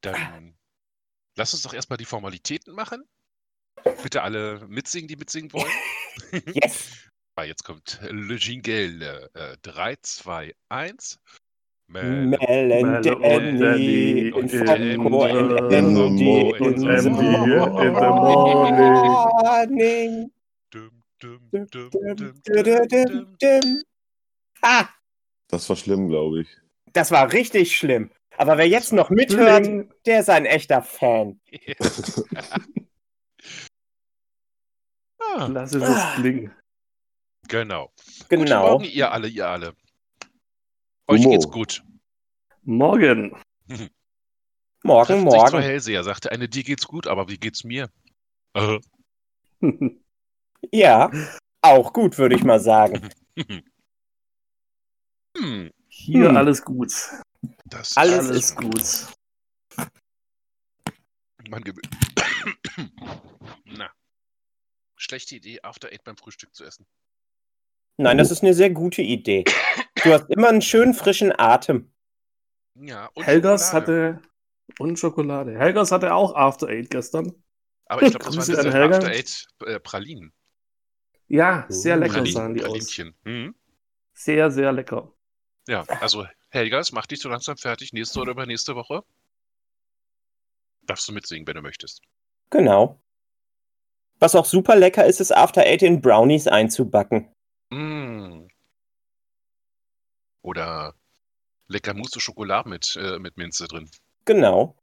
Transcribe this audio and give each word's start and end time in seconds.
Dann 0.00 0.54
lass 1.36 1.54
uns 1.54 1.62
doch 1.62 1.74
erstmal 1.74 1.96
die 1.96 2.04
Formalitäten 2.04 2.74
machen. 2.74 3.04
Bitte 4.02 4.22
alle 4.22 4.66
mitsingen, 4.68 5.08
die 5.08 5.16
mitsingen 5.16 5.52
wollen. 5.52 5.72
yes! 6.54 6.90
Ah, 7.36 7.44
jetzt 7.44 7.62
kommt 7.64 7.98
Le 8.02 8.34
Jingle. 8.34 9.30
Äh, 9.32 9.56
3, 9.62 9.96
2, 10.02 10.54
1. 10.68 11.18
Mel, 11.86 12.26
Melanie 12.26 14.30
und 14.32 14.50
Franco 14.50 15.22
and 15.24 15.72
Andy 15.72 16.50
in 16.50 16.78
the 16.78 17.08
morning. 18.10 20.30
Das 25.48 25.68
war 25.68 25.76
schlimm, 25.76 26.08
glaube 26.08 26.42
ich. 26.42 26.48
Das 26.92 27.10
war 27.10 27.32
richtig 27.32 27.76
schlimm. 27.76 28.10
Aber 28.40 28.56
wer 28.56 28.66
jetzt 28.66 28.94
noch 28.94 29.10
mithört, 29.10 29.68
der 30.06 30.20
ist 30.20 30.30
ein 30.30 30.46
echter 30.46 30.80
Fan. 30.82 31.38
Ah, 35.36 35.46
Lass 35.46 35.74
es 35.74 35.82
uns 35.88 36.00
klingen. 36.16 36.52
genau. 37.46 37.92
Guten 38.28 38.44
Genau. 38.46 38.62
Morgen, 38.70 38.84
ihr 38.84 39.12
alle, 39.12 39.28
ihr 39.28 39.46
alle. 39.46 39.76
Euch 41.06 41.20
Humo. 41.20 41.30
geht's 41.30 41.48
gut. 41.50 41.84
Morgen. 42.62 43.36
Morgen, 44.82 45.06
Treffen 45.06 45.30
sich 45.30 45.40
zwei 45.40 45.50
morgen. 45.50 45.62
Hellseher, 45.62 46.02
sagte 46.04 46.32
eine, 46.32 46.48
dir 46.48 46.62
geht's 46.64 46.86
gut, 46.86 47.06
aber 47.06 47.28
wie 47.28 47.36
geht's 47.38 47.64
mir? 47.64 47.90
Äh, 48.54 48.78
Ja, 50.72 51.10
auch 51.60 51.92
gut, 51.92 52.16
würde 52.18 52.34
ich 52.34 52.42
mal 52.42 52.58
sagen. 52.60 53.10
hm, 55.36 55.70
Hier 55.88 56.28
Hm. 56.30 56.36
alles 56.36 56.64
gut. 56.64 56.92
Das 57.70 57.96
Alles 57.96 58.18
Alles 58.28 58.36
ist 58.36 58.56
gut. 58.56 59.16
Man 61.48 61.64
Na. 63.64 63.90
Schlechte 64.96 65.36
Idee, 65.36 65.60
After 65.62 65.88
Eight 65.88 66.04
beim 66.04 66.16
Frühstück 66.16 66.54
zu 66.54 66.64
essen. 66.64 66.86
Nein, 67.96 68.18
das 68.18 68.30
ist 68.30 68.42
eine 68.42 68.54
sehr 68.54 68.70
gute 68.70 69.02
Idee. 69.02 69.44
Du 70.02 70.12
hast 70.12 70.28
immer 70.30 70.48
einen 70.48 70.62
schönen 70.62 70.94
frischen 70.94 71.32
Atem. 71.38 71.92
Ja, 72.74 73.06
und 73.14 73.24
Helgas 73.24 73.70
Schokolade. 73.70 74.14
hatte. 74.14 74.28
Und 74.78 74.98
Schokolade. 74.98 75.58
Helgas 75.58 75.90
hatte 75.92 76.14
auch 76.14 76.34
After 76.34 76.68
Eight 76.68 76.90
gestern. 76.90 77.32
Aber 77.86 78.02
ich 78.02 78.10
glaube, 78.10 78.24
das 78.36 78.48
waren 78.48 78.92
an 78.92 79.00
diese. 79.00 79.06
After 79.06 79.08
Eight 79.10 79.46
äh, 79.66 79.80
Pralinen. 79.80 80.32
Ja, 81.26 81.66
sehr 81.68 81.96
Uh. 81.96 82.00
lecker 82.00 82.12
Pralinen, 82.14 82.32
sahen 82.32 82.54
die 82.54 82.62
aus. 82.62 82.68
Pralinchen. 82.70 83.14
Mhm. 83.24 83.54
Sehr, 84.14 84.50
sehr 84.50 84.72
lecker. 84.72 85.12
Ja, 85.68 85.82
also 86.00 86.26
Helgas, 86.50 86.92
mach 86.92 87.06
dich 87.06 87.20
so 87.20 87.28
langsam 87.28 87.56
fertig. 87.56 87.92
Nächste 87.92 88.20
oder 88.20 88.32
übernächste 88.32 88.74
Woche. 88.74 89.02
Darfst 90.82 91.08
du 91.08 91.12
mitsingen, 91.12 91.46
wenn 91.46 91.54
du 91.54 91.62
möchtest. 91.62 92.02
Genau. 92.50 93.00
Was 94.18 94.34
auch 94.34 94.44
super 94.44 94.76
lecker 94.76 95.06
ist, 95.06 95.20
ist 95.20 95.34
After 95.34 95.62
Eight 95.62 95.82
in 95.82 96.00
Brownies 96.00 96.46
einzubacken. 96.46 97.32
Mm. 97.70 98.48
Oder 100.42 100.94
lecker 101.68 101.94
Mousse 101.94 102.20
Schokolade 102.20 102.68
mit, 102.68 102.96
äh, 103.00 103.18
mit 103.18 103.36
Minze 103.36 103.68
drin. 103.68 103.88
Genau. 104.24 104.76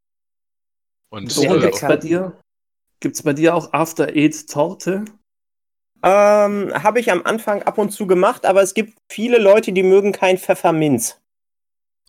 Und 1.10 1.32
So, 1.32 1.44
äh, 1.44 1.60
gibt's 1.60 1.82
bei 1.82 1.98
dir? 1.98 2.40
Gibt's 3.00 3.22
bei 3.24 3.34
dir 3.34 3.56
auch 3.56 3.74
After 3.74 4.08
Eight 4.08 4.50
Torte? 4.50 5.06
Ähm, 6.04 6.72
habe 6.84 7.00
ich 7.00 7.12
am 7.12 7.24
Anfang 7.24 7.64
ab 7.64 7.78
und 7.78 7.92
zu 7.92 8.08
gemacht, 8.08 8.46
aber 8.46 8.62
es 8.62 8.74
gibt 8.74 8.98
viele 9.12 9.40
Leute, 9.40 9.74
die 9.74 9.84
mögen 9.84 10.14
kein 10.14 10.38
Pfefferminz. 10.38 11.20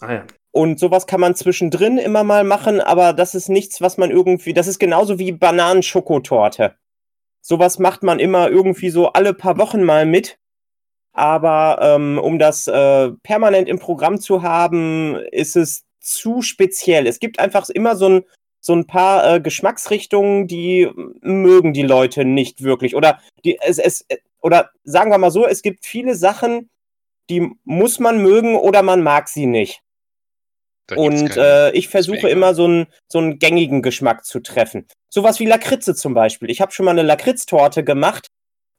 Ah 0.00 0.12
ja. 0.12 0.26
Und 0.50 0.78
sowas 0.80 1.06
kann 1.06 1.20
man 1.20 1.34
zwischendrin 1.34 1.98
immer 1.98 2.24
mal 2.24 2.44
machen, 2.44 2.80
aber 2.80 3.12
das 3.12 3.34
ist 3.34 3.48
nichts, 3.48 3.80
was 3.80 3.96
man 3.96 4.10
irgendwie. 4.10 4.54
Das 4.54 4.66
ist 4.66 4.78
genauso 4.78 5.18
wie 5.18 5.32
Bananenschokotorte. 5.32 6.74
Sowas 7.40 7.78
macht 7.78 8.02
man 8.02 8.18
immer 8.18 8.50
irgendwie 8.50 8.90
so 8.90 9.08
alle 9.12 9.34
paar 9.34 9.58
Wochen 9.58 9.82
mal 9.82 10.06
mit. 10.06 10.38
Aber 11.12 11.78
ähm, 11.82 12.18
um 12.18 12.38
das 12.38 12.66
äh, 12.68 13.10
permanent 13.22 13.68
im 13.68 13.78
Programm 13.78 14.20
zu 14.20 14.42
haben, 14.42 15.16
ist 15.32 15.56
es 15.56 15.84
zu 16.00 16.42
speziell. 16.42 17.06
Es 17.06 17.18
gibt 17.18 17.38
einfach 17.38 17.68
immer 17.68 17.96
so 17.96 18.08
ein, 18.08 18.24
so 18.60 18.74
ein 18.74 18.86
paar 18.86 19.34
äh, 19.34 19.40
Geschmacksrichtungen, 19.40 20.46
die 20.46 20.88
mögen 21.20 21.72
die 21.72 21.82
Leute 21.82 22.24
nicht 22.24 22.62
wirklich. 22.62 22.94
Oder 22.94 23.20
die, 23.44 23.58
es, 23.60 23.78
es, 23.78 24.06
oder 24.40 24.70
sagen 24.84 25.10
wir 25.10 25.18
mal 25.18 25.30
so, 25.30 25.46
es 25.46 25.62
gibt 25.62 25.84
viele 25.84 26.14
Sachen, 26.14 26.70
die 27.30 27.50
muss 27.64 27.98
man 27.98 28.22
mögen 28.22 28.56
oder 28.56 28.82
man 28.82 29.02
mag 29.02 29.28
sie 29.28 29.46
nicht. 29.46 29.82
Und 30.96 31.36
äh, 31.36 31.70
ich 31.72 31.88
versuche 31.88 32.28
immer 32.28 32.54
so 32.54 32.64
einen, 32.64 32.86
so 33.08 33.18
einen 33.18 33.38
gängigen 33.38 33.82
Geschmack 33.82 34.24
zu 34.24 34.40
treffen. 34.40 34.86
Sowas 35.10 35.38
wie 35.40 35.46
Lakritze 35.46 35.94
zum 35.94 36.14
Beispiel. 36.14 36.50
Ich 36.50 36.60
habe 36.60 36.72
schon 36.72 36.84
mal 36.86 36.92
eine 36.92 37.02
Lakritztorte 37.02 37.84
gemacht 37.84 38.28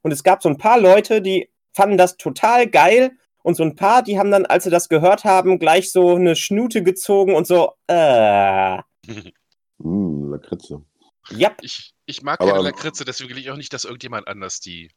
und 0.02 0.10
es 0.12 0.22
gab 0.24 0.42
so 0.42 0.48
ein 0.48 0.58
paar 0.58 0.80
Leute, 0.80 1.22
die 1.22 1.50
fanden 1.72 1.98
das 1.98 2.16
total 2.16 2.66
geil 2.68 3.12
und 3.42 3.54
so 3.54 3.62
ein 3.62 3.76
paar, 3.76 4.02
die 4.02 4.18
haben 4.18 4.30
dann, 4.30 4.44
als 4.46 4.64
sie 4.64 4.70
das 4.70 4.88
gehört 4.88 5.24
haben, 5.24 5.58
gleich 5.58 5.92
so 5.92 6.16
eine 6.16 6.34
Schnute 6.36 6.82
gezogen 6.82 7.34
und 7.34 7.46
so, 7.46 7.72
äh, 7.86 8.78
Hm, 9.06 9.32
Lakritze. 10.32 10.82
ja, 11.30 11.52
ich, 11.62 11.92
ich 12.06 12.22
mag 12.22 12.40
Aber- 12.40 12.50
keine 12.52 12.64
Lakritze, 12.64 13.04
deswegen 13.04 13.30
will 13.30 13.38
ich 13.38 13.50
auch 13.50 13.56
nicht, 13.56 13.72
dass 13.72 13.84
irgendjemand 13.84 14.26
anders 14.28 14.60
die. 14.60 14.90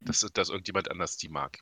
Dass, 0.00 0.20
dass 0.34 0.50
irgendjemand 0.50 0.90
anders 0.90 1.16
die 1.16 1.28
mag. 1.28 1.58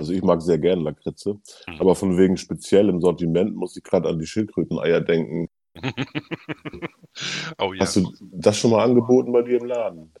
Also 0.00 0.14
ich 0.14 0.22
mag 0.22 0.40
sehr 0.40 0.58
gern 0.58 0.80
Lakritze. 0.80 1.38
Hm. 1.66 1.80
Aber 1.80 1.94
von 1.94 2.16
wegen 2.16 2.38
speziell 2.38 2.88
im 2.88 3.02
Sortiment 3.02 3.54
muss 3.54 3.76
ich 3.76 3.84
gerade 3.84 4.08
an 4.08 4.18
die 4.18 4.26
Schildkröteneier 4.26 5.02
denken. 5.02 5.50
oh 7.58 7.74
ja. 7.74 7.80
Hast 7.80 7.96
du 7.96 8.10
das 8.20 8.56
schon 8.56 8.70
mal 8.70 8.82
angeboten 8.82 9.30
bei 9.30 9.42
dir 9.42 9.60
im 9.60 9.66
Laden? 9.66 10.12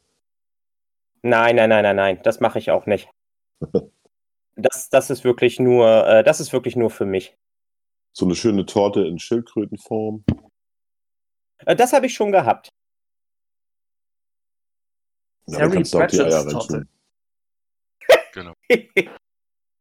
nein, 1.22 1.56
nein, 1.56 1.70
nein, 1.70 1.82
nein, 1.82 1.96
nein, 1.96 2.20
das 2.22 2.40
mache 2.40 2.58
ich 2.58 2.70
auch 2.70 2.86
nicht. 2.86 3.08
Das, 4.56 4.90
das 4.90 5.08
ist 5.08 5.24
wirklich 5.24 5.58
nur, 5.58 6.06
äh, 6.06 6.22
das 6.22 6.38
ist 6.38 6.52
wirklich 6.52 6.76
nur 6.76 6.90
für 6.90 7.06
mich. 7.06 7.34
So 8.12 8.26
eine 8.26 8.34
schöne 8.34 8.66
Torte 8.66 9.06
in 9.06 9.18
Schildkrötenform. 9.18 10.22
Äh, 11.64 11.76
das 11.76 11.94
habe 11.94 12.04
ich 12.04 12.12
schon 12.12 12.30
gehabt. 12.30 12.68
Ja, 15.46 15.60
da 15.60 15.68
kannst 15.68 15.94
du 15.94 16.00
auch 16.00 16.06
die 16.08 16.20
Eier 16.20 16.46
Torte. 16.46 16.74
reintun. 16.74 16.88
Genau. 18.34 18.52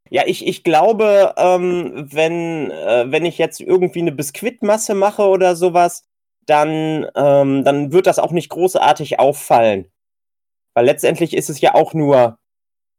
Ja, 0.09 0.23
ich, 0.25 0.45
ich 0.47 0.63
glaube, 0.63 1.33
ähm, 1.37 2.07
wenn, 2.11 2.71
äh, 2.71 3.05
wenn 3.11 3.25
ich 3.25 3.37
jetzt 3.37 3.59
irgendwie 3.61 4.01
eine 4.01 4.11
Biskuitmasse 4.11 4.95
mache 4.95 5.23
oder 5.27 5.55
sowas, 5.55 6.03
dann, 6.45 7.05
ähm, 7.15 7.63
dann 7.63 7.91
wird 7.91 8.07
das 8.07 8.17
auch 8.19 8.31
nicht 8.31 8.49
großartig 8.49 9.19
auffallen. 9.19 9.91
Weil 10.75 10.85
letztendlich 10.85 11.35
ist 11.35 11.49
es 11.49 11.61
ja 11.61 11.75
auch 11.75 11.93
nur 11.93 12.39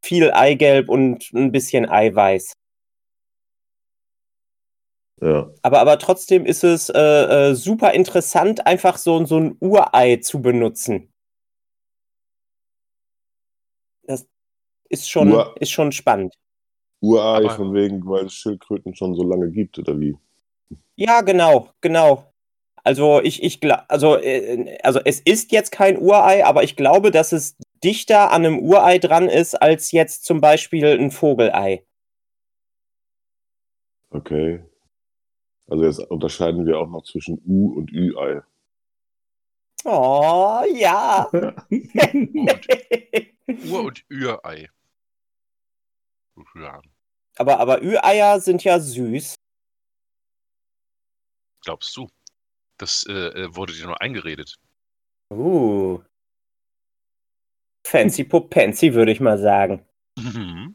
viel 0.05 0.33
Eigelb 0.33 0.89
und 0.89 1.33
ein 1.35 1.53
bisschen 1.53 1.89
Eiweiß. 1.89 2.55
Ja. 5.21 5.51
Aber, 5.63 5.81
aber 5.81 5.99
trotzdem 5.99 6.47
ist 6.47 6.65
es 6.65 6.89
äh, 6.89 7.51
äh, 7.51 7.55
super 7.55 7.93
interessant, 7.93 8.67
einfach 8.67 8.97
so, 8.97 9.25
so 9.27 9.39
ein 9.39 9.57
Urei 9.61 10.17
zu 10.17 10.41
benutzen. 10.41 11.13
Das 14.05 14.27
ist 14.89 15.11
schon, 15.11 15.33
Ur- 15.33 15.55
ist 15.61 15.71
schon 15.71 15.93
spannend. 15.93 16.35
Urei 17.01 17.39
Aber- 17.45 17.51
von 17.51 17.75
wegen, 17.75 18.05
weil 18.07 18.27
es 18.27 18.35
Schildkröten 18.35 18.95
schon 18.95 19.15
so 19.15 19.23
lange 19.23 19.51
gibt, 19.51 19.79
oder 19.79 19.99
wie? 19.99 20.17
Ja, 20.97 21.23
genau, 21.23 21.71
genau. 21.81 22.25
Also 22.83 23.21
ich, 23.23 23.43
ich 23.43 23.59
gla- 23.61 23.85
also, 23.89 24.17
äh, 24.17 24.79
also 24.83 25.01
es 25.05 25.21
ist 25.21 25.53
jetzt 25.53 25.71
kein 25.73 25.99
Urei, 25.99 26.45
aber 26.45 26.63
ich 26.63 26.77
glaube, 26.77 27.11
dass 27.11 27.33
es 27.33 27.57
dichter 27.85 28.31
an 28.33 28.45
einem 28.47 28.59
Urei 28.59 28.99
dran 28.99 29.29
ist, 29.29 29.55
als 29.55 29.93
jetzt 29.93 30.25
zum 30.25 30.41
Beispiel 30.41 30.87
ein 30.99 31.11
Vogelei. 31.11 31.85
Okay. 34.11 34.63
Also 35.69 35.85
jetzt 35.85 35.99
unterscheiden 36.11 36.67
wir 36.67 36.79
auch 36.79 36.89
noch 36.89 37.05
zwischen 37.05 37.41
U- 37.47 37.75
und 37.79 37.93
Ü-Ei. 37.93 38.43
Oh, 39.85 40.61
ja. 40.75 41.29
Ur- 43.71 43.85
und 43.85 44.05
Ürei. 44.11 44.69
Ja, 46.55 46.81
aber, 47.37 47.59
aber 47.61 47.83
Ü-Eier 47.83 48.41
sind 48.41 48.63
ja 48.65 48.79
süß. 48.81 49.35
glaubst 51.65 51.97
du? 51.97 52.09
Das 52.79 53.05
äh, 53.09 53.13
äh, 53.13 53.55
wurde 53.57 53.73
dir 53.73 53.87
nur 53.87 54.01
eingeredet. 54.01 54.57
Uh. 55.33 56.01
Fancy 57.87 58.25
Popenzi, 58.25 58.95
würde 58.95 59.13
ich 59.13 59.21
mal 59.21 59.39
sagen. 59.39 59.85
Mhm. 60.19 60.75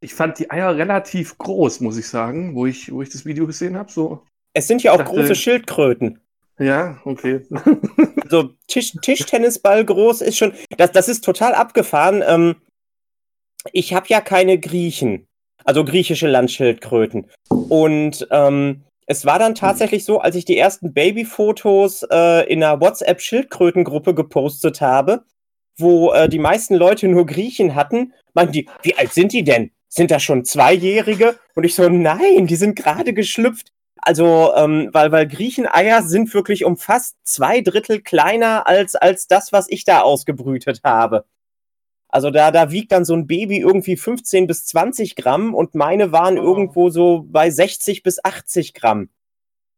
Ich 0.00 0.14
fand 0.14 0.38
die 0.38 0.50
Eier 0.50 0.76
relativ 0.76 1.36
groß, 1.38 1.80
muss 1.80 1.96
ich 1.98 2.06
sagen, 2.08 2.54
wo 2.54 2.66
ich, 2.66 2.92
wo 2.92 3.02
ich 3.02 3.08
das 3.10 3.24
Video 3.24 3.46
gesehen 3.46 3.76
habe. 3.76 3.90
So, 3.90 4.24
Es 4.52 4.68
sind 4.68 4.82
ja 4.82 4.92
auch 4.92 4.98
dachte- 4.98 5.10
große 5.14 5.34
Schildkröten. 5.34 6.20
ja, 6.58 7.00
okay. 7.04 7.46
Also 8.28 8.50
Tisch, 8.66 8.92
Tischtennisball 9.00 9.86
groß 9.86 10.20
ist 10.20 10.36
schon. 10.36 10.52
Das, 10.76 10.92
das 10.92 11.08
ist 11.08 11.24
total 11.24 11.54
abgefahren. 11.54 12.22
Ähm, 12.26 12.56
ich 13.72 13.94
habe 13.94 14.06
ja 14.08 14.20
keine 14.20 14.58
Griechen. 14.58 15.26
Also 15.64 15.84
griechische 15.84 16.28
Landschildkröten. 16.28 17.26
Und 17.48 18.26
ähm, 18.30 18.84
es 19.06 19.24
war 19.24 19.38
dann 19.38 19.54
tatsächlich 19.54 20.04
so, 20.04 20.20
als 20.20 20.36
ich 20.36 20.44
die 20.44 20.58
ersten 20.58 20.92
Babyfotos 20.92 22.04
äh, 22.10 22.46
in 22.50 22.62
einer 22.62 22.80
WhatsApp-Schildkrötengruppe 22.80 24.14
gepostet 24.14 24.80
habe, 24.80 25.24
wo 25.78 26.12
äh, 26.12 26.28
die 26.28 26.38
meisten 26.38 26.74
Leute 26.74 27.08
nur 27.08 27.26
Griechen 27.26 27.74
hatten, 27.74 28.12
meinten 28.34 28.52
die, 28.52 28.68
wie 28.82 28.96
alt 28.96 29.12
sind 29.12 29.32
die 29.32 29.44
denn? 29.44 29.70
Sind 29.88 30.10
das 30.10 30.22
schon 30.22 30.44
Zweijährige? 30.44 31.38
Und 31.54 31.64
ich 31.64 31.74
so, 31.74 31.88
nein, 31.88 32.46
die 32.46 32.56
sind 32.56 32.76
gerade 32.76 33.14
geschlüpft. 33.14 33.72
Also, 34.00 34.52
ähm, 34.56 34.90
weil, 34.92 35.10
weil 35.10 35.26
Griecheneier 35.26 36.02
sind 36.02 36.32
wirklich 36.34 36.64
um 36.64 36.76
fast 36.76 37.16
zwei 37.24 37.60
Drittel 37.62 38.00
kleiner 38.00 38.66
als, 38.66 38.94
als 38.94 39.26
das, 39.26 39.52
was 39.52 39.68
ich 39.68 39.84
da 39.84 40.02
ausgebrütet 40.02 40.80
habe. 40.84 41.24
Also 42.08 42.30
da, 42.30 42.50
da 42.50 42.70
wiegt 42.70 42.92
dann 42.92 43.04
so 43.04 43.14
ein 43.14 43.26
Baby 43.26 43.58
irgendwie 43.58 43.96
15 43.96 44.46
bis 44.46 44.64
20 44.66 45.14
Gramm 45.16 45.54
und 45.54 45.74
meine 45.74 46.10
waren 46.12 46.38
Oh. 46.38 46.42
irgendwo 46.42 46.88
so 46.90 47.24
bei 47.28 47.50
60 47.50 48.02
bis 48.02 48.22
80 48.24 48.72
Gramm. 48.74 49.10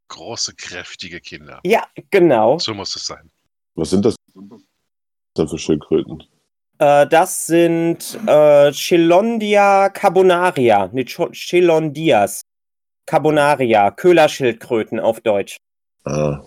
Große, 0.09 0.55
kräftige 0.55 1.21
Kinder. 1.21 1.61
Ja, 1.65 1.87
genau. 2.11 2.59
So 2.59 2.75
muss 2.75 2.95
es 2.97 3.05
sein. 3.07 3.31
Was 3.75 3.91
sind 3.91 4.05
das 4.05 4.17
denn 5.37 5.49
für 5.49 5.59
Schildkröten? 5.59 6.23
Äh, 6.79 7.07
das 7.07 7.47
sind 7.47 8.19
äh, 8.27 8.73
Chelondia 8.73 9.89
carbonaria, 9.91 10.89
nicht 10.93 11.11
Cho- 11.17 11.31
Chelondias 11.33 12.43
carbonaria, 13.07 13.91
Köhlerschildkröten 13.91 15.01
auf 15.01 15.21
Deutsch. 15.21 15.57
Ah. 16.05 16.41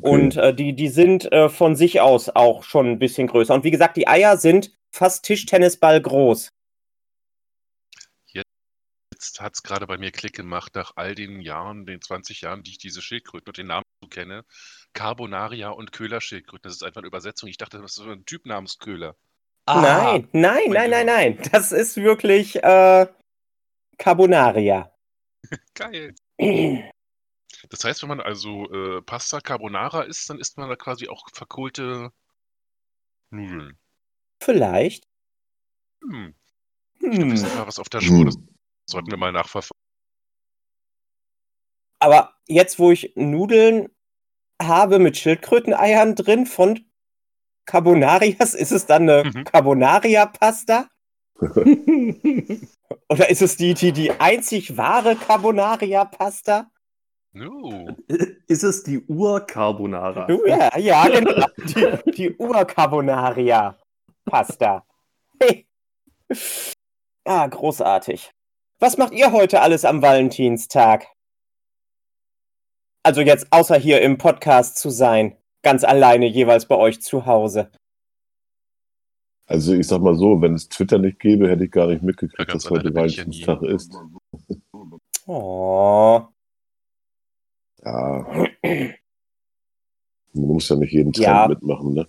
Okay. 0.00 0.10
Und 0.10 0.36
äh, 0.36 0.54
die, 0.54 0.74
die 0.74 0.88
sind 0.88 1.30
äh, 1.32 1.48
von 1.48 1.76
sich 1.76 2.00
aus 2.00 2.28
auch 2.30 2.62
schon 2.62 2.92
ein 2.92 2.98
bisschen 2.98 3.26
größer. 3.26 3.54
Und 3.54 3.64
wie 3.64 3.70
gesagt, 3.70 3.96
die 3.96 4.08
Eier 4.08 4.36
sind 4.36 4.72
fast 4.90 5.24
Tischtennisball 5.24 6.00
groß. 6.00 6.50
Jetzt 9.22 9.40
hat 9.40 9.54
es 9.54 9.62
gerade 9.62 9.86
bei 9.86 9.98
mir 9.98 10.10
Klick 10.10 10.34
gemacht, 10.34 10.74
nach 10.74 10.94
all 10.96 11.14
den 11.14 11.40
Jahren, 11.40 11.86
den 11.86 12.00
20 12.00 12.40
Jahren, 12.40 12.64
die 12.64 12.72
ich 12.72 12.78
diese 12.78 13.00
Schildkröten 13.00 13.50
und 13.50 13.56
den 13.56 13.68
Namen 13.68 13.84
so 14.00 14.08
kenne. 14.08 14.44
Carbonaria 14.94 15.68
und 15.68 15.92
Köhlerschildkröten. 15.92 16.64
Das 16.64 16.72
ist 16.74 16.82
einfach 16.82 17.02
eine 17.02 17.06
Übersetzung. 17.06 17.48
Ich 17.48 17.56
dachte, 17.56 17.78
das 17.80 17.92
ist 17.92 18.04
so 18.04 18.10
ein 18.10 18.24
Typ 18.24 18.46
namens 18.46 18.78
Köhler. 18.78 19.14
Nein, 19.68 20.28
nein, 20.32 20.70
nein, 20.70 20.90
nein, 20.90 21.06
Gott. 21.06 21.14
nein. 21.14 21.38
Das 21.52 21.70
ist 21.70 21.98
wirklich 21.98 22.56
äh, 22.64 23.06
Carbonaria. 23.96 24.92
Geil. 25.74 26.16
Das 27.70 27.84
heißt, 27.84 28.02
wenn 28.02 28.08
man 28.08 28.20
also 28.20 28.70
äh, 28.72 29.02
Pasta 29.02 29.40
Carbonara 29.40 30.02
isst, 30.02 30.28
dann 30.28 30.38
isst 30.38 30.58
man 30.58 30.68
da 30.68 30.76
quasi 30.76 31.08
auch 31.08 31.28
verkohlte 31.32 32.12
Nudeln. 33.30 33.78
Vielleicht. 34.42 35.06
Hm. 36.02 36.34
Ich 36.94 37.10
glaube, 37.10 37.24
Hm. 37.30 37.36
sind 37.36 37.54
mal 37.56 37.66
was 37.66 37.78
auf 37.78 37.88
der 37.88 38.00
Spur. 38.00 38.24
Das 38.24 38.34
Hm. 38.34 38.48
sollten 38.86 39.10
wir 39.10 39.16
mal 39.18 39.32
nachverfolgen. 39.32 39.80
Aber 42.00 42.34
jetzt, 42.48 42.78
wo 42.78 42.90
ich 42.90 43.12
Nudeln 43.14 43.88
habe 44.60 44.98
mit 44.98 45.16
Schildkröteneiern 45.16 46.16
drin 46.16 46.46
von 46.46 46.84
Carbonarias, 47.64 48.54
ist 48.54 48.72
es 48.72 48.86
dann 48.86 49.08
eine 49.08 49.30
Mhm. 49.30 49.44
Carbonaria-Pasta? 49.44 50.88
Oder 53.08 53.30
ist 53.30 53.42
es 53.42 53.56
die, 53.56 53.74
die, 53.74 53.92
die 53.92 54.10
einzig 54.10 54.76
wahre 54.76 55.14
Carbonaria-Pasta? 55.16 56.71
No. 57.32 57.88
Ist 58.46 58.62
es 58.62 58.82
die 58.82 59.02
Ur-Carbonara? 59.06 60.28
Ja, 60.46 60.78
ja, 60.78 61.08
genau. 61.08 61.46
Die, 61.56 62.12
die 62.12 62.36
Ur-Carbonaria-Pasta. 62.36 64.84
Hey. 65.40 65.66
Ah, 67.24 67.46
großartig. 67.46 68.30
Was 68.78 68.98
macht 68.98 69.14
ihr 69.14 69.32
heute 69.32 69.62
alles 69.62 69.86
am 69.86 70.02
Valentinstag? 70.02 71.06
Also 73.02 73.22
jetzt 73.22 73.50
außer 73.50 73.76
hier 73.76 74.02
im 74.02 74.18
Podcast 74.18 74.76
zu 74.76 74.90
sein. 74.90 75.38
Ganz 75.62 75.84
alleine 75.84 76.26
jeweils 76.26 76.66
bei 76.66 76.76
euch 76.76 77.00
zu 77.00 77.24
Hause. 77.24 77.70
Also 79.46 79.72
ich 79.72 79.86
sag 79.86 80.02
mal 80.02 80.16
so, 80.16 80.42
wenn 80.42 80.52
es 80.54 80.68
Twitter 80.68 80.98
nicht 80.98 81.18
gäbe, 81.18 81.48
hätte 81.48 81.64
ich 81.64 81.70
gar 81.70 81.86
nicht 81.86 82.02
mitgekriegt, 82.02 82.52
dass 82.52 82.68
heute. 82.68 82.94
Valentinstag 82.94 83.62
ist. 83.62 83.96
Oh. 85.26 86.26
Ja. 87.84 88.26
Man 90.34 90.46
muss 90.46 90.68
ja 90.68 90.76
nicht 90.76 90.92
jeden 90.92 91.12
Trend 91.12 91.26
Ja. 91.26 91.48
mitmachen, 91.48 91.94
ne? 91.94 92.06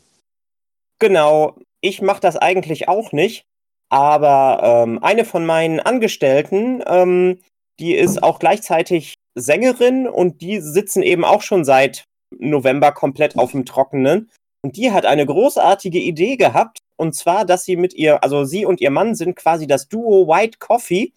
Genau, 1.00 1.58
ich 1.82 2.02
mache 2.02 2.22
das 2.22 2.38
eigentlich 2.38 2.88
auch 2.88 3.12
nicht, 3.12 3.46
aber 3.90 4.62
ähm, 4.64 5.04
eine 5.04 5.26
von 5.26 5.46
meinen 5.46 5.80
Angestellten, 5.80 6.82
ähm, 6.88 7.40
die 7.80 7.96
ist 7.96 8.24
auch 8.24 8.40
gleichzeitig 8.40 9.16
Sängerin 9.36 10.08
und 10.08 10.42
die 10.42 10.62
sitzen 10.62 11.04
eben 11.04 11.26
auch 11.26 11.42
schon 11.42 11.66
seit 11.66 12.06
November 12.38 12.92
komplett 12.92 13.38
auf 13.38 13.52
dem 13.52 13.66
Trockenen. 13.66 14.30
Und 14.64 14.78
die 14.78 14.92
hat 14.92 15.06
eine 15.06 15.26
großartige 15.26 16.00
Idee 16.00 16.38
gehabt, 16.38 16.80
und 16.96 17.14
zwar, 17.16 17.44
dass 17.44 17.66
sie 17.66 17.76
mit 17.76 17.94
ihr, 17.96 18.24
also 18.24 18.46
sie 18.46 18.66
und 18.66 18.80
ihr 18.80 18.92
Mann 18.92 19.16
sind 19.16 19.36
quasi 19.36 19.68
das 19.68 19.90
Duo 19.90 20.28
White 20.28 20.60
Coffee. 20.60 21.12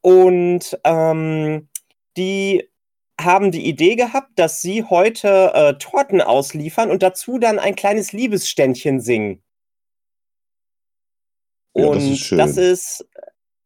Und 0.00 0.78
ähm, 0.84 1.68
die 2.16 2.69
haben 3.24 3.50
die 3.50 3.66
Idee 3.66 3.96
gehabt, 3.96 4.30
dass 4.36 4.60
sie 4.60 4.84
heute 4.84 5.52
äh, 5.54 5.74
Torten 5.74 6.20
ausliefern 6.20 6.90
und 6.90 7.02
dazu 7.02 7.38
dann 7.38 7.58
ein 7.58 7.76
kleines 7.76 8.12
Liebesständchen 8.12 9.00
singen. 9.00 9.42
Ja, 11.74 11.86
und 11.86 11.96
das 11.96 12.04
ist 12.04 12.18
schön. 12.20 12.38
das 12.38 12.56
ist, 12.56 13.08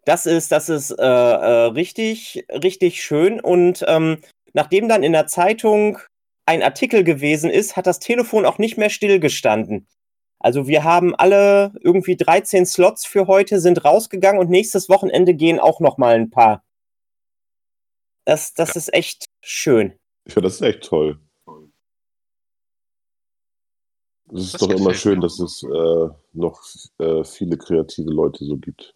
das 0.05 0.27
ist, 0.27 0.53
das 0.53 0.69
ist 0.69 0.91
äh, 0.91 1.03
äh, 1.03 1.67
richtig, 1.67 2.47
richtig 2.51 3.03
schön. 3.03 3.41
Und 3.41 3.85
ähm, 3.89 4.19
nachdem 4.53 4.89
dann 4.89 5.03
in 5.03 5.12
der 5.12 5.27
Zeitung 5.27 5.99
ein 6.47 6.62
Artikel 6.62 7.05
gewesen 7.05 7.50
ist, 7.50 7.77
hat 7.77 7.87
das 7.87 8.00
Telefon 8.00 8.45
auch 8.45 8.59
nicht 8.59 8.77
mehr 8.77 8.91
stillgestanden. 8.91 9.87
Also 10.39 10.67
wir 10.67 10.85
haben 10.85 11.15
alle 11.15 11.73
irgendwie 11.81 12.17
13 12.17 12.67
Slots 12.67 13.07
für 13.07 13.27
heute 13.27 13.61
sind 13.61 13.85
rausgegangen 13.85 14.41
und 14.41 14.50
nächstes 14.50 14.91
Wochenende 14.91 15.35
gehen 15.35 15.59
auch 15.59 15.81
noch 15.81 15.97
mal 15.97 16.17
ein 16.17 16.31
paar. 16.31 16.63
Das, 18.25 18.55
das 18.55 18.76
ist 18.76 18.93
echt 18.94 19.26
schön. 19.43 19.99
Ja, 20.29 20.41
das 20.41 20.55
ist 20.55 20.62
echt 20.62 20.85
toll. 20.85 21.21
Es 24.32 24.44
ist 24.44 24.55
Das 24.55 24.61
doch 24.62 24.71
immer 24.71 24.94
schön, 24.94 25.17
mir. 25.19 25.21
dass 25.21 25.38
es 25.38 25.62
äh, 25.62 26.09
noch 26.32 26.62
äh, 26.99 27.25
viele 27.25 27.59
kreative 27.59 28.11
Leute 28.11 28.44
so 28.44 28.56
gibt. 28.56 28.94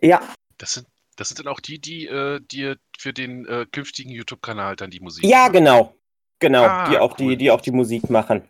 Ja, 0.00 0.34
Das 0.58 0.72
sind, 0.74 0.86
das 1.16 1.28
sind 1.28 1.38
dann 1.40 1.48
auch 1.48 1.60
die, 1.60 1.78
die 1.78 2.06
äh, 2.06 2.40
dir 2.40 2.78
für 2.98 3.12
den 3.12 3.46
äh, 3.46 3.66
künftigen 3.70 4.10
YouTube-Kanal 4.10 4.76
dann 4.76 4.90
die 4.90 5.00
Musik 5.00 5.24
ja, 5.24 5.40
machen. 5.42 5.52
genau. 5.52 5.94
Genau, 6.38 6.64
Ah, 6.64 6.90
die 6.90 6.98
auch 6.98 7.18
cool. 7.18 7.30
die, 7.30 7.36
die 7.36 7.50
auch 7.50 7.60
die 7.60 7.70
Musik 7.70 8.10
machen. 8.10 8.48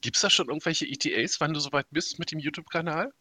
Gibt 0.00 0.16
es 0.16 0.22
da 0.22 0.30
schon 0.30 0.48
irgendwelche 0.48 0.86
ETAs, 0.86 1.40
wann 1.40 1.52
du 1.52 1.60
soweit 1.60 1.86
bist 1.90 2.18
mit 2.18 2.32
dem 2.32 2.38
YouTube-Kanal? 2.40 3.12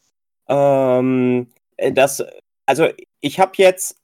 Ähm, 0.47 1.51
äh, 1.77 1.91
das, 1.91 2.23
also 2.65 2.87
ich 3.19 3.39
habe 3.39 3.51
jetzt 3.57 3.98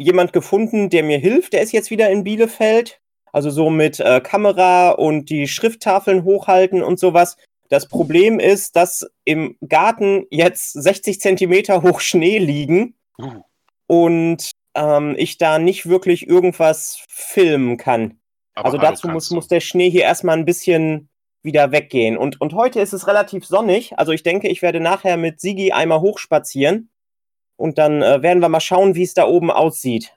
jemand 0.00 0.32
gefunden, 0.32 0.90
der 0.90 1.02
mir 1.02 1.18
hilft. 1.18 1.52
Der 1.52 1.62
ist 1.62 1.72
jetzt 1.72 1.90
wieder 1.90 2.10
in 2.10 2.24
Bielefeld. 2.24 3.00
Also 3.32 3.50
so 3.50 3.70
mit 3.70 4.00
äh, 4.00 4.20
Kamera 4.20 4.90
und 4.90 5.30
die 5.30 5.46
Schrifttafeln 5.46 6.24
hochhalten 6.24 6.82
und 6.82 6.98
sowas. 6.98 7.36
Das 7.68 7.86
Problem 7.86 8.40
ist, 8.40 8.74
dass 8.74 9.08
im 9.24 9.56
Garten 9.68 10.26
jetzt 10.30 10.72
60 10.72 11.20
Zentimeter 11.20 11.82
hoch 11.82 12.00
Schnee 12.00 12.38
liegen 12.38 12.94
Uh, 13.20 13.42
und 13.86 14.50
ähm, 14.74 15.14
ich 15.18 15.36
da 15.36 15.58
nicht 15.58 15.86
wirklich 15.86 16.26
irgendwas 16.26 17.04
filmen 17.08 17.76
kann. 17.76 18.18
aber 18.54 18.66
also 18.66 18.78
dazu 18.78 19.08
muss, 19.08 19.30
muss 19.30 19.46
der 19.46 19.60
Schnee 19.60 19.90
hier 19.90 20.04
erstmal 20.04 20.38
ein 20.38 20.46
bisschen 20.46 21.10
wieder 21.42 21.70
weggehen. 21.70 22.16
Und, 22.16 22.40
und 22.40 22.54
heute 22.54 22.80
ist 22.80 22.94
es 22.94 23.06
relativ 23.06 23.44
sonnig. 23.44 23.98
Also 23.98 24.12
ich 24.12 24.22
denke, 24.22 24.48
ich 24.48 24.62
werde 24.62 24.80
nachher 24.80 25.18
mit 25.18 25.40
Sigi 25.40 25.72
einmal 25.72 26.00
hochspazieren. 26.00 26.90
Und 27.60 27.76
dann 27.76 28.00
äh, 28.00 28.22
werden 28.22 28.40
wir 28.40 28.48
mal 28.48 28.58
schauen, 28.58 28.94
wie 28.94 29.02
es 29.02 29.12
da 29.12 29.26
oben 29.26 29.50
aussieht. 29.50 30.14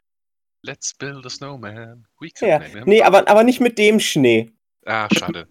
Let's 0.62 0.94
build 0.94 1.26
a 1.26 1.30
snowman. 1.30 2.08
We 2.22 2.30
can 2.30 2.48
Ja. 2.48 2.84
Nee, 2.86 3.02
aber, 3.02 3.28
aber 3.28 3.44
nicht 3.44 3.60
mit 3.60 3.78
dem 3.78 4.00
Schnee. 4.00 4.54
Ah, 4.86 5.10
schade. 5.12 5.50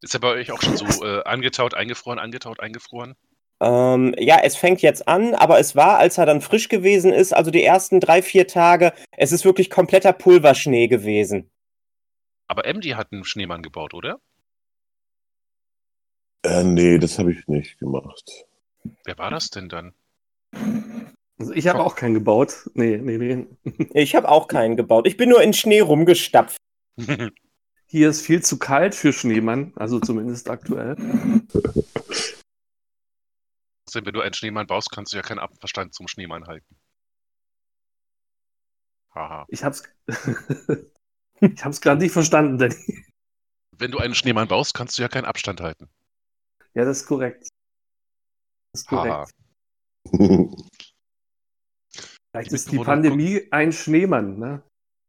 Ist 0.00 0.14
er 0.14 0.20
bei 0.20 0.28
euch 0.28 0.50
auch 0.52 0.62
schon 0.62 0.78
so 0.78 1.04
äh, 1.04 1.22
angetaut, 1.24 1.74
eingefroren, 1.74 2.18
angetaut, 2.18 2.60
eingefroren? 2.60 3.14
Ähm, 3.60 4.14
ja, 4.16 4.38
es 4.42 4.56
fängt 4.56 4.80
jetzt 4.80 5.06
an, 5.06 5.34
aber 5.34 5.60
es 5.60 5.76
war, 5.76 5.98
als 5.98 6.16
er 6.16 6.24
dann 6.24 6.40
frisch 6.40 6.70
gewesen 6.70 7.12
ist, 7.12 7.34
also 7.34 7.50
die 7.50 7.62
ersten 7.62 8.00
drei, 8.00 8.22
vier 8.22 8.46
Tage, 8.46 8.94
es 9.18 9.30
ist 9.30 9.44
wirklich 9.44 9.68
kompletter 9.68 10.14
Pulverschnee 10.14 10.88
gewesen. 10.88 11.50
Aber 12.46 12.66
MD 12.66 12.94
hat 12.94 13.12
einen 13.12 13.24
Schneemann 13.24 13.60
gebaut, 13.60 13.92
oder? 13.92 14.18
Äh, 16.42 16.64
nee, 16.64 16.98
das 16.98 17.18
habe 17.18 17.32
ich 17.32 17.46
nicht 17.48 17.78
gemacht. 17.78 18.46
Wer 19.04 19.18
war 19.18 19.30
das 19.30 19.50
denn 19.50 19.68
dann? 19.68 19.92
Also 21.38 21.52
ich 21.52 21.68
habe 21.68 21.80
auch 21.80 21.94
keinen 21.94 22.14
gebaut. 22.14 22.68
Nee, 22.74 22.96
nee, 22.96 23.16
nee. 23.16 23.46
Ich 23.94 24.16
habe 24.16 24.28
auch 24.28 24.48
keinen 24.48 24.76
gebaut. 24.76 25.06
Ich 25.06 25.16
bin 25.16 25.28
nur 25.28 25.42
in 25.42 25.52
Schnee 25.52 25.80
rumgestapft. 25.80 26.58
Hier 27.86 28.10
ist 28.10 28.22
viel 28.22 28.42
zu 28.42 28.58
kalt 28.58 28.94
für 28.94 29.12
Schneemann, 29.12 29.72
also 29.76 29.98
zumindest 29.98 30.50
aktuell. 30.50 30.94
Außerdem, 33.86 34.06
wenn 34.06 34.12
du 34.12 34.20
einen 34.20 34.34
Schneemann 34.34 34.66
baust, 34.66 34.90
kannst 34.90 35.12
du 35.12 35.16
ja 35.16 35.22
keinen 35.22 35.38
Abstand 35.38 35.94
zum 35.94 36.06
Schneemann 36.08 36.46
halten. 36.46 36.76
Haha. 39.14 39.46
Ich 39.48 39.64
hab's, 39.64 39.84
ich 41.40 41.64
hab's 41.64 41.80
gerade 41.80 42.02
nicht 42.02 42.12
verstanden, 42.12 42.58
Danny. 42.58 43.04
Wenn 43.78 43.90
du 43.90 43.98
einen 43.98 44.14
Schneemann 44.14 44.48
baust, 44.48 44.74
kannst 44.74 44.98
du 44.98 45.02
ja 45.02 45.08
keinen 45.08 45.24
Abstand 45.24 45.60
halten. 45.62 45.88
Ja, 46.74 46.84
das 46.84 46.98
ist 46.98 47.06
korrekt. 47.06 47.48
Das 48.72 48.82
ist 48.82 48.90
Haha. 48.90 49.26
korrekt. 50.04 50.62
Vielleicht 52.38 52.52
ist 52.52 52.72
die 52.72 52.78
Pandemie 52.78 53.42
ein 53.50 53.72
Schneemann, 53.72 54.38
ne? 54.38 54.62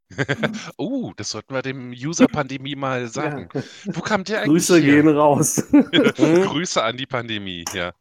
Oh, 0.77 1.12
das 1.15 1.29
sollten 1.29 1.53
wir 1.53 1.62
dem 1.62 1.91
User 1.91 2.27
Pandemie 2.27 2.75
mal 2.75 3.07
sagen. 3.07 3.48
Wo 3.86 4.01
kam 4.01 4.24
der 4.24 4.39
eigentlich 4.39 4.50
Grüße 4.50 4.79
her? 4.79 4.95
gehen 4.95 5.07
raus. 5.07 5.63
Grüße 5.71 6.81
an 6.81 6.98
die 6.98 7.05
Pandemie, 7.05 7.65
ja. 7.74 7.93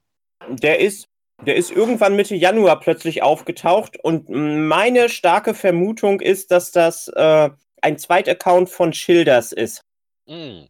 Der 0.48 0.80
ist, 0.80 1.08
der 1.44 1.56
ist 1.56 1.70
irgendwann 1.70 2.16
Mitte 2.16 2.34
Januar 2.34 2.80
plötzlich 2.80 3.22
aufgetaucht 3.22 3.98
und 4.02 4.30
meine 4.30 5.10
starke 5.10 5.52
Vermutung 5.52 6.20
ist, 6.20 6.50
dass 6.50 6.72
das 6.72 7.08
äh, 7.08 7.50
ein 7.82 7.98
Zweitaccount 7.98 8.70
von 8.70 8.94
Schilders 8.94 9.52
ist. 9.52 9.82
Mm, 10.26 10.64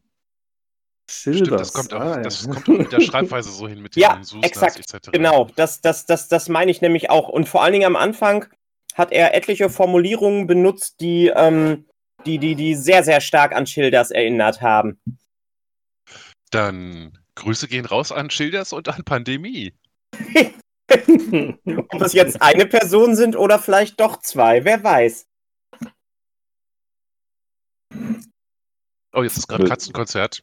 Schilders. 1.10 1.46
Stimmt, 1.46 1.60
das 1.60 1.72
kommt 1.72 1.94
auch, 1.94 2.00
Ah, 2.00 2.16
ja. 2.16 2.22
das 2.22 2.44
kommt 2.48 2.68
auch 2.68 2.78
mit 2.78 2.92
der 2.92 3.00
Schreibweise 3.00 3.50
so 3.50 3.66
hin, 3.66 3.80
mit 3.80 3.96
den 3.96 4.00
Ja, 4.02 4.18
Susnas 4.22 4.44
exakt, 4.50 4.78
etc. 4.78 5.10
Genau, 5.12 5.48
das, 5.56 5.80
das, 5.80 6.06
das, 6.06 6.28
das 6.28 6.48
meine 6.48 6.70
ich 6.70 6.80
nämlich 6.80 7.08
auch. 7.10 7.28
Und 7.28 7.48
vor 7.48 7.62
allen 7.62 7.72
Dingen 7.72 7.86
am 7.86 7.96
Anfang 7.96 8.46
hat 8.94 9.12
er 9.12 9.34
etliche 9.34 9.70
Formulierungen 9.70 10.46
benutzt, 10.46 11.00
die, 11.00 11.28
ähm, 11.34 11.86
die, 12.26 12.38
die, 12.38 12.54
die 12.56 12.74
sehr, 12.74 13.04
sehr 13.04 13.20
stark 13.20 13.54
an 13.54 13.66
Schilders 13.66 14.10
erinnert 14.10 14.60
haben. 14.60 15.00
Dann 16.50 17.16
Grüße 17.36 17.68
gehen 17.68 17.86
raus 17.86 18.10
an 18.12 18.30
Schilders 18.30 18.72
und 18.72 18.88
an 18.88 19.04
Pandemie. 19.04 19.72
Ob 20.90 22.02
es 22.02 22.12
jetzt 22.14 22.42
eine 22.42 22.66
Person 22.66 23.14
sind 23.14 23.36
oder 23.36 23.58
vielleicht 23.58 24.00
doch 24.00 24.20
zwei, 24.20 24.64
wer 24.64 24.82
weiß. 24.82 25.26
Oh, 29.12 29.22
jetzt 29.22 29.38
ist 29.38 29.48
gerade 29.48 29.64
Äh, 29.64 29.68
Katzenkonzert. 29.68 30.42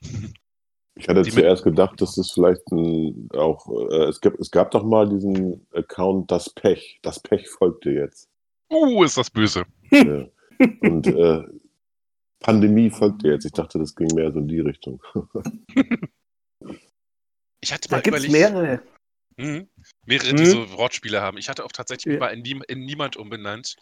Ich 0.00 1.08
hatte 1.08 1.22
Die 1.22 1.30
zuerst 1.30 1.62
gedacht, 1.62 2.00
dass 2.00 2.16
das 2.16 2.32
vielleicht 2.32 2.66
ein, 2.72 3.28
auch, 3.32 3.68
äh, 3.90 4.04
es, 4.08 4.20
gab, 4.20 4.34
es 4.40 4.50
gab 4.50 4.72
doch 4.72 4.82
mal 4.84 5.08
diesen 5.08 5.66
Account 5.72 6.30
Das 6.30 6.50
Pech. 6.50 6.98
Das 7.02 7.20
Pech 7.20 7.48
folgte 7.48 7.90
jetzt. 7.90 8.28
Uh, 8.72 9.04
ist 9.04 9.16
das 9.16 9.30
böse. 9.30 9.64
ja. 9.92 10.26
Und 10.80 11.06
äh, 11.06 11.44
Pandemie 12.40 12.90
folgte 12.90 13.28
jetzt. 13.28 13.44
Ich 13.44 13.52
dachte, 13.52 13.78
das 13.78 13.94
ging 13.94 14.08
mehr 14.14 14.32
so 14.32 14.40
in 14.40 14.48
die 14.48 14.60
Richtung. 14.60 15.00
Ich 17.60 17.72
hatte 17.72 17.88
Da 17.88 17.96
mal 17.96 18.02
gibt's 18.02 18.24
überlegt, 18.24 18.52
mehrere. 18.54 18.82
Mhm. 19.36 19.68
mehrere, 20.06 20.32
Mhm. 20.32 20.36
die 20.36 20.46
so 20.46 20.70
Wortspiele 20.78 21.20
haben. 21.20 21.38
Ich 21.38 21.48
hatte 21.48 21.64
auch 21.64 21.72
tatsächlich 21.72 22.14
Ja. 22.14 22.20
mal 22.20 22.28
in, 22.28 22.42
Niem 22.42 22.62
in 22.68 22.84
Niemand 22.84 23.16
umbenannt, 23.16 23.74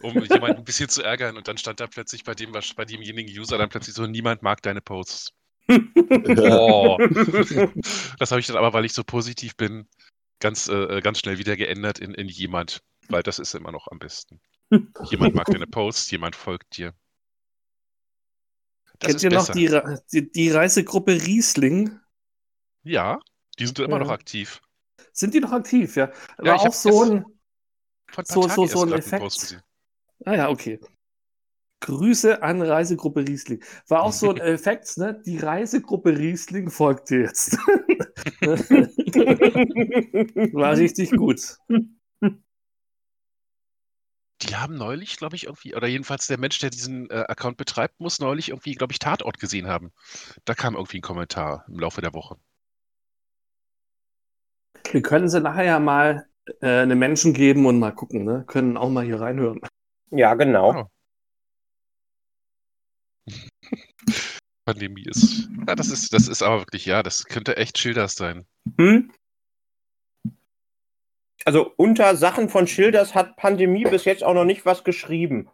um 0.00 0.12
jemanden 0.22 0.58
ein 0.58 0.64
bisschen 0.64 0.88
zu 0.88 1.02
ärgern. 1.02 1.36
Und 1.36 1.48
dann 1.48 1.58
stand 1.58 1.80
da 1.80 1.86
plötzlich 1.86 2.24
bei 2.24 2.34
dem, 2.34 2.52
was- 2.54 2.74
bei 2.74 2.84
demjenigen 2.84 3.30
User 3.38 3.58
dann 3.58 3.68
plötzlich 3.68 3.94
so, 3.94 4.06
niemand 4.06 4.42
mag 4.42 4.62
deine 4.62 4.80
Posts. 4.80 5.32
Oh. 5.68 6.98
Das 8.18 8.30
habe 8.30 8.40
ich 8.40 8.46
dann 8.46 8.56
aber, 8.56 8.72
weil 8.72 8.84
ich 8.84 8.92
so 8.92 9.04
positiv 9.04 9.56
bin, 9.56 9.88
ganz, 10.40 10.68
äh, 10.68 11.00
ganz 11.00 11.18
schnell 11.20 11.38
wieder 11.38 11.56
geändert 11.56 11.98
in, 11.98 12.14
in 12.14 12.28
jemand. 12.28 12.82
Weil 13.08 13.22
das 13.22 13.38
ist 13.38 13.54
immer 13.54 13.72
noch 13.72 13.88
am 13.88 13.98
besten. 13.98 14.40
Jemand 15.10 15.34
mag 15.34 15.46
deine 15.46 15.66
Posts, 15.66 16.10
jemand 16.12 16.34
folgt 16.36 16.76
dir. 16.78 16.94
Das 18.98 19.08
Kennt 19.10 19.22
ihr 19.24 19.30
noch 19.30 19.40
besser. 19.46 19.52
die, 19.54 19.66
Re- 19.66 20.02
die, 20.12 20.30
die 20.32 20.50
Reisegruppe 20.50 21.12
Riesling? 21.12 21.98
Ja, 22.84 23.18
die 23.58 23.66
sind 23.66 23.78
immer 23.80 23.98
Ja. 23.98 24.04
noch 24.04 24.10
aktiv. 24.10 24.60
Sind 25.12 25.34
die 25.34 25.40
noch 25.40 25.52
aktiv, 25.52 25.96
ja? 25.96 26.10
War 26.38 26.46
Ja, 26.46 26.54
ich 26.56 26.62
auch 26.62 26.72
so 26.72 27.02
ein. 27.04 27.24
So- 28.24 28.48
so- 28.48 28.66
so 28.66 28.82
ein 28.84 28.92
Effekt. 28.92 29.62
Ah 30.24 30.34
ja, 30.34 30.48
okay. 30.50 30.78
Grüße 31.80 32.42
an 32.42 32.62
Reisegruppe 32.62 33.26
Riesling. 33.26 33.62
War 33.88 34.02
auch 34.02 34.12
so 34.12 34.30
ein 34.30 34.36
Effekt, 34.40 34.96
ne? 34.98 35.20
Die 35.26 35.38
Reisegruppe 35.38 36.16
Riesling 36.16 36.70
folgt 36.70 37.10
dir 37.10 37.22
jetzt. 37.22 37.58
War 40.52 40.76
richtig 40.76 41.10
gut. 41.10 41.56
Die 44.42 44.56
haben 44.56 44.76
neulich, 44.76 45.16
glaube 45.16 45.36
ich, 45.36 45.44
irgendwie, 45.46 45.74
oder 45.74 45.86
jedenfalls 45.86 46.26
der 46.26 46.38
Mensch, 46.38 46.58
der 46.58 46.70
diesen 46.70 47.08
äh, 47.10 47.24
Account 47.28 47.56
betreibt, 47.56 48.00
muss 48.00 48.20
neulich 48.20 48.50
irgendwie, 48.50 48.74
glaube 48.74 48.92
ich, 48.92 48.98
Tatort 48.98 49.38
gesehen 49.38 49.66
haben. 49.68 49.92
Da 50.44 50.54
kam 50.54 50.74
irgendwie 50.74 50.98
ein 50.98 51.02
Kommentar 51.02 51.64
im 51.68 51.78
Laufe 51.78 52.00
der 52.00 52.12
Woche. 52.14 52.36
Wir 54.90 55.02
können 55.02 55.28
sie 55.28 55.40
nachher 55.40 55.64
ja 55.64 55.78
mal 55.80 56.26
äh, 56.60 56.82
einen 56.82 56.98
Menschen 56.98 57.34
geben 57.34 57.66
und 57.66 57.78
mal 57.78 57.92
gucken, 57.92 58.24
ne? 58.24 58.44
Können 58.46 58.76
auch 58.76 58.90
mal 58.90 59.04
hier 59.04 59.20
reinhören. 59.20 59.60
Ja, 60.12 60.34
genau. 60.34 60.72
Ah. 60.72 60.90
Pandemie 64.64 65.06
ist. 65.06 65.48
Ja, 65.66 65.74
das 65.74 65.88
ist, 65.88 66.12
das 66.12 66.28
ist 66.28 66.42
aber 66.42 66.60
wirklich, 66.60 66.86
ja, 66.86 67.02
das 67.02 67.24
könnte 67.24 67.56
echt 67.56 67.78
Schilders 67.78 68.14
sein. 68.14 68.46
Hm? 68.78 69.10
Also 71.44 71.72
unter 71.76 72.14
Sachen 72.16 72.48
von 72.48 72.68
Schilders 72.68 73.14
hat 73.14 73.36
Pandemie 73.36 73.84
bis 73.84 74.04
jetzt 74.04 74.22
auch 74.22 74.34
noch 74.34 74.44
nicht 74.44 74.64
was 74.64 74.84
geschrieben. 74.84 75.50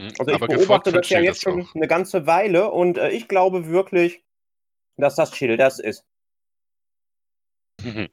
Hm? 0.00 0.12
Also 0.18 0.32
ich 0.32 0.38
beobachte 0.38 0.92
das 0.92 1.08
ja 1.08 1.18
Schilders 1.18 1.36
jetzt 1.36 1.42
schon 1.42 1.62
auch. 1.62 1.74
eine 1.74 1.88
ganze 1.88 2.26
Weile 2.26 2.70
und 2.70 2.98
äh, 2.98 3.10
ich 3.10 3.26
glaube 3.28 3.66
wirklich, 3.66 4.22
dass 4.96 5.16
das 5.16 5.34
Schilders 5.34 5.80
ist. 5.80 6.04
Mhm. 7.82 8.08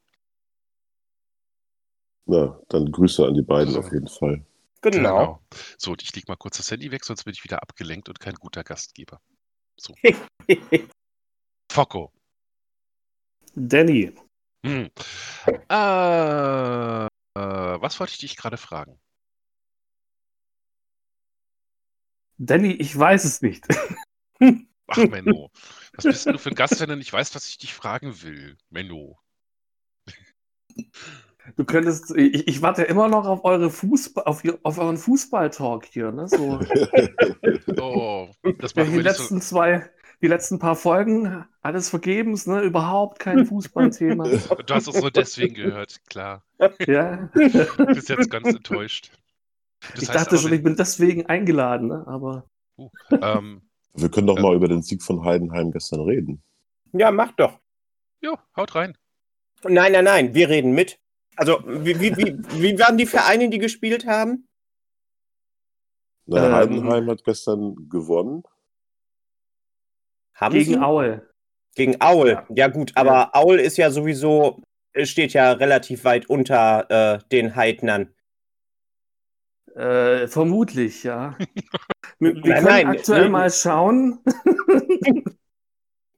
Na, 2.25 2.59
dann 2.69 2.91
Grüße 2.91 3.25
an 3.25 3.33
die 3.33 3.41
beiden 3.41 3.73
So. 3.73 3.79
auf 3.79 3.91
jeden 3.91 4.07
Fall. 4.07 4.43
Genau. 4.81 5.41
So, 5.77 5.91
und 5.91 6.01
ich 6.01 6.15
leg 6.15 6.27
mal 6.27 6.37
kurz 6.37 6.57
das 6.57 6.71
Handy 6.71 6.91
weg, 6.91 7.03
sonst 7.03 7.25
bin 7.25 7.33
ich 7.33 7.43
wieder 7.43 7.61
abgelenkt 7.61 8.07
und 8.09 8.19
kein 8.19 8.35
guter 8.35 8.63
Gastgeber. 8.63 9.21
Focko. 11.71 12.11
Danny, 13.55 14.13
Hm. 14.65 14.89
Äh, 15.47 17.05
äh, 17.05 17.07
was 17.35 17.99
wollte 17.99 18.11
ich 18.13 18.19
dich 18.19 18.35
gerade 18.35 18.57
fragen? 18.57 18.99
Danny, 22.37 22.73
ich 22.73 22.97
weiß 22.97 23.25
es 23.25 23.41
nicht. 23.41 23.65
Ach, 24.87 24.97
Menno. 25.09 25.49
Was 25.93 26.05
bist 26.05 26.25
denn 26.25 26.33
du 26.33 26.39
für 26.39 26.49
ein 26.49 26.55
Gast, 26.55 26.79
wenn 26.79 26.89
du 26.89 26.95
nicht 26.95 27.11
weißt, 27.11 27.35
was 27.35 27.47
ich 27.47 27.57
dich 27.57 27.73
fragen 27.73 28.21
will? 28.21 28.57
Menno. 28.69 29.19
Du 31.55 31.63
könntest, 31.65 32.15
ich, 32.15 32.47
ich 32.47 32.61
warte 32.61 32.83
immer 32.83 33.07
noch 33.07 33.25
auf 33.25 33.43
eure 33.43 33.69
Fußball, 33.69 34.23
auf, 34.25 34.43
auf 34.63 34.77
euren 34.77 34.97
Fußball-Talk 34.97 35.85
hier, 35.85 36.11
ne? 36.11 36.27
So, 36.27 36.59
Oh, 37.79 38.29
das 38.59 38.73
ja, 38.75 38.83
machen 38.83 38.91
die 38.93 38.97
wir 38.97 39.03
nicht 39.03 39.15
so. 39.15 39.23
letzten 39.23 39.41
zwei, 39.41 39.89
die 40.21 40.27
letzten 40.27 40.59
paar 40.59 40.75
Folgen, 40.75 41.45
alles 41.61 41.89
vergebens, 41.89 42.47
ne? 42.47 42.61
Überhaupt 42.61 43.19
kein 43.19 43.45
Fußballthema. 43.45 44.25
Du 44.65 44.73
hast 44.73 44.87
es 44.87 44.99
nur 45.01 45.11
deswegen 45.11 45.55
gehört, 45.55 45.99
klar. 46.09 46.43
ja. 46.87 47.29
Du 47.33 47.85
bist 47.85 48.09
jetzt 48.09 48.29
ganz 48.29 48.47
enttäuscht. 48.47 49.11
Das 49.93 50.03
ich 50.03 50.07
dachte 50.09 50.31
aber, 50.31 50.37
schon, 50.37 50.53
ich 50.53 50.63
bin 50.63 50.75
deswegen 50.75 51.25
eingeladen, 51.27 51.87
ne? 51.87 52.03
Aber 52.07 52.43
Ähm, 53.21 53.61
Wir 53.95 54.09
können 54.09 54.27
doch 54.27 54.35
Ja. 54.37 54.43
mal 54.43 54.55
über 54.55 54.67
den 54.67 54.81
Sieg 54.81 55.01
von 55.01 55.23
Heidenheim 55.23 55.71
gestern 55.71 56.01
reden. 56.01 56.43
Ja, 56.91 57.11
mach 57.11 57.31
doch. 57.33 57.59
jo, 58.21 58.37
haut 58.55 58.75
rein. 58.75 58.97
Nein, 59.63 59.91
nein, 59.91 60.03
nein, 60.05 60.33
wir 60.33 60.49
reden 60.49 60.73
mit. 60.73 60.99
Also, 61.39 61.63
wie, 61.65 61.97
wie, 62.01 62.17
wie, 62.17 62.37
wie 62.61 62.79
waren 62.79 62.97
die 62.97 63.05
Vereine, 63.05 63.49
die 63.49 63.59
gespielt 63.59 64.05
haben? 64.05 64.49
Na, 66.25 66.47
Ähm. 66.47 66.53
Heidenheim 66.53 67.09
hat 67.09 67.23
gestern 67.23 67.87
gewonnen. 67.87 68.43
Haben 70.33 70.53
gegen 70.53 70.73
sie? 70.73 70.79
Aue. 70.79 71.25
Gegen 71.75 72.01
Aul. 72.01 72.31
Ja. 72.31 72.45
Ja, 72.53 72.67
gut, 72.67 72.91
aber 72.95 73.33
Aul 73.37 73.57
ist 73.57 73.77
ja 73.77 73.89
sowieso, 73.89 74.61
äh, 74.91 75.05
steht 75.05 75.31
ja 75.31 75.53
relativ 75.53 76.03
weit 76.03 76.29
unter 76.29 76.89
äh, 76.89 77.19
den 77.31 77.55
Heidnern. 77.55 78.13
Äh, 79.75 80.27
vermutlich, 80.27 81.03
ja. 81.03 81.37
Wir, 82.21 82.35
wir 82.35 82.41
Nein, 82.41 82.53
können 82.53 82.65
nein, 82.65 82.87
aktuell 82.87 83.29
mal 83.29 83.49
schauen. 83.49 84.19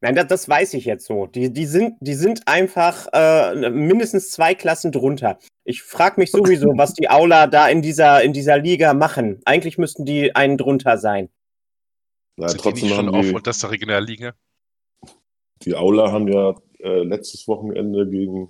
Nein, 0.01 0.15
das, 0.15 0.27
das 0.27 0.49
weiß 0.49 0.73
ich 0.73 0.85
jetzt 0.85 1.05
so. 1.05 1.27
Die, 1.27 1.53
die, 1.53 1.65
sind, 1.67 1.95
die 1.99 2.15
sind 2.15 2.47
einfach 2.47 3.07
äh, 3.13 3.69
mindestens 3.69 4.31
zwei 4.31 4.55
Klassen 4.55 4.91
drunter. 4.91 5.37
Ich 5.63 5.83
frage 5.83 6.19
mich 6.19 6.31
sowieso, 6.31 6.69
was 6.75 6.93
die 6.95 7.09
Aula 7.09 7.45
da 7.47 7.67
in 7.67 7.81
dieser, 7.83 8.23
in 8.23 8.33
dieser 8.33 8.57
Liga 8.57 8.93
machen. 8.95 9.41
Eigentlich 9.45 9.77
müssten 9.77 10.03
die 10.05 10.35
einen 10.35 10.57
drunter 10.57 10.97
sein. 10.97 11.29
Na, 12.35 12.47
Sind 12.47 12.59
die 12.59 12.63
trotzdem 12.63 12.87
nicht 12.87 12.95
schon 12.95 13.07
haben 13.07 13.15
auf 13.15 13.25
die, 13.27 13.33
unterster 13.33 13.69
Regionalliga? 13.69 14.33
die 15.63 15.75
Aula 15.75 16.11
haben 16.11 16.27
ja 16.27 16.55
äh, 16.79 17.03
letztes 17.03 17.47
Wochenende 17.47 18.07
gegen 18.09 18.49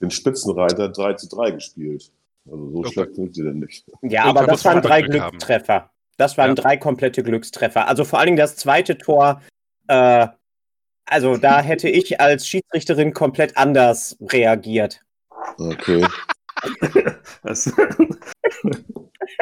den 0.00 0.10
Spitzenreiter 0.10 0.88
3 0.88 1.12
zu 1.14 1.28
3 1.28 1.50
gespielt. 1.50 2.10
Also 2.50 2.70
so 2.70 2.78
Okay. 2.78 2.92
schlecht 2.92 3.14
sind 3.16 3.36
die 3.36 3.42
denn 3.42 3.58
nicht. 3.58 3.84
Ja, 4.02 4.24
aber 4.24 4.46
das 4.46 4.64
waren 4.64 4.80
drei 4.80 5.02
Glück 5.02 5.20
haben. 5.20 5.30
Glückstreffer. 5.32 5.90
Das 6.16 6.38
waren 6.38 6.50
Ja. 6.50 6.54
drei 6.54 6.76
komplette 6.78 7.22
Glückstreffer. 7.22 7.86
Also 7.88 8.04
vor 8.04 8.18
allen 8.18 8.28
Dingen 8.28 8.36
das 8.38 8.56
zweite 8.56 8.96
Tor, 8.96 9.42
äh, 9.88 10.28
Also 11.06 11.36
da 11.36 11.60
hätte 11.60 11.88
ich 11.88 12.20
als 12.20 12.48
Schiedsrichterin 12.48 13.14
komplett 13.14 13.56
anders 13.56 14.16
reagiert. 14.20 15.00
Okay. 15.58 16.04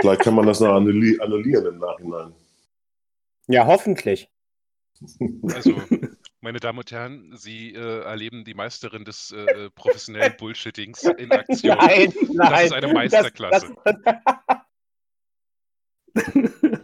Vielleicht 0.01 0.23
kann 0.23 0.35
man 0.35 0.47
das 0.47 0.61
noch 0.61 0.75
annulli 0.75 1.19
annullieren 1.21 1.67
im 1.67 1.79
Nachhinein. 1.79 2.35
Ja, 3.47 3.67
hoffentlich. 3.67 4.31
Also, 5.55 5.83
meine 6.41 6.61
Damen 6.61 6.79
und 6.79 6.91
Herren, 6.91 7.33
Sie 7.37 7.75
äh, 7.75 8.01
erleben 8.03 8.45
die 8.45 8.55
Meisterin 8.55 9.05
des 9.05 9.33
äh, 9.33 9.71
professionellen 9.71 10.35
Bullshittings 10.37 11.05
in 11.05 11.33
Aktion. 11.33 11.77
Nein, 11.79 12.13
nein. 12.33 12.51
Das 12.53 12.65
ist 12.65 12.73
eine 12.73 12.93
Meisterklasse. 12.93 13.75
Das, 13.85 13.97
das, 16.15 16.81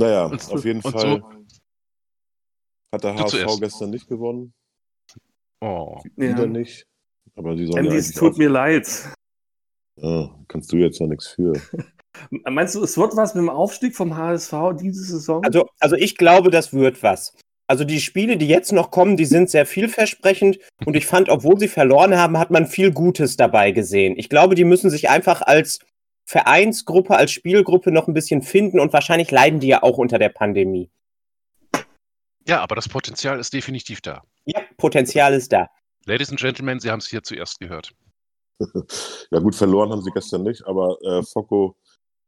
Naja, 0.00 0.24
Und 0.24 0.50
auf 0.50 0.64
jeden 0.64 0.80
Fall 0.80 1.20
so- 1.20 1.30
hat 2.92 3.04
der 3.04 3.14
HSV 3.16 3.60
gestern 3.60 3.90
nicht 3.90 4.08
gewonnen. 4.08 4.54
Oh. 5.60 6.00
Wieder 6.16 6.40
ja. 6.40 6.46
nicht. 6.46 6.86
Aber 7.36 7.54
die 7.54 7.66
sollen 7.66 7.84
Andy, 7.84 7.92
ja 7.92 8.00
es 8.00 8.12
tut 8.12 8.38
mir 8.38 8.48
leid. 8.48 8.88
Ja, 9.96 10.34
kannst 10.48 10.72
du 10.72 10.78
jetzt 10.78 10.98
ja 10.98 11.06
nichts 11.06 11.28
für. 11.28 11.52
Meinst 12.30 12.74
du, 12.74 12.82
es 12.82 12.96
wird 12.96 13.14
was 13.14 13.34
mit 13.34 13.42
dem 13.42 13.50
Aufstieg 13.50 13.94
vom 13.94 14.16
HSV 14.16 14.54
diese 14.80 15.04
Saison? 15.04 15.44
also, 15.44 15.68
also 15.78 15.96
ich 15.96 16.16
glaube, 16.16 16.50
das 16.50 16.72
wird 16.72 17.02
was. 17.02 17.34
Also 17.68 17.84
die 17.84 18.00
Spiele, 18.00 18.36
die 18.36 18.48
jetzt 18.48 18.72
noch 18.72 18.90
kommen, 18.90 19.16
die 19.16 19.26
sind 19.26 19.50
sehr 19.50 19.66
vielversprechend 19.66 20.58
und 20.86 20.96
ich 20.96 21.06
fand, 21.06 21.28
obwohl 21.28 21.58
sie 21.60 21.68
verloren 21.68 22.16
haben, 22.16 22.38
hat 22.38 22.50
man 22.50 22.66
viel 22.66 22.90
Gutes 22.90 23.36
dabei 23.36 23.70
gesehen. 23.70 24.14
Ich 24.16 24.28
glaube, 24.28 24.54
die 24.56 24.64
müssen 24.64 24.90
sich 24.90 25.08
einfach 25.08 25.42
als 25.42 25.78
Vereinsgruppe, 26.30 27.16
als 27.16 27.32
Spielgruppe 27.32 27.90
noch 27.90 28.06
ein 28.06 28.14
bisschen 28.14 28.42
finden 28.42 28.78
und 28.78 28.92
wahrscheinlich 28.92 29.32
leiden 29.32 29.58
die 29.58 29.66
ja 29.66 29.82
auch 29.82 29.98
unter 29.98 30.16
der 30.16 30.28
Pandemie. 30.28 30.88
Ja, 32.46 32.60
aber 32.60 32.76
das 32.76 32.88
Potenzial 32.88 33.40
ist 33.40 33.52
definitiv 33.52 34.00
da. 34.00 34.22
Ja, 34.44 34.60
Potenzial 34.76 35.34
ist 35.34 35.52
da. 35.52 35.68
Ladies 36.06 36.30
and 36.30 36.38
Gentlemen, 36.38 36.78
Sie 36.78 36.88
haben 36.88 37.00
es 37.00 37.08
hier 37.08 37.24
zuerst 37.24 37.58
gehört. 37.58 37.92
Ja 39.32 39.40
gut, 39.40 39.56
verloren 39.56 39.90
haben 39.90 40.02
sie 40.02 40.10
gestern 40.10 40.42
nicht, 40.42 40.66
aber 40.66 40.98
äh, 41.02 41.22
Focko, 41.22 41.76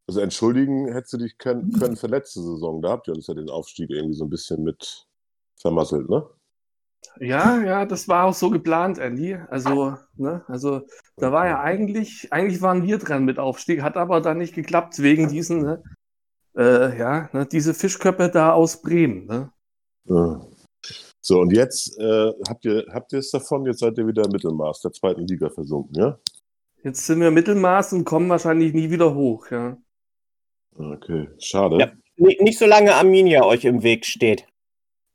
also 0.09 0.21
entschuldigen 0.21 0.91
hättest 0.93 1.13
du 1.13 1.19
dich 1.19 1.37
können, 1.37 1.73
können 1.73 1.97
für 1.97 2.07
letzte 2.07 2.41
Saison. 2.41 2.81
Da 2.81 2.91
habt 2.91 3.07
ihr 3.07 3.15
uns 3.15 3.27
ja 3.27 3.35
den 3.35 3.51
Aufstieg 3.51 3.91
irgendwie 3.91 4.15
so 4.15 4.25
ein 4.25 4.31
bisschen 4.31 4.65
mit 4.65 5.07
vermasselt, 5.61 6.09
ne? 6.09 6.27
Ja, 7.19 7.63
ja, 7.63 7.85
das 7.85 8.09
war 8.09 8.25
auch 8.25 8.35
so 8.35 8.51
geplant, 8.51 8.99
Andy. 8.99 9.35
Also, 9.49 9.97
ne, 10.17 10.43
also 10.49 10.83
da 11.17 11.31
war 11.31 11.47
ja 11.47 11.61
eigentlich, 11.61 12.33
eigentlich 12.33 12.63
waren 12.63 12.85
wir 12.85 12.99
dran 12.99 13.25
mit 13.25 13.39
Aufstieg, 13.39 13.83
hat 13.83 13.97
aber 13.97 14.21
dann 14.21 14.39
nicht 14.39 14.55
geklappt 14.55 15.01
wegen 15.01 15.29
diesen, 15.29 15.63
ne, 15.63 15.83
äh, 16.57 16.99
ja, 16.99 17.29
ne, 17.33 17.47
diese 17.47 17.75
Fischköpfe 17.75 18.29
da 18.29 18.53
aus 18.53 18.83
Bremen. 18.83 19.27
Ne? 19.27 19.53
Ja. 20.05 20.41
So, 21.21 21.41
und 21.41 21.53
jetzt 21.53 21.97
äh, 21.99 22.33
habt 22.49 22.65
ihr 22.65 22.87
habt 22.93 23.13
ihr 23.13 23.21
es 23.21 23.31
davon, 23.31 23.65
jetzt 23.67 23.79
seid 23.79 23.97
ihr 23.99 24.07
wieder 24.07 24.25
im 24.25 24.33
Mittelmaß 24.33 24.81
der 24.81 24.93
zweiten 24.93 25.27
Liga 25.27 25.51
versunken, 25.51 25.95
ja? 25.95 26.19
Jetzt 26.83 27.07
sind 27.07 27.21
wir 27.21 27.31
Mittelmaß 27.31 27.93
und 27.93 28.05
kommen 28.05 28.29
wahrscheinlich 28.29 28.73
nie 28.75 28.91
wieder 28.91 29.15
hoch. 29.15 29.49
Ja. 29.51 29.77
Okay, 30.75 31.29
schade. 31.39 31.79
Ja. 31.79 31.93
Nicht 32.17 32.59
solange 32.59 32.95
Arminia 32.95 33.45
euch 33.45 33.65
im 33.65 33.85
Weg 33.85 34.05
steht. 34.05 34.47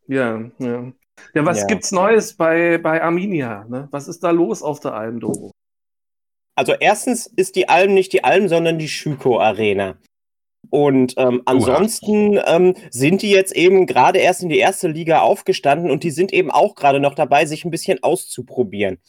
Ja, 0.08 0.50
ja. 0.60 0.94
Ja, 1.34 1.46
was 1.46 1.60
Ja. 1.60 1.66
gibt's 1.66 1.92
Neues 1.92 2.34
bei, 2.36 2.78
bei 2.78 3.02
Arminia? 3.02 3.66
Ne? 3.70 3.88
Was 3.92 4.08
ist 4.08 4.24
da 4.24 4.32
los 4.32 4.64
auf 4.64 4.80
der 4.80 4.94
Alm, 4.94 5.20
Doro? 5.20 5.52
Also 6.56 6.74
erstens 6.74 7.28
ist 7.28 7.56
die 7.56 7.70
Alm 7.70 7.94
nicht 7.94 8.14
die 8.14 8.24
Alm, 8.24 8.48
sondern 8.48 8.80
die 8.80 8.88
Schüko 8.90 9.40
Arena. 9.40 9.98
Und 10.70 11.14
ähm, 11.18 11.44
ansonsten 11.46 12.40
ähm, 12.46 12.74
sind 12.90 13.22
die 13.22 13.30
jetzt 13.30 13.56
eben 13.56 13.86
gerade 13.86 14.20
erst 14.20 14.44
in 14.44 14.50
die 14.50 14.58
erste 14.58 14.88
Liga 14.88 15.22
aufgestanden 15.22 15.92
und 15.92 16.04
die 16.04 16.12
sind 16.12 16.34
eben 16.34 16.52
auch 16.52 16.76
gerade 16.76 17.00
noch 17.00 17.16
dabei, 17.16 17.46
sich 17.46 17.64
ein 17.64 17.72
bisschen 17.72 18.02
auszuprobieren. 18.04 19.00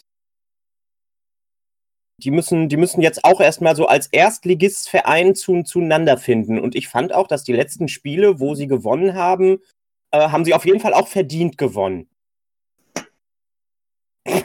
Die 2.23 2.31
müssen, 2.31 2.69
die 2.69 2.77
müssen 2.77 3.00
jetzt 3.00 3.25
auch 3.25 3.41
erstmal 3.41 3.77
so 3.77 3.87
als 3.87 4.09
Erstligistverein 4.09 5.35
zu, 5.35 5.62
zueinander 5.62 6.19
finden. 6.19 6.59
Und 6.59 6.75
ich 6.75 6.88
fand 6.88 7.12
auch, 7.12 7.29
dass 7.29 7.44
die 7.44 7.53
letzten 7.53 7.88
Spiele, 7.88 8.40
wo 8.40 8.55
sie 8.55 8.66
gewonnen 8.66 9.14
haben, 9.14 9.59
äh, 10.11 10.29
haben 10.29 10.44
sie 10.44 10.55
auf 10.55 10.64
jeden 10.64 10.81
Fall 10.81 10.94
auch 10.94 11.09
verdient 11.09 11.59
gewonnen. 11.59 12.09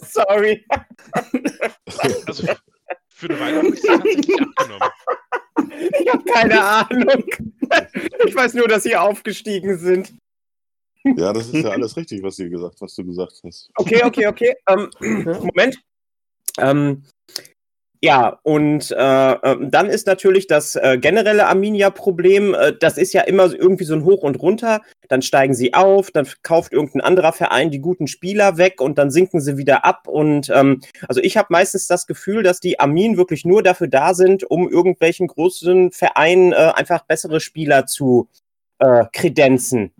Sorry. 0.00 0.64
Also 2.26 2.46
für 3.08 3.28
eine 3.28 3.40
Weile 3.40 3.58
habe 3.58 3.68
ich 3.68 3.74
es 3.74 3.82
tatsächlich 3.82 4.40
abgenommen. 4.40 4.90
Ich 6.00 6.12
habe 6.12 6.24
keine 6.24 6.64
Ahnung. 6.64 7.24
Ich 8.26 8.34
weiß 8.34 8.54
nur, 8.54 8.68
dass 8.68 8.82
sie 8.84 8.96
aufgestiegen 8.96 9.78
sind. 9.78 10.14
Ja, 11.04 11.32
das 11.32 11.48
ist 11.48 11.64
ja 11.64 11.70
alles 11.70 11.96
richtig, 11.96 12.22
was 12.22 12.38
ihr 12.38 12.48
gesagt, 12.48 12.80
was 12.80 12.94
du 12.94 13.04
gesagt 13.04 13.40
hast. 13.44 13.70
Okay, 13.76 14.02
okay, 14.04 14.26
okay. 14.26 14.54
Ähm, 14.68 14.90
Moment. 15.00 15.80
Ähm, 16.58 17.04
ja, 18.00 18.38
und 18.44 18.92
äh, 18.92 19.32
ähm, 19.32 19.70
dann 19.72 19.90
ist 19.90 20.06
natürlich 20.06 20.46
das 20.46 20.76
äh, 20.76 20.98
generelle 21.00 21.46
Arminia-Problem, 21.46 22.54
äh, 22.54 22.72
das 22.78 22.96
ist 22.96 23.12
ja 23.12 23.22
immer 23.22 23.52
irgendwie 23.52 23.84
so 23.84 23.94
ein 23.94 24.04
Hoch 24.04 24.22
und 24.22 24.40
Runter. 24.40 24.82
Dann 25.08 25.20
steigen 25.20 25.52
sie 25.54 25.74
auf, 25.74 26.12
dann 26.12 26.28
kauft 26.42 26.72
irgendein 26.72 27.00
anderer 27.00 27.32
Verein 27.32 27.72
die 27.72 27.80
guten 27.80 28.06
Spieler 28.06 28.56
weg 28.56 28.80
und 28.80 28.98
dann 28.98 29.10
sinken 29.10 29.40
sie 29.40 29.56
wieder 29.56 29.84
ab. 29.84 30.06
Und 30.06 30.48
ähm, 30.50 30.80
also 31.08 31.20
ich 31.20 31.36
habe 31.36 31.48
meistens 31.50 31.88
das 31.88 32.06
Gefühl, 32.06 32.44
dass 32.44 32.60
die 32.60 32.78
Armin 32.78 33.16
wirklich 33.16 33.44
nur 33.44 33.64
dafür 33.64 33.88
da 33.88 34.14
sind, 34.14 34.44
um 34.48 34.68
irgendwelchen 34.68 35.26
großen 35.26 35.90
Vereinen 35.90 36.52
äh, 36.52 36.72
einfach 36.74 37.04
bessere 37.04 37.40
Spieler 37.40 37.86
zu 37.86 38.28
äh, 38.78 39.06
kredenzen. 39.12 39.92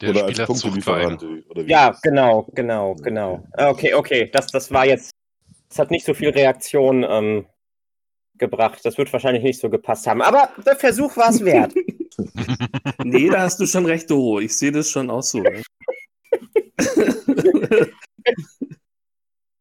Der 0.00 0.10
oder 0.10 0.24
als 0.24 0.32
Spielerzuchtverein. 0.32 1.18
Punktelieferant. 1.18 1.68
Ja, 1.70 1.90
das- 1.90 2.02
genau, 2.02 2.46
genau, 2.54 2.94
genau. 2.96 3.46
Okay, 3.56 3.94
okay, 3.94 4.30
das, 4.32 4.48
das 4.48 4.70
war 4.70 4.86
jetzt, 4.86 5.10
das 5.68 5.78
hat 5.78 5.90
nicht 5.90 6.04
so 6.04 6.14
viel 6.14 6.30
Reaktion 6.30 7.04
ähm, 7.08 7.46
gebracht. 8.36 8.80
Das 8.84 8.98
wird 8.98 9.12
wahrscheinlich 9.12 9.42
nicht 9.42 9.60
so 9.60 9.70
gepasst 9.70 10.06
haben. 10.06 10.22
Aber 10.22 10.50
der 10.64 10.76
Versuch 10.76 11.16
war 11.16 11.30
es 11.30 11.44
wert. 11.44 11.72
Nee, 13.04 13.28
da 13.28 13.40
hast 13.42 13.60
du 13.60 13.66
schon 13.66 13.86
recht, 13.86 14.10
Doro. 14.10 14.40
Ich 14.40 14.56
sehe 14.56 14.72
das 14.72 14.90
schon 14.90 15.10
auch 15.10 15.22
so. 15.22 15.42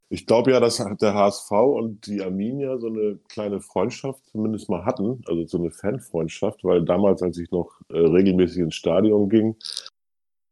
Ich 0.10 0.26
glaube 0.26 0.52
ja, 0.52 0.60
dass 0.60 0.78
der 0.78 1.14
HSV 1.14 1.52
und 1.52 2.08
die 2.08 2.22
Arminia 2.22 2.78
so 2.78 2.88
eine 2.88 3.20
kleine 3.28 3.60
Freundschaft 3.60 4.26
zumindest 4.32 4.70
mal 4.70 4.86
hatten, 4.86 5.22
also 5.28 5.46
so 5.46 5.58
eine 5.58 5.72
Fanfreundschaft, 5.72 6.64
weil 6.64 6.84
damals, 6.86 7.22
als 7.22 7.38
ich 7.38 7.52
noch 7.52 7.80
äh, 7.90 7.98
regelmäßig 7.98 8.60
ins 8.60 8.76
Stadion 8.76 9.30
ging 9.30 9.56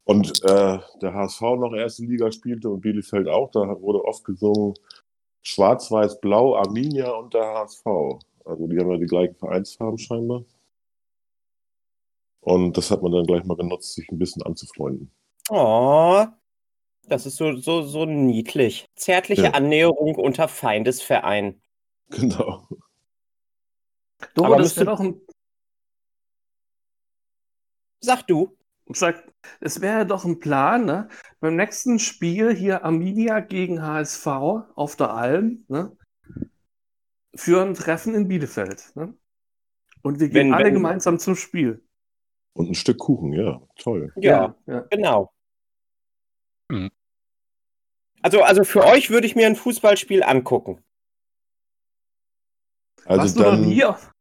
und 0.05 0.43
äh, 0.43 0.79
der 1.01 1.13
HSV 1.13 1.41
noch 1.41 1.73
erste 1.73 2.03
Liga 2.03 2.31
spielte 2.31 2.69
und 2.69 2.81
Bielefeld 2.81 3.27
auch, 3.27 3.51
da 3.51 3.59
wurde 3.81 4.03
oft 4.05 4.23
gesungen 4.25 4.73
Schwarz-Weiß-Blau, 5.43 6.55
Arminia 6.55 7.11
und 7.11 7.33
der 7.33 7.43
HSV. 7.43 7.85
Also 8.45 8.67
die 8.67 8.77
haben 8.79 8.91
ja 8.91 8.97
die 8.97 9.05
gleichen 9.05 9.35
Vereinsfarben 9.35 9.97
scheinbar. 9.97 10.43
Und 12.41 12.77
das 12.77 12.91
hat 12.91 13.01
man 13.01 13.11
dann 13.13 13.25
gleich 13.25 13.43
mal 13.45 13.55
genutzt, 13.57 13.93
sich 13.93 14.09
ein 14.09 14.19
bisschen 14.19 14.41
anzufreunden. 14.43 15.11
Oh, 15.49 16.25
das 17.07 17.25
ist 17.25 17.35
so, 17.37 17.55
so, 17.57 17.81
so 17.83 18.05
niedlich. 18.05 18.89
Zärtliche 18.95 19.43
Ja. 19.43 19.51
Annäherung 19.51 20.15
unter 20.15 20.47
Feindesverein. 20.47 21.61
Genau. 22.09 22.67
Doro, 24.35 24.47
Aber 24.47 24.57
das 24.57 24.75
wäre 24.77 24.85
müsste- 24.85 24.85
doch 24.85 24.99
ein, 24.99 25.21
Sag 28.01 28.27
du. 28.27 28.55
Sag, 28.87 29.23
es 29.59 29.81
wäre 29.81 30.05
doch 30.05 30.25
ein 30.25 30.39
Plan, 30.39 30.85
ne? 30.85 31.07
Beim 31.39 31.55
nächsten 31.55 31.99
Spiel 31.99 32.53
hier 32.55 32.83
Arminia 32.83 33.39
gegen 33.39 33.81
HSV 33.81 34.27
auf 34.27 34.95
der 34.95 35.11
Alm, 35.13 35.65
ne? 35.67 35.95
Für 37.35 37.61
ein 37.63 37.73
Treffen 37.73 38.13
in 38.13 38.27
Bielefeld, 38.27 38.95
ne? 38.95 39.13
Und 40.01 40.19
wir 40.19 40.27
gehen 40.29 40.47
Wenn- 40.49 40.53
alle 40.53 40.65
wenn- 40.65 40.73
gemeinsam 40.75 41.19
zum 41.19 41.35
Spiel. 41.35 41.83
Und 42.55 42.69
ein 42.69 42.75
Stück 42.75 42.99
Kuchen, 42.99 43.33
ja, 43.33 43.61
toll. 43.77 44.13
Ja, 44.15 44.55
ja. 44.67 44.81
genau. 44.91 45.33
Hm. 46.71 46.91
Also, 48.21 48.43
also 48.43 48.63
für 48.63 48.85
euch 48.85 49.09
würde 49.09 49.25
ich 49.25 49.35
mir 49.35 49.47
ein 49.47 49.55
Fußballspiel 49.55 50.21
angucken. 50.23 50.83
Also 53.05 53.21
Warst 53.21 53.35
du 53.37 53.39
noch 53.41 53.49
dann, 53.51 53.61
nie 53.67 53.83
auf, 53.83 54.11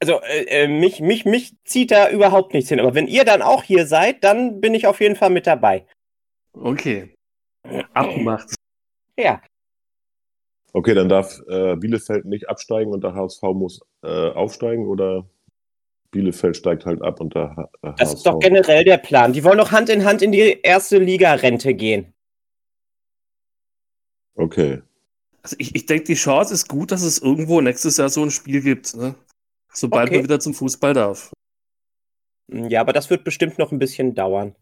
Also 0.00 0.20
äh, 0.22 0.64
äh, 0.64 0.68
mich, 0.68 1.00
mich, 1.00 1.24
mich 1.24 1.54
zieht 1.64 1.90
da 1.90 2.10
überhaupt 2.10 2.52
nichts 2.52 2.68
hin. 2.68 2.80
Aber 2.80 2.94
wenn 2.94 3.06
ihr 3.06 3.24
dann 3.24 3.42
auch 3.42 3.62
hier 3.62 3.86
seid, 3.86 4.24
dann 4.24 4.60
bin 4.60 4.74
ich 4.74 4.86
auf 4.86 5.00
jeden 5.00 5.16
Fall 5.16 5.30
mit 5.30 5.46
dabei. 5.46 5.86
Okay. 6.52 7.14
Abgemacht. 7.94 8.54
Ja. 9.18 9.40
okay, 10.74 10.94
dann 10.94 11.08
darf 11.08 11.40
äh, 11.48 11.74
Bielefeld 11.76 12.26
nicht 12.26 12.48
absteigen 12.48 12.92
und 12.92 13.02
der 13.02 13.14
HSV 13.14 13.42
muss 13.54 13.80
äh, 14.02 14.30
aufsteigen 14.30 14.86
oder 14.86 15.26
Bielefeld 16.10 16.56
steigt 16.56 16.86
halt 16.86 17.02
ab 17.02 17.20
und 17.20 17.34
da. 17.34 17.56
H 17.56 17.94
das 17.98 18.14
ist 18.14 18.26
doch 18.26 18.38
generell 18.38 18.84
der 18.84 18.98
Plan. 18.98 19.32
Die 19.32 19.42
wollen 19.42 19.58
doch 19.58 19.72
Hand 19.72 19.88
in 19.88 20.04
Hand 20.04 20.22
in 20.22 20.32
die 20.32 20.60
erste 20.62 20.98
Liga-Rente 20.98 21.74
gehen. 21.74 22.12
Okay. 24.34 24.82
Also 25.42 25.56
ich, 25.58 25.74
ich 25.74 25.86
denke, 25.86 26.04
die 26.04 26.14
Chance 26.14 26.52
ist 26.52 26.68
gut, 26.68 26.92
dass 26.92 27.02
es 27.02 27.18
irgendwo 27.18 27.60
nächstes 27.60 27.96
Jahr 27.96 28.08
so 28.08 28.22
ein 28.22 28.30
Spiel 28.30 28.60
gibt, 28.60 28.94
ne? 28.96 29.14
Sobald 29.72 30.08
okay. 30.08 30.16
man 30.16 30.24
wieder 30.24 30.40
zum 30.40 30.54
Fußball 30.54 30.94
darf. 30.94 31.32
Ja, 32.48 32.80
aber 32.80 32.92
das 32.92 33.10
wird 33.10 33.24
bestimmt 33.24 33.58
noch 33.58 33.72
ein 33.72 33.78
bisschen 33.78 34.14
dauern. 34.14 34.54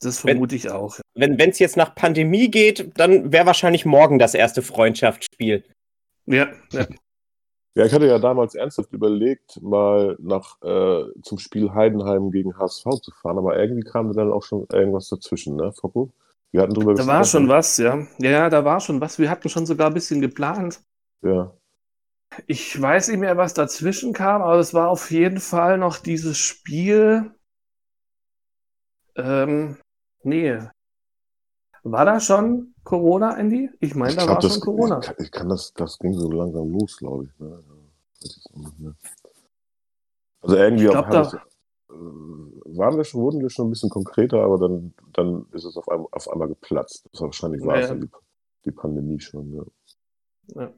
Das 0.00 0.20
vermute 0.20 0.52
wenn, 0.52 0.56
ich 0.58 0.70
auch. 0.70 0.98
Wenn 1.14 1.38
es 1.38 1.58
jetzt 1.58 1.76
nach 1.76 1.94
Pandemie 1.94 2.50
geht, 2.50 2.92
dann 2.98 3.32
wäre 3.32 3.46
wahrscheinlich 3.46 3.86
morgen 3.86 4.18
das 4.18 4.34
erste 4.34 4.62
Freundschaftsspiel. 4.62 5.64
Ja, 6.26 6.48
ja. 6.72 6.86
Ja, 7.76 7.84
ich 7.84 7.92
hatte 7.92 8.06
ja 8.06 8.18
damals 8.18 8.54
ernsthaft 8.54 8.90
überlegt, 8.94 9.60
mal 9.60 10.16
nach 10.18 10.56
äh, 10.62 11.04
zum 11.22 11.38
Spiel 11.38 11.74
Heidenheim 11.74 12.30
gegen 12.30 12.56
HSV 12.56 12.84
zu 13.02 13.10
fahren, 13.10 13.36
aber 13.36 13.58
irgendwie 13.58 13.82
kam 13.82 14.10
dann 14.14 14.32
auch 14.32 14.42
schon 14.42 14.66
irgendwas 14.72 15.10
dazwischen, 15.10 15.56
ne, 15.56 15.74
Foko? 15.74 16.10
Wir 16.52 16.62
hatten 16.62 16.72
drüber 16.72 16.94
Da 16.94 17.06
war 17.06 17.22
schon 17.24 17.48
was, 17.48 17.76
ja. 17.76 18.06
Ja, 18.16 18.48
da 18.48 18.64
war 18.64 18.80
schon 18.80 18.98
was. 19.02 19.18
Wir 19.18 19.28
hatten 19.28 19.50
schon 19.50 19.66
sogar 19.66 19.88
ein 19.88 19.94
bisschen 19.94 20.22
geplant. 20.22 20.80
Ja. 21.20 21.52
Ich 22.46 22.80
weiß 22.80 23.08
nicht 23.08 23.18
mehr, 23.18 23.36
was 23.36 23.54
dazwischen 23.54 24.12
kam, 24.12 24.42
aber 24.42 24.58
es 24.58 24.74
war 24.74 24.88
auf 24.88 25.10
jeden 25.10 25.40
Fall 25.40 25.78
noch 25.78 25.98
dieses 25.98 26.38
Spiel. 26.38 27.34
Ähm, 29.16 29.76
nee. 30.22 30.58
War 31.82 32.04
da 32.04 32.20
schon 32.20 32.74
Corona, 32.84 33.36
Andy? 33.36 33.70
Ich 33.80 33.94
meine, 33.94 34.16
da 34.16 34.24
glaub, 34.24 34.36
war 34.36 34.42
das, 34.42 34.54
schon 34.54 34.60
Corona. 34.62 35.00
Ich, 35.00 35.26
ich, 35.26 35.30
kann 35.30 35.48
das, 35.48 35.72
das 35.74 35.98
ging 35.98 36.12
so 36.12 36.30
langsam 36.30 36.70
los, 36.72 36.96
glaube 36.96 37.24
ich. 37.24 37.38
Ne? 37.38 37.62
Also 40.40 40.56
irgendwie 40.56 40.86
glaub, 40.86 41.10
da, 41.10 41.22
äh, 41.22 41.94
waren 41.94 42.96
wir 42.96 43.04
schon, 43.04 43.20
wurden 43.22 43.40
wir 43.40 43.50
schon 43.50 43.68
ein 43.68 43.70
bisschen 43.70 43.90
konkreter, 43.90 44.42
aber 44.42 44.58
dann, 44.58 44.94
dann 45.12 45.46
ist 45.52 45.64
es 45.64 45.76
auf 45.76 45.88
einmal, 45.88 46.08
auf 46.12 46.28
einmal 46.28 46.48
geplatzt. 46.48 47.08
Das 47.12 47.20
wahrscheinlich 47.20 47.64
war 47.64 47.78
ja. 47.80 47.92
es 47.94 48.00
die, 48.00 48.10
die 48.64 48.72
Pandemie 48.72 49.20
schon. 49.20 49.52
Ja. 49.52 50.62
ja. 50.62 50.72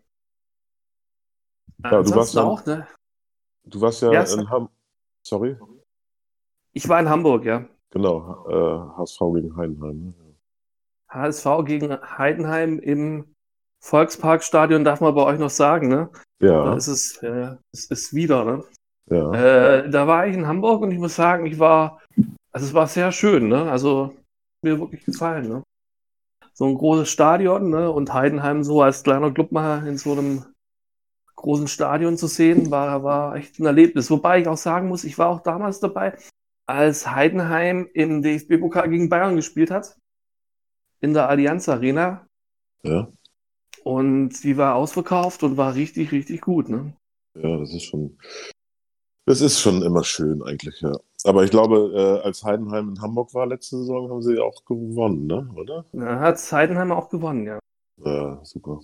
Ja, 1.85 2.03
du 2.03 2.15
warst, 2.15 2.37
auch, 2.37 2.65
ne? 2.67 2.87
du 3.65 3.81
warst 3.81 4.03
ja, 4.03 4.13
ja 4.13 4.23
in 4.23 4.51
Hamburg. 4.51 4.73
Sorry? 5.23 5.57
Ich 6.73 6.89
war 6.89 7.01
in 7.01 7.09
Hamburg, 7.09 7.45
ja. 7.45 7.65
Genau, 7.91 8.47
äh, 8.49 8.97
HSV 8.99 9.21
gegen 9.35 9.57
Heidenheim. 9.57 9.99
Ne? 9.99 10.15
HSV 11.09 11.47
gegen 11.65 11.93
Heidenheim 12.19 12.79
im 12.79 13.35
Volksparkstadion, 13.81 14.85
darf 14.85 15.01
man 15.01 15.15
bei 15.15 15.25
euch 15.25 15.39
noch 15.39 15.51
sagen, 15.51 15.89
ne? 15.89 16.11
Ja. 16.41 16.65
Da 16.65 16.77
ist 16.77 16.89
es, 16.89 17.17
äh, 17.23 17.57
es 17.73 17.87
ist 17.87 18.15
wieder, 18.15 18.45
ne? 18.45 18.65
Ja. 19.07 19.33
Äh, 19.33 19.91
da 19.91 20.07
war 20.07 20.27
ich 20.27 20.35
in 20.35 20.47
Hamburg 20.47 20.83
und 20.83 20.91
ich 20.91 20.99
muss 20.99 21.17
sagen, 21.17 21.47
ich 21.47 21.59
war, 21.59 22.01
also 22.53 22.67
es 22.67 22.75
war 22.75 22.87
sehr 22.87 23.13
schön, 23.13 23.49
ne? 23.49 23.71
Also 23.71 24.15
mir 24.63 24.79
wirklich 24.79 25.05
gefallen, 25.05 25.49
ne? 25.49 25.63
So 26.53 26.67
ein 26.67 26.75
großes 26.75 27.09
Stadion, 27.09 27.71
ne? 27.71 27.91
Und 27.91 28.13
Heidenheim 28.13 28.65
so 28.65 28.83
als 28.83 29.03
kleiner 29.03 29.31
Club 29.31 29.53
mal 29.53 29.87
in 29.87 29.97
so 29.97 30.13
einem 30.13 30.45
großen 31.39 31.69
Stadion 31.69 32.17
zu 32.17 32.27
sehen, 32.27 32.71
war, 32.71 33.03
war 33.05 33.37
echt 33.37 33.59
ein 33.59 33.67
Erlebnis. 33.67 34.11
Wobei 34.11 34.41
ich 34.41 34.49
auch 34.49 34.57
sagen 34.57 34.89
muss, 34.89 35.05
ich 35.05 35.19
war 35.19 35.29
auch 35.29 35.41
damals 35.41 35.81
dabei, 35.81 36.17
als 36.67 37.11
Heidenheim 37.11 37.89
im 37.95 38.23
DFB-Pokal 38.23 38.91
gegen 38.91 39.09
Bayern 39.09 39.37
gespielt 39.37 39.71
hat. 39.71 39.97
In 41.01 41.15
der 41.15 41.29
Allianz 41.29 41.69
Arena. 41.69 42.27
Ja. 42.83 43.09
Und 43.85 44.43
die 44.43 44.57
war 44.57 44.75
ausverkauft 44.75 45.43
und 45.45 45.57
war 45.57 45.75
richtig, 45.75 46.11
richtig 46.13 46.41
gut, 46.41 46.69
ne? 46.69 46.93
Ja, 47.35 47.57
das 47.57 47.73
ist 47.73 47.85
schon, 47.85 48.19
das 49.25 49.41
ist 49.41 49.61
schon 49.61 49.83
immer 49.83 50.03
schön 50.03 50.43
eigentlich, 50.43 50.81
ja. 50.81 50.93
Aber 51.25 51.45
ich 51.45 51.51
glaube, 51.51 51.93
äh, 51.95 52.27
als 52.27 52.43
Heidenheim 52.43 52.89
in 52.91 53.01
Hamburg 53.01 53.33
war 53.33 53.47
letzte 53.47 53.79
Saison, 53.79 54.11
haben 54.11 54.23
sie 54.23 54.41
auch 54.41 54.65
gewonnen, 54.65 55.27
ne? 55.27 55.49
Oder? 55.57 55.85
Ja, 55.93 56.19
hat 56.19 56.53
Heidenheim 56.53 56.91
auch 56.91 57.09
gewonnen, 57.09 57.47
ja. 57.47 57.59
Ja, 58.05 58.41
super. 58.45 58.81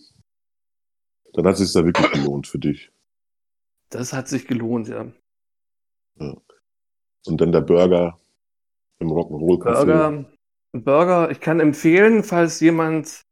Dann 1.34 1.46
hat 1.46 1.54
es 1.54 1.58
sich 1.60 1.72
da 1.72 1.84
wirklich 1.84 2.10
gelohnt 2.12 2.46
für 2.46 2.58
dich. 2.58 2.90
Das 3.90 4.12
hat 4.12 4.28
sich 4.28 4.46
gelohnt, 4.46 4.88
ja. 4.88 5.06
ja. 6.18 6.36
Und 7.26 7.40
dann 7.40 7.52
der 7.52 7.60
Burger 7.60 8.20
im 9.00 9.08
Rock'n'Roll 9.08 9.62
Café. 9.62 9.84
Burger, 9.84 10.24
Burger, 10.72 11.30
ich 11.30 11.40
kann 11.40 11.60
empfehlen, 11.60 12.22
falls 12.22 12.60
jemand 12.60 13.22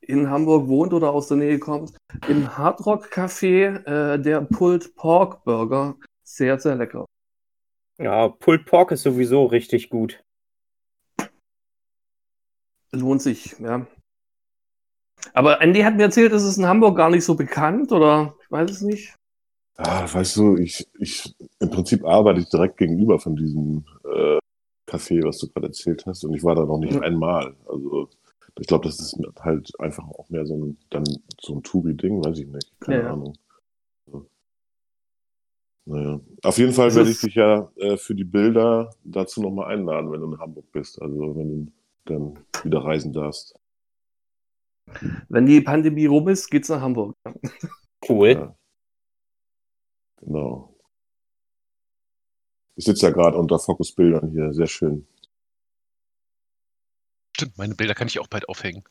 in 0.00 0.30
Hamburg 0.30 0.68
wohnt 0.68 0.92
oder 0.92 1.10
aus 1.10 1.28
der 1.28 1.36
Nähe 1.38 1.58
kommt, 1.58 1.96
im 2.28 2.56
Hardrock 2.56 3.06
Café 3.06 3.84
äh, 3.86 4.20
der 4.20 4.42
Pulled 4.42 4.94
Pork 4.94 5.44
Burger. 5.44 5.96
Sehr, 6.22 6.58
sehr 6.60 6.76
lecker. 6.76 7.06
Ja, 7.98 8.28
Pulled 8.28 8.66
Pork 8.66 8.92
ist 8.92 9.02
sowieso 9.02 9.46
richtig 9.46 9.90
gut. 9.90 10.22
Lohnt 12.92 13.22
sich, 13.22 13.58
ja. 13.58 13.86
Aber 15.32 15.60
Andy 15.60 15.80
hat 15.80 15.96
mir 15.96 16.04
erzählt, 16.04 16.32
es 16.32 16.44
ist 16.44 16.58
in 16.58 16.66
Hamburg 16.66 16.96
gar 16.96 17.10
nicht 17.10 17.24
so 17.24 17.34
bekannt, 17.34 17.92
oder? 17.92 18.34
Ich 18.42 18.50
weiß 18.50 18.70
es 18.70 18.82
nicht. 18.82 19.14
Ah, 19.76 20.06
weißt 20.10 20.36
du, 20.36 20.56
ich, 20.56 20.88
ich, 20.98 21.34
im 21.60 21.70
Prinzip 21.70 22.04
arbeite 22.04 22.40
ich 22.40 22.48
direkt 22.48 22.78
gegenüber 22.78 23.18
von 23.18 23.36
diesem 23.36 23.84
äh, 24.04 24.38
Café, 24.86 25.22
was 25.22 25.38
du 25.38 25.48
gerade 25.48 25.66
erzählt 25.66 26.06
hast, 26.06 26.24
und 26.24 26.34
ich 26.34 26.42
war 26.42 26.54
da 26.54 26.64
noch 26.64 26.78
nicht 26.78 26.94
mhm. 26.94 27.02
einmal. 27.02 27.54
Also, 27.68 28.08
ich 28.58 28.66
glaube, 28.66 28.86
das 28.86 28.98
ist 29.00 29.18
halt 29.40 29.70
einfach 29.78 30.08
auch 30.08 30.30
mehr 30.30 30.46
so 30.46 30.56
ein, 30.56 30.78
dann 30.88 31.04
so 31.40 31.56
ein 31.56 31.62
Touri-Ding, 31.62 32.24
weiß 32.24 32.38
ich 32.38 32.46
nicht. 32.46 32.72
Keine 32.80 33.02
ja, 33.02 33.12
Ahnung. 33.12 33.36
So. 34.06 34.26
Naja. 35.84 36.20
Auf 36.42 36.56
jeden 36.56 36.72
Fall 36.72 36.94
werde 36.94 37.10
ich 37.10 37.20
dich 37.20 37.34
ja 37.34 37.70
äh, 37.76 37.98
für 37.98 38.14
die 38.14 38.24
Bilder 38.24 38.90
dazu 39.04 39.42
nochmal 39.42 39.74
einladen, 39.74 40.10
wenn 40.10 40.20
du 40.20 40.32
in 40.32 40.38
Hamburg 40.38 40.72
bist. 40.72 41.02
Also, 41.02 41.36
wenn 41.36 41.66
du 41.66 41.72
dann 42.06 42.38
wieder 42.64 42.82
reisen 42.82 43.12
darfst. 43.12 43.54
Wenn 45.28 45.46
die 45.46 45.60
Pandemie 45.60 46.06
rum 46.06 46.28
ist, 46.28 46.48
geht's 46.50 46.68
nach 46.68 46.80
Hamburg. 46.80 47.16
Cool. 48.08 48.30
Ja. 48.30 48.56
Genau. 50.18 50.76
Ich 52.76 52.84
sitze 52.84 53.06
ja 53.06 53.12
gerade 53.12 53.36
unter 53.38 53.58
Fokusbildern 53.58 54.30
hier, 54.30 54.52
sehr 54.52 54.66
schön. 54.66 55.06
Stimmt, 57.36 57.58
meine 57.58 57.74
Bilder 57.74 57.94
kann 57.94 58.08
ich 58.08 58.18
auch 58.18 58.28
bald 58.28 58.48
aufhängen. 58.48 58.84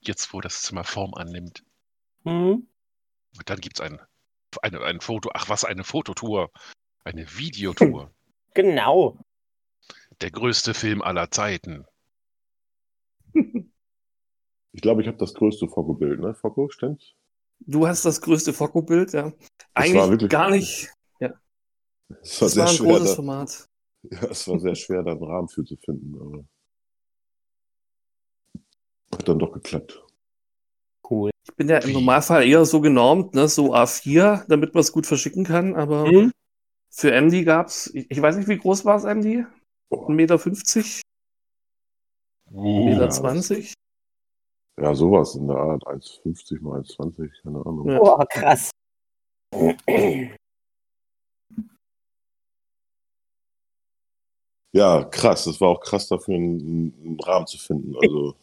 Jetzt, 0.00 0.32
wo 0.32 0.40
das 0.40 0.62
Zimmer 0.62 0.84
Form 0.84 1.14
annimmt. 1.14 1.64
Mhm. 2.24 2.66
Und 3.36 3.50
dann 3.50 3.60
gibt 3.60 3.78
es 3.78 3.80
ein, 3.80 4.00
ein, 4.62 4.76
ein 4.76 5.00
Foto, 5.00 5.30
ach 5.32 5.48
was, 5.48 5.64
eine 5.64 5.84
Fototour. 5.84 6.50
Eine 7.04 7.26
Videotour. 7.36 8.10
Genau. 8.54 9.16
Der 10.20 10.30
größte 10.30 10.74
Film 10.74 11.00
aller 11.00 11.30
Zeiten. 11.30 11.86
Ich 14.72 14.80
glaube, 14.80 15.02
ich 15.02 15.08
habe 15.08 15.18
das 15.18 15.34
größte 15.34 15.68
Fokobild, 15.68 16.20
ne? 16.20 16.34
Foko, 16.34 16.68
stimmt's? 16.70 17.14
Du 17.60 17.86
hast 17.86 18.04
das 18.04 18.20
größte 18.20 18.52
Fokobild, 18.52 19.12
ja. 19.12 19.32
Eigentlich 19.74 20.10
wirklich, 20.10 20.30
gar 20.30 20.50
nicht. 20.50 20.90
Ja. 21.20 21.32
Es 22.22 22.40
war, 22.40 22.46
das 22.46 22.52
sehr 22.52 22.64
war 22.64 22.70
ein 22.70 22.76
schwer, 22.76 22.88
großes 22.88 23.08
da, 23.08 23.14
Format. 23.14 23.68
Ja, 24.10 24.24
es 24.30 24.48
war 24.48 24.58
sehr 24.58 24.74
schwer, 24.74 25.04
da 25.04 25.12
einen 25.12 25.22
Rahmen 25.22 25.46
für 25.46 25.62
zu 25.62 25.76
finden, 25.76 26.20
aber 26.20 26.44
hat 29.14 29.28
dann 29.28 29.38
doch 29.38 29.52
geklappt. 29.52 30.02
Cool. 31.08 31.30
Ich 31.46 31.54
bin 31.54 31.68
ja 31.68 31.78
im 31.78 31.92
Normalfall 31.92 32.44
eher 32.44 32.64
so 32.64 32.80
genormt, 32.80 33.34
ne, 33.34 33.46
so 33.46 33.76
A4, 33.76 34.44
damit 34.48 34.74
man 34.74 34.80
es 34.80 34.90
gut 34.90 35.06
verschicken 35.06 35.44
kann, 35.44 35.76
aber 35.76 36.10
mhm. 36.10 36.32
für 36.90 37.12
MD 37.12 37.44
gab 37.44 37.68
es, 37.68 37.94
ich, 37.94 38.10
ich, 38.10 38.20
weiß 38.20 38.36
nicht, 38.36 38.48
wie 38.48 38.58
groß 38.58 38.84
war 38.84 38.96
es, 38.96 39.04
MD? 39.04 39.46
1,50 39.92 40.12
Meter? 40.12 40.38
50? 40.40 41.02
Uh, 42.50 42.86
Meter 42.86 43.08
20? 43.08 43.74
Ja, 44.80 44.94
sowas 44.94 45.34
in 45.34 45.48
der 45.48 45.56
Art. 45.56 45.86
1,50 45.86 46.62
mal 46.62 46.80
1,20, 46.80 47.42
keine 47.42 47.58
Ahnung. 47.64 47.86
Boah, 47.86 48.26
krass. 48.26 48.70
Ja, 54.74 55.04
krass. 55.04 55.44
Das 55.44 55.60
war 55.60 55.68
auch 55.68 55.80
krass 55.80 56.08
dafür, 56.08 56.34
einen, 56.34 56.94
einen 57.04 57.20
Rahmen 57.20 57.46
zu 57.46 57.58
finden. 57.58 57.94
Also. 58.00 58.34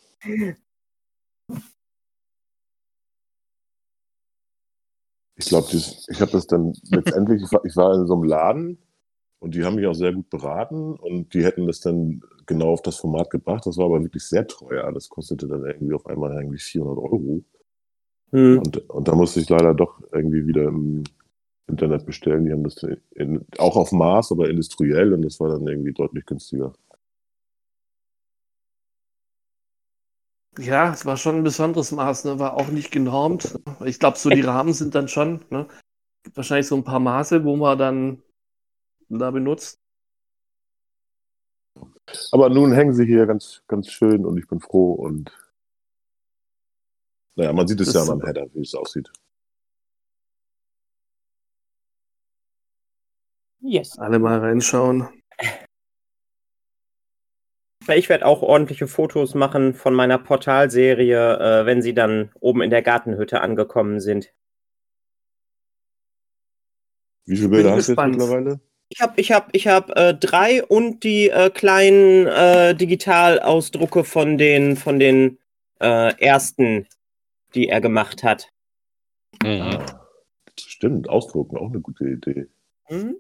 ich 5.40 5.46
glaube, 5.46 5.68
ich 5.74 6.22
habe 6.22 6.32
das 6.32 6.46
dann 6.48 6.74
letztendlich, 6.84 7.42
ich 7.44 7.52
war, 7.52 7.66
ich 7.66 7.76
war 7.76 7.96
in 7.96 8.06
so 8.06 8.14
einem 8.14 8.24
Laden 8.24 8.78
und 9.40 9.56
die 9.56 9.64
haben 9.64 9.76
mich 9.76 9.88
auch 9.88 9.94
sehr 9.94 10.14
gut 10.14 10.30
beraten 10.30 10.96
und 10.96 11.34
die 11.34 11.44
hätten 11.44 11.66
das 11.66 11.80
dann 11.80 12.22
genau 12.50 12.72
auf 12.74 12.82
das 12.82 12.98
Format 12.98 13.30
gebracht. 13.30 13.66
Das 13.66 13.78
war 13.78 13.86
aber 13.86 14.04
wirklich 14.04 14.24
sehr 14.24 14.46
teuer. 14.46 14.92
Das 14.92 15.08
kostete 15.08 15.48
dann 15.48 15.64
irgendwie 15.66 15.94
auf 15.94 16.06
einmal 16.06 16.34
irgendwie 16.34 16.58
400 16.58 16.98
Euro. 16.98 17.44
Hm. 18.32 18.60
Und, 18.60 18.90
und 18.90 19.08
da 19.08 19.16
musste 19.16 19.40
ich 19.40 19.50
leider 19.50 19.74
doch 19.74 20.02
irgendwie 20.12 20.46
wieder 20.46 20.64
im 20.64 21.04
Internet 21.68 22.06
bestellen. 22.06 22.46
Die 22.46 22.52
haben 22.52 22.64
das 22.64 22.82
in, 23.12 23.46
auch 23.58 23.78
auf 23.78 23.92
Maß, 23.92 24.32
aber 24.34 24.50
industriell 24.50 25.14
und 25.14 25.22
das 25.22 25.40
war 25.40 25.50
dann 25.50 25.66
irgendwie 25.68 25.94
deutlich 25.94 26.26
günstiger. 26.26 26.74
Ja, 30.58 30.92
es 30.92 31.06
war 31.06 31.16
schon 31.16 31.38
ein 31.38 31.44
besonderes 31.44 31.92
Maß, 31.92 32.26
ne? 32.26 32.40
war 32.40 32.56
auch 32.56 32.68
nicht 32.68 32.92
genormt. 32.92 33.58
Ich 33.86 34.00
glaube, 34.00 34.18
so 34.18 34.30
die 34.30 34.42
Rahmen 34.42 34.74
sind 34.74 34.94
dann 34.96 35.08
schon, 35.08 35.46
ne? 35.50 35.68
wahrscheinlich 36.34 36.68
so 36.68 36.76
ein 36.76 36.84
paar 36.84 37.00
Maße, 37.00 37.46
wo 37.46 37.56
man 37.56 37.78
dann 37.78 38.24
da 39.08 39.32
benutzt. 39.32 39.80
Aber 42.32 42.50
nun 42.50 42.72
hängen 42.72 42.94
sie 42.94 43.06
hier 43.06 43.26
ganz, 43.26 43.64
ganz 43.68 43.90
schön 43.92 44.26
und 44.26 44.38
ich 44.38 44.48
bin 44.48 44.60
froh 44.60 44.94
und 44.94 45.32
naja, 47.36 47.54
man 47.54 47.68
sieht 47.68 47.80
es 47.80 47.88
Das 47.88 47.96
ja 47.96 48.02
ist 48.02 48.10
an 48.10 48.18
meinem 48.18 48.28
super. 48.28 48.42
Header, 48.42 48.54
wie 48.54 48.62
es 48.62 48.76
aussieht. 48.76 49.10
Yes. 53.62 53.98
Alle 53.98 54.20
mal 54.20 54.40
reinschauen. 54.40 55.08
Ich 57.88 58.10
werde 58.10 58.26
auch 58.26 58.42
ordentliche 58.42 58.88
Fotos 58.88 59.36
machen 59.36 59.74
von 59.74 59.94
meiner 59.94 60.18
Portalserie, 60.18 61.40
äh, 61.40 61.66
wenn 61.66 61.82
sie 61.82 61.94
dann 61.94 62.32
oben 62.40 62.62
in 62.62 62.70
der 62.70 62.82
Gartenhütte 62.82 63.42
angekommen 63.42 64.00
sind. 64.00 64.34
Wie 67.26 67.38
viele 67.38 67.50
Bilder 67.50 67.72
hast 67.72 67.90
du 67.90 67.94
mittlerweile? 67.94 68.60
Ich 68.92 69.02
habe 69.02 69.22
ich 69.22 69.32
hab, 69.32 69.56
ich 69.56 69.68
hab, 69.68 69.96
äh, 69.98 70.16
drei 70.16 70.64
und 70.64 71.04
die 71.04 71.30
äh, 71.30 71.52
kleinen 71.52 72.26
äh, 72.26 72.74
Digitalausdrucke 72.76 74.04
von 74.04 74.40
den, 74.40 74.76
von 74.76 74.98
den 74.98 75.38
äh, 75.80 76.20
ersten, 76.20 76.88
die 77.54 77.70
er 77.70 77.82
gemacht 77.82 78.24
hat. 78.24 78.52
Mhm. 79.44 79.62
Ah, 79.62 80.08
stimmt, 80.60 81.08
ausdrucken, 81.08 81.58
auch 81.58 81.70
eine 81.70 81.80
gute 81.82 82.06
Idee. 82.06 82.48
Mhm. 82.90 83.18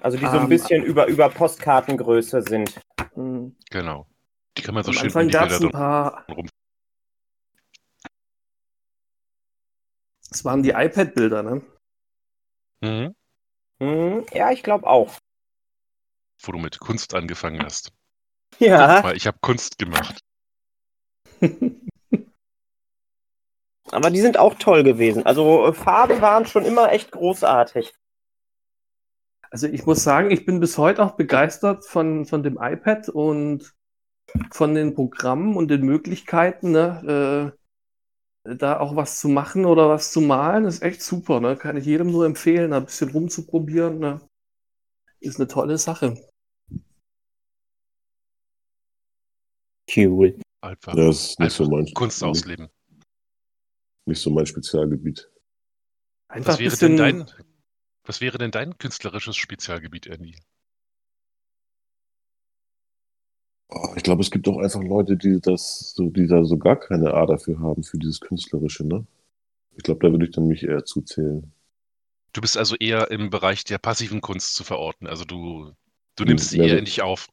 Also 0.00 0.16
die 0.16 0.24
so 0.24 0.30
ein 0.30 0.44
Ähm, 0.44 0.48
bisschen 0.48 0.82
über, 0.82 1.06
über 1.06 1.28
Postkartengröße 1.28 2.42
sind. 2.42 2.80
Hm. 3.14 3.54
Genau. 3.70 4.06
Die 4.56 4.62
kann 4.62 4.74
man 4.74 4.84
so 4.84 4.90
Am 4.90 4.94
schön 4.94 5.06
Anfang 5.06 5.26
die 5.26 5.32
gab 5.32 5.50
es 5.50 5.60
ein 5.60 5.70
paar. 5.70 6.24
rum. 6.28 6.48
Das 10.30 10.44
waren 10.44 10.62
die 10.62 10.70
iPad-Bilder, 10.70 11.42
ne? 11.42 11.62
Mhm. 12.80 13.14
Mhm. 13.80 14.26
Ja, 14.32 14.50
ich 14.50 14.62
glaube 14.62 14.86
auch. 14.86 15.18
Wo 16.42 16.52
du 16.52 16.58
mit 16.58 16.78
Kunst 16.78 17.14
angefangen 17.14 17.62
hast. 17.64 17.92
Ja, 18.58 19.02
Weil 19.02 19.16
ich 19.16 19.26
habe 19.26 19.38
Kunst 19.40 19.78
gemacht. 19.78 20.20
aber 23.90 24.10
die 24.10 24.20
sind 24.20 24.38
auch 24.38 24.54
toll 24.54 24.82
gewesen. 24.82 25.26
Also 25.26 25.66
äh, 25.66 25.72
Farben 25.72 26.20
waren 26.20 26.46
schon 26.46 26.64
immer 26.64 26.92
echt 26.92 27.12
großartig. 27.12 27.94
Also 29.50 29.66
ich 29.66 29.86
muss 29.86 30.04
sagen, 30.04 30.30
ich 30.30 30.44
bin 30.44 30.60
bis 30.60 30.76
heute 30.76 31.02
auch 31.02 31.12
begeistert 31.12 31.86
von, 31.86 32.26
von 32.26 32.42
dem 32.42 32.58
iPad 32.60 33.08
und 33.08 33.74
von 34.50 34.74
den 34.74 34.94
Programmen 34.94 35.56
und 35.56 35.68
den 35.68 35.82
Möglichkeiten, 35.82 36.72
ne, 36.72 37.54
äh, 37.54 37.57
da 38.44 38.80
auch 38.80 38.96
was 38.96 39.20
zu 39.20 39.28
machen 39.28 39.64
oder 39.66 39.88
was 39.88 40.12
zu 40.12 40.20
malen, 40.20 40.64
ist 40.64 40.82
echt 40.82 41.02
super. 41.02 41.40
Ne? 41.40 41.56
Kann 41.56 41.76
ich 41.76 41.84
jedem 41.84 42.10
nur 42.10 42.24
empfehlen, 42.26 42.70
da 42.70 42.78
ein 42.78 42.84
bisschen 42.86 43.10
rumzuprobieren. 43.10 43.98
Ne? 43.98 44.20
Ist 45.20 45.38
eine 45.38 45.48
tolle 45.48 45.78
Sache. 45.78 46.16
Cool. 49.94 50.38
Einfach 50.60 50.94
Ja, 50.94 51.06
das 51.06 51.30
ist 51.30 51.40
nicht 51.40 51.52
so 51.52 51.68
mein, 51.68 51.86
Kunst 51.94 52.20
nicht, 52.20 52.28
ausleben. 52.30 52.68
nicht 54.06 54.20
so 54.20 54.30
mein 54.30 54.46
Spezialgebiet. 54.46 55.30
Einfach 56.28 56.54
Was 56.54 56.58
wäre 56.58 56.76
denn 56.76 56.96
bisschen. 56.96 57.26
dein, 57.26 57.46
was 58.04 58.20
wäre 58.20 58.38
denn 58.38 58.50
dein 58.50 58.76
künstlerisches 58.76 59.36
Spezialgebiet, 59.36 60.06
Andy? 60.06 60.36
Oh, 63.70 63.94
ich 63.96 64.02
glaube, 64.02 64.20
es 64.22 64.30
gibt 64.30 64.46
auch 64.48 64.58
einfach 64.58 64.82
Leute, 64.82 65.16
die 65.16 65.40
das, 65.40 65.92
so, 65.94 66.10
die 66.10 66.26
da 66.26 66.44
so 66.44 66.58
gar 66.58 66.76
keine 66.78 67.14
A 67.14 67.24
dafür 67.26 67.58
haben, 67.60 67.82
für 67.82 67.98
dieses 67.98 68.20
Künstlerische, 68.20 68.84
ne? 68.86 69.06
Ich 69.76 69.84
glaube, 69.84 70.06
da 70.06 70.12
würde 70.12 70.26
ich 70.26 70.32
dann 70.32 70.48
mich 70.48 70.64
eher 70.64 70.84
zuzählen. 70.86 71.52
Du 72.32 72.40
bist 72.40 72.56
also 72.56 72.74
eher 72.76 73.10
im 73.10 73.28
Bereich 73.28 73.64
der 73.64 73.76
passiven 73.76 74.22
Kunst 74.22 74.54
zu 74.54 74.64
verorten. 74.64 75.06
Also 75.06 75.26
du, 75.26 75.74
du 76.16 76.24
Hm, 76.24 76.24
nimmst 76.24 76.48
sie 76.48 76.62
eher 76.62 76.78
in 76.78 76.86
dich 76.86 77.02
auf. 77.02 77.28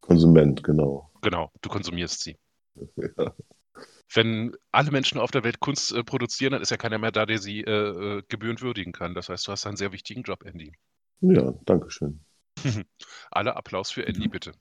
Konsument, 0.00 0.62
genau. 0.62 1.10
Genau, 1.22 1.50
du 1.62 1.68
konsumierst 1.70 2.20
sie. 2.22 2.36
Ja. 3.16 3.34
Wenn 4.14 4.54
alle 4.70 4.90
Menschen 4.92 5.18
auf 5.18 5.30
der 5.32 5.42
Welt 5.44 5.58
Kunst 5.58 5.90
äh, 5.92 6.04
produzieren, 6.04 6.52
dann 6.52 6.62
ist 6.62 6.70
ja 6.70 6.76
keiner 6.76 6.98
mehr 6.98 7.10
da, 7.12 7.26
der 7.26 7.38
sie 7.38 7.62
äh, 7.62 7.70
äh, 8.18 8.22
gebührend 8.28 8.62
würdigen 8.62 8.92
kann. 8.92 9.14
Das 9.14 9.28
heißt, 9.28 9.46
du 9.48 9.52
hast 9.52 9.66
einen 9.66 9.76
sehr 9.76 9.92
wichtigen 9.92 10.22
Job, 10.22 10.44
Andy. 10.44 10.72
Ja, 11.20 11.54
danke 11.64 11.90
schön. 11.90 12.20
Aller 13.30 13.56
Applaus 13.56 13.90
für 13.90 14.06
Andy, 14.06 14.28
bitte. 14.28 14.52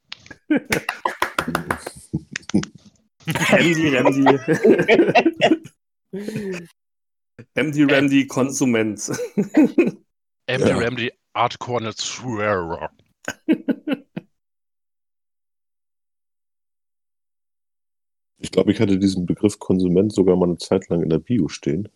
Randy, 3.52 3.90
Randy. 3.96 4.26
Randy, 7.56 7.84
Randy, 7.86 8.28
Konsument. 8.28 9.00
Andy 10.48 10.70
Ja. 10.70 10.78
Ramsey, 10.78 11.12
Art 11.34 11.60
Corner 11.60 11.94
Swearer. 11.94 12.90
Ich 18.38 18.52
glaube, 18.52 18.72
ich 18.72 18.80
hatte 18.80 18.98
diesen 18.98 19.26
Begriff 19.26 19.60
Konsument 19.60 20.12
sogar 20.14 20.36
mal 20.36 20.46
eine 20.46 20.58
Zeit 20.58 20.90
lang 20.90 21.04
in 21.04 21.10
der 21.10 21.20
Bio 21.20 21.48
stehen. 21.48 21.90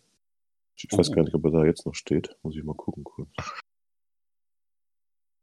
Ich 0.77 0.87
weiß 0.91 1.09
Oh. 1.09 1.13
gar 1.13 1.23
nicht, 1.23 1.33
ob 1.33 1.43
er 1.45 1.51
da 1.51 1.65
jetzt 1.65 1.85
noch 1.85 1.95
steht. 1.95 2.35
Muss 2.43 2.55
ich 2.55 2.63
mal 2.63 2.75
gucken 2.75 3.03
kurz. 3.03 3.29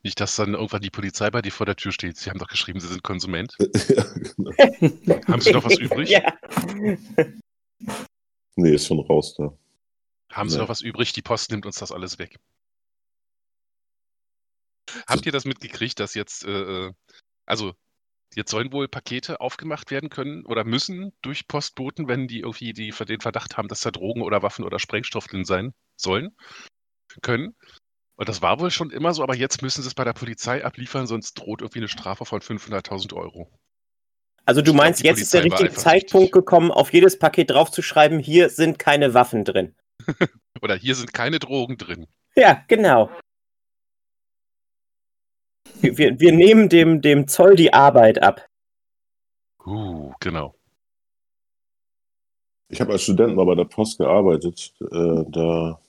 Nicht, 0.05 0.19
dass 0.19 0.35
dann 0.35 0.55
irgendwann 0.55 0.83
die 0.83 0.91
Polizei 0.91 1.31
bei 1.31 1.43
dir 1.43 1.53
vor 1.53 1.67
der 1.67 1.77
Tür 1.77 1.93
steht. 1.93 2.17
Sie 2.17 2.29
haben 2.29 2.39
doch 2.39 2.49
geschrieben, 2.49 2.81
Sie 2.81 2.89
sind 2.89 3.05
Konsument. 3.05 3.55
ja, 3.89 4.05
genau. 4.15 4.51
Haben 5.29 5.41
Sie 5.41 5.53
noch 5.53 5.65
was 5.65 5.79
übrig? 5.79 6.11
Ja. 6.11 6.37
Nee, 8.57 8.75
ist 8.75 8.87
schon 8.87 8.99
raus 8.99 9.35
da. 9.37 9.57
Haben 10.31 10.49
Sie 10.49 10.57
Ja. 10.57 10.63
noch 10.63 10.69
was 10.69 10.81
übrig? 10.81 11.13
Die 11.13 11.23
Post 11.23 11.51
nimmt 11.53 11.67
uns 11.67 11.77
das 11.77 11.93
alles 11.93 12.19
weg. 12.19 12.39
Habt 15.07 15.25
ihr 15.25 15.33
das 15.33 15.45
mitgekriegt, 15.45 16.01
dass 16.01 16.15
jetzt, 16.15 16.45
äh, 16.45 16.87
äh, 16.87 16.93
also 17.47 17.75
jetzt 18.35 18.51
sollen 18.51 18.73
wohl 18.73 18.89
Pakete 18.89 19.41
aufgemacht 19.41 19.91
werden 19.91 20.11
können 20.11 20.45
oder 20.47 20.65
müssen 20.65 21.13
durch 21.23 21.47
Postboten, 21.47 22.09
wenn 22.09 22.27
die 22.27 22.41
irgendwie 22.41 22.73
die, 22.73 22.91
den 22.91 23.21
Verdacht 23.21 23.57
haben, 23.57 23.69
dass 23.69 23.81
da 23.81 23.91
Drogen 23.91 24.23
oder 24.23 24.43
Waffen 24.43 24.65
oder 24.65 24.79
Sprengstoff 24.79 25.29
drin 25.29 25.45
sein 25.45 25.73
sollen, 25.97 26.37
können. 27.21 27.55
Und 28.17 28.29
das 28.29 28.43
war 28.43 28.61
wohl 28.61 28.71
schon 28.71 28.91
immer 28.91 29.15
so, 29.15 29.23
aber 29.23 29.35
jetzt 29.35 29.63
müssen 29.63 29.83
sie 29.83 29.89
es 29.89 29.95
bei 29.95 30.05
der 30.05 30.13
Polizei 30.13 30.65
abliefern, 30.65 31.07
sonst 31.07 31.35
droht 31.35 31.63
irgendwie 31.63 31.81
eine 31.81 31.89
Strafe 31.89 32.25
von 32.25 32.41
500.000 32.41 33.15
Euro. 33.15 33.51
Also 34.45 34.61
du 34.61 34.71
Ich 34.71 34.75
glaub, 34.75 34.85
meinst, 34.85 35.03
die 35.03 35.07
jetzt 35.07 35.21
ist 35.21 35.35
der 35.35 35.45
richtige 35.45 35.73
Zeitpunkt 35.73 36.27
richtig. 36.27 36.33
gekommen, 36.33 36.71
auf 36.71 36.93
jedes 36.93 37.19
Paket 37.19 37.51
draufzuschreiben, 37.51 38.19
hier 38.19 38.49
sind 38.49 38.79
keine 38.79 39.15
Waffen 39.15 39.45
drin. 39.45 39.75
Oder 40.63 40.75
hier 40.75 40.95
sind 40.95 41.13
keine 41.13 41.39
Drogen 41.39 41.77
drin. 41.79 42.07
Ja, 42.35 42.65
genau. 42.69 43.11
Wir, 45.81 46.21
wir, 46.21 46.33
nehmen 46.33 46.69
dem, 46.69 47.01
dem 47.01 47.27
Zoll 47.29 47.57
die 47.57 47.73
Arbeit 47.73 48.23
ab. 48.23 48.47
Uh, 49.65 50.13
genau. 50.21 50.55
Ich 52.69 52.81
habe 52.81 52.93
als 52.93 53.03
Student 53.03 53.37
mal 53.37 53.45
bei 53.45 53.55
der 53.55 53.65
Post 53.65 53.99
gearbeitet. 53.99 54.73
Äh, 54.81 55.25
da 55.29 55.82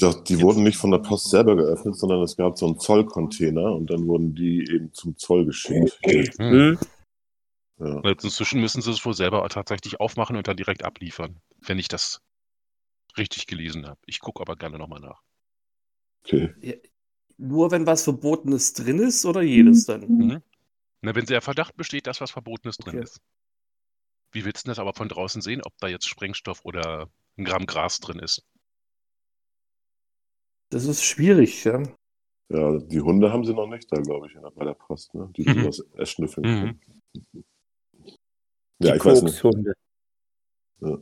dachte, 0.00 0.22
die 0.24 0.40
wurden 0.40 0.62
nicht 0.62 0.78
von 0.78 0.90
der 0.90 0.98
Post 0.98 1.30
selber 1.30 1.56
geöffnet, 1.56 1.96
sondern 1.96 2.22
es 2.22 2.36
gab 2.36 2.56
so 2.58 2.66
einen 2.66 2.78
Zollcontainer 2.78 3.74
und 3.74 3.90
dann 3.90 4.06
wurden 4.06 4.34
die 4.34 4.66
eben 4.70 4.92
zum 4.92 5.16
Zoll 5.16 5.44
geschickt. 5.44 5.98
Hm. 6.04 6.28
Hm? 6.38 6.78
Ja. 7.78 8.00
Jetzt 8.04 8.24
Inzwischen 8.24 8.60
müssen 8.60 8.80
sie 8.80 8.90
es 8.90 9.04
wohl 9.04 9.14
selber 9.14 9.46
tatsächlich 9.48 10.00
aufmachen 10.00 10.36
und 10.36 10.46
dann 10.46 10.56
direkt 10.56 10.84
abliefern, 10.84 11.40
wenn 11.60 11.78
ich 11.78 11.88
das 11.88 12.20
richtig 13.16 13.46
gelesen 13.46 13.86
habe. 13.86 13.98
Ich 14.06 14.20
gucke 14.20 14.40
aber 14.40 14.56
gerne 14.56 14.78
nochmal 14.78 15.00
nach. 15.00 15.20
Okay. 16.24 16.80
Nur 17.36 17.70
wenn 17.72 17.86
was 17.86 18.04
Verbotenes 18.04 18.72
drin 18.74 18.98
ist 19.00 19.24
oder 19.26 19.42
jedes 19.42 19.86
dann? 19.86 20.02
Mhm. 20.02 20.42
Na, 21.00 21.14
wenn 21.14 21.26
der 21.26 21.40
Verdacht 21.40 21.76
besteht, 21.76 22.06
dass 22.06 22.20
was 22.20 22.30
Verbotenes 22.30 22.76
drin 22.76 22.96
Okay. 22.96 23.04
ist. 23.04 23.20
Wie 24.30 24.44
willst 24.44 24.64
du 24.64 24.70
das 24.70 24.78
aber 24.78 24.94
von 24.94 25.08
draußen 25.08 25.42
sehen, 25.42 25.60
ob 25.62 25.76
da 25.78 25.88
jetzt 25.88 26.08
Sprengstoff 26.08 26.60
oder 26.64 27.08
ein 27.36 27.44
Gramm 27.44 27.66
Gras 27.66 28.00
drin 28.00 28.18
ist? 28.20 28.44
Das 30.72 30.86
ist 30.86 31.04
schwierig, 31.04 31.64
ja. 31.64 31.82
Ja, 32.48 32.78
die 32.78 33.00
Hunde 33.02 33.30
haben 33.30 33.44
sie 33.44 33.52
noch 33.52 33.66
nicht 33.66 33.92
da, 33.92 34.00
glaube 34.00 34.26
ich, 34.26 34.34
bei 34.54 34.64
der 34.64 34.72
Post, 34.72 35.14
ne? 35.14 35.30
die 35.36 35.46
Mhm. 35.48 35.62
sowas 35.62 35.84
erschnüffeln 35.96 36.46
Mhm. 36.46 36.60
können. 36.60 36.80
Die 38.78 38.86
Ja, 38.88 38.96
ich 38.96 39.04
weiß 39.04 39.22
nicht. 39.22 39.42
Ja. 40.80 40.98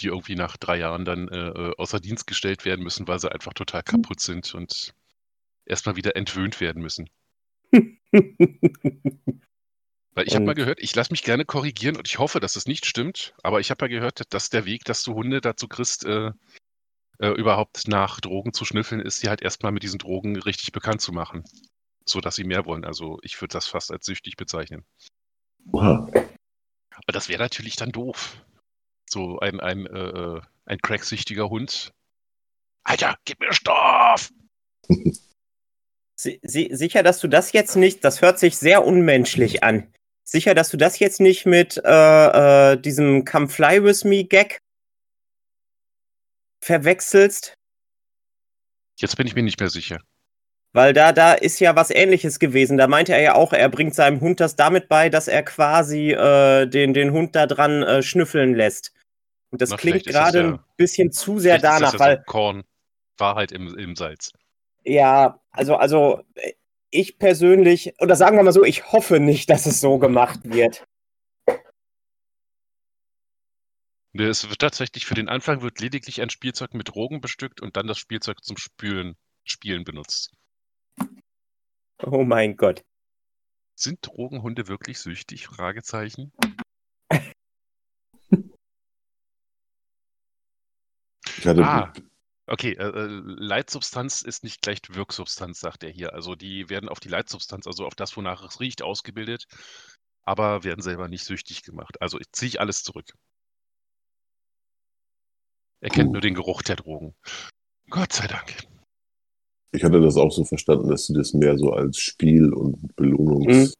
Die 0.00 0.06
irgendwie 0.06 0.34
nach 0.34 0.56
drei 0.56 0.78
Jahren 0.78 1.04
dann 1.04 1.28
äh, 1.28 1.48
äh, 1.48 1.74
außer 1.76 2.00
Dienst 2.00 2.26
gestellt 2.26 2.64
werden 2.64 2.82
müssen, 2.82 3.06
weil 3.06 3.18
sie 3.18 3.30
einfach 3.30 3.52
total 3.52 3.82
kaputt 3.82 4.20
sind 4.20 4.54
und 4.54 4.94
erstmal 5.66 5.96
wieder 5.96 6.16
entwöhnt 6.16 6.58
werden 6.60 6.82
müssen. 6.82 7.10
Weil 10.14 10.26
ich 10.26 10.34
habe 10.34 10.46
mal 10.46 10.54
gehört, 10.54 10.80
ich 10.82 10.94
lasse 10.94 11.12
mich 11.12 11.22
gerne 11.22 11.44
korrigieren 11.44 11.96
und 11.96 12.08
ich 12.08 12.18
hoffe, 12.18 12.40
dass 12.40 12.56
es 12.56 12.64
nicht 12.66 12.86
stimmt, 12.86 13.34
aber 13.42 13.60
ich 13.60 13.70
habe 13.70 13.84
mal 13.84 13.90
gehört, 13.90 14.22
dass 14.32 14.48
der 14.48 14.64
Weg, 14.64 14.84
dass 14.84 15.02
du 15.02 15.12
Hunde 15.12 15.42
dazu 15.42 15.68
kriegst, 15.68 16.06
äh, 16.06 16.30
äh, 17.18 17.28
überhaupt 17.28 17.88
nach 17.88 18.20
Drogen 18.20 18.52
zu 18.52 18.64
schnüffeln, 18.64 19.00
ist, 19.00 19.18
sie 19.20 19.28
halt 19.28 19.42
erstmal 19.42 19.72
mit 19.72 19.82
diesen 19.82 19.98
Drogen 19.98 20.36
richtig 20.36 20.72
bekannt 20.72 21.00
zu 21.00 21.12
machen, 21.12 21.44
so 22.04 22.20
dass 22.20 22.36
sie 22.36 22.44
mehr 22.44 22.66
wollen. 22.66 22.84
Also 22.84 23.18
ich 23.22 23.40
würde 23.40 23.52
das 23.52 23.66
fast 23.66 23.90
als 23.90 24.06
süchtig 24.06 24.36
bezeichnen. 24.36 24.84
Oha. 25.72 26.08
Aber 26.10 27.12
das 27.12 27.28
wäre 27.28 27.42
natürlich 27.42 27.76
dann 27.76 27.92
doof. 27.92 28.42
So 29.08 29.38
ein, 29.38 29.60
ein, 29.60 29.86
äh, 29.86 30.08
äh 30.08 30.40
ein 30.64 30.78
cracksüchtiger 30.78 31.48
Hund. 31.48 31.92
Alter, 32.82 33.16
gib 33.24 33.40
mir 33.40 33.52
Stoff! 33.52 34.32
Si 36.18 36.40
si 36.42 36.70
sicher, 36.72 37.02
dass 37.02 37.18
du 37.18 37.28
das 37.28 37.52
jetzt 37.52 37.76
nicht, 37.76 38.02
das 38.02 38.22
hört 38.22 38.38
sich 38.38 38.56
sehr 38.56 38.86
unmenschlich 38.86 39.62
an. 39.62 39.92
Sicher, 40.24 40.54
dass 40.54 40.70
du 40.70 40.78
das 40.78 40.98
jetzt 40.98 41.20
nicht 41.20 41.44
mit 41.44 41.76
äh, 41.84 42.72
äh, 42.72 42.80
diesem 42.80 43.26
Come 43.26 43.48
Fly 43.48 43.84
With 43.84 44.04
Me 44.04 44.24
Gag 44.24 44.62
verwechselst? 46.66 47.54
Jetzt 48.98 49.16
bin 49.16 49.26
ich 49.26 49.34
mir 49.34 49.42
nicht 49.42 49.60
mehr 49.60 49.70
sicher. 49.70 49.98
Weil 50.72 50.92
da, 50.92 51.12
da 51.12 51.32
ist 51.32 51.60
ja 51.60 51.74
was 51.76 51.90
ähnliches 51.90 52.38
gewesen. 52.38 52.76
Da 52.76 52.86
meinte 52.86 53.12
er 53.12 53.22
ja 53.22 53.34
auch, 53.34 53.52
er 53.52 53.68
bringt 53.68 53.94
seinem 53.94 54.20
Hund 54.20 54.40
das 54.40 54.56
damit 54.56 54.88
bei, 54.88 55.08
dass 55.08 55.28
er 55.28 55.42
quasi 55.42 56.10
äh, 56.12 56.66
den, 56.66 56.92
den 56.92 57.12
Hund 57.12 57.34
da 57.34 57.46
dran 57.46 57.82
äh, 57.82 58.02
schnüffeln 58.02 58.54
lässt. 58.54 58.92
Und 59.50 59.62
das 59.62 59.70
Na, 59.70 59.76
klingt 59.76 60.04
gerade 60.04 60.38
ja- 60.40 60.48
ein 60.54 60.58
bisschen 60.76 61.12
zu 61.12 61.38
sehr 61.38 61.58
Vielleicht 61.60 61.64
ist 61.74 61.80
danach, 61.80 61.92
das 61.92 62.00
weil 62.00 62.22
Korn. 62.26 62.64
Wahrheit 63.18 63.52
im, 63.52 63.78
im 63.78 63.96
Salz. 63.96 64.32
Ja, 64.84 65.40
also, 65.50 65.76
also 65.76 66.22
äh, 66.34 66.52
ich 66.90 67.18
persönlich, 67.18 67.94
oder 68.00 68.16
sagen 68.16 68.36
wir 68.36 68.42
mal 68.42 68.52
so, 68.52 68.64
ich 68.64 68.92
hoffe 68.92 69.18
nicht, 69.20 69.48
dass 69.48 69.64
es 69.66 69.80
so 69.80 69.98
gemacht 69.98 70.40
wird. 70.44 70.85
Es 74.20 74.48
wird 74.48 74.60
tatsächlich 74.60 75.06
für 75.06 75.14
den 75.14 75.28
Anfang 75.28 75.62
wird 75.62 75.80
lediglich 75.80 76.20
ein 76.22 76.30
Spielzeug 76.30 76.74
mit 76.74 76.88
Drogen 76.88 77.20
bestückt 77.20 77.60
und 77.60 77.76
dann 77.76 77.86
das 77.86 77.98
Spielzeug 77.98 78.42
zum 78.42 78.56
Spülen, 78.56 79.16
Spielen 79.44 79.84
benutzt. 79.84 80.32
Oh 82.02 82.24
mein 82.24 82.56
Gott. 82.56 82.84
Sind 83.74 83.98
Drogenhunde 84.02 84.68
wirklich 84.68 84.98
süchtig? 84.98 85.46
Fragezeichen. 85.46 86.32
Ich 91.38 91.46
hatte, 91.46 91.64
Ah, 91.64 91.92
okay. 92.46 92.72
Äh, 92.72 92.88
äh, 92.88 93.06
Leitsubstanz 93.22 94.22
ist 94.22 94.44
nicht 94.44 94.62
gleich 94.62 94.80
Wirksubstanz, 94.88 95.60
sagt 95.60 95.82
er 95.84 95.90
hier. 95.90 96.14
Also 96.14 96.34
die 96.34 96.70
werden 96.70 96.88
auf 96.88 97.00
die 97.00 97.08
Leitsubstanz, 97.08 97.66
also 97.66 97.84
auf 97.86 97.94
das, 97.94 98.16
wonach 98.16 98.42
es 98.44 98.60
riecht, 98.60 98.82
ausgebildet, 98.82 99.46
aber 100.22 100.64
werden 100.64 100.82
selber 100.82 101.08
nicht 101.08 101.24
süchtig 101.24 101.62
gemacht. 101.62 102.00
Also 102.00 102.18
ziehe 102.32 102.48
ich 102.48 102.60
alles 102.60 102.82
zurück. 102.82 103.12
Er 105.80 105.90
kennt 105.90 106.12
nur 106.12 106.20
den 106.20 106.34
Geruch 106.34 106.62
der 106.62 106.76
Drogen. 106.76 107.14
Gott 107.90 108.12
sei 108.12 108.26
Dank. 108.26 108.66
ich 109.72 109.84
hatte 109.84 110.00
das 110.00 110.16
auch 110.16 110.32
so 110.32 110.44
verstanden, 110.44 110.88
dass 110.88 111.06
sie 111.06 111.12
das 111.14 111.34
mehr 111.34 111.58
so 111.58 111.72
als 111.72 111.98
Spiel- 111.98 112.52
und 112.52 112.96
Belohnungssystem 112.96 113.74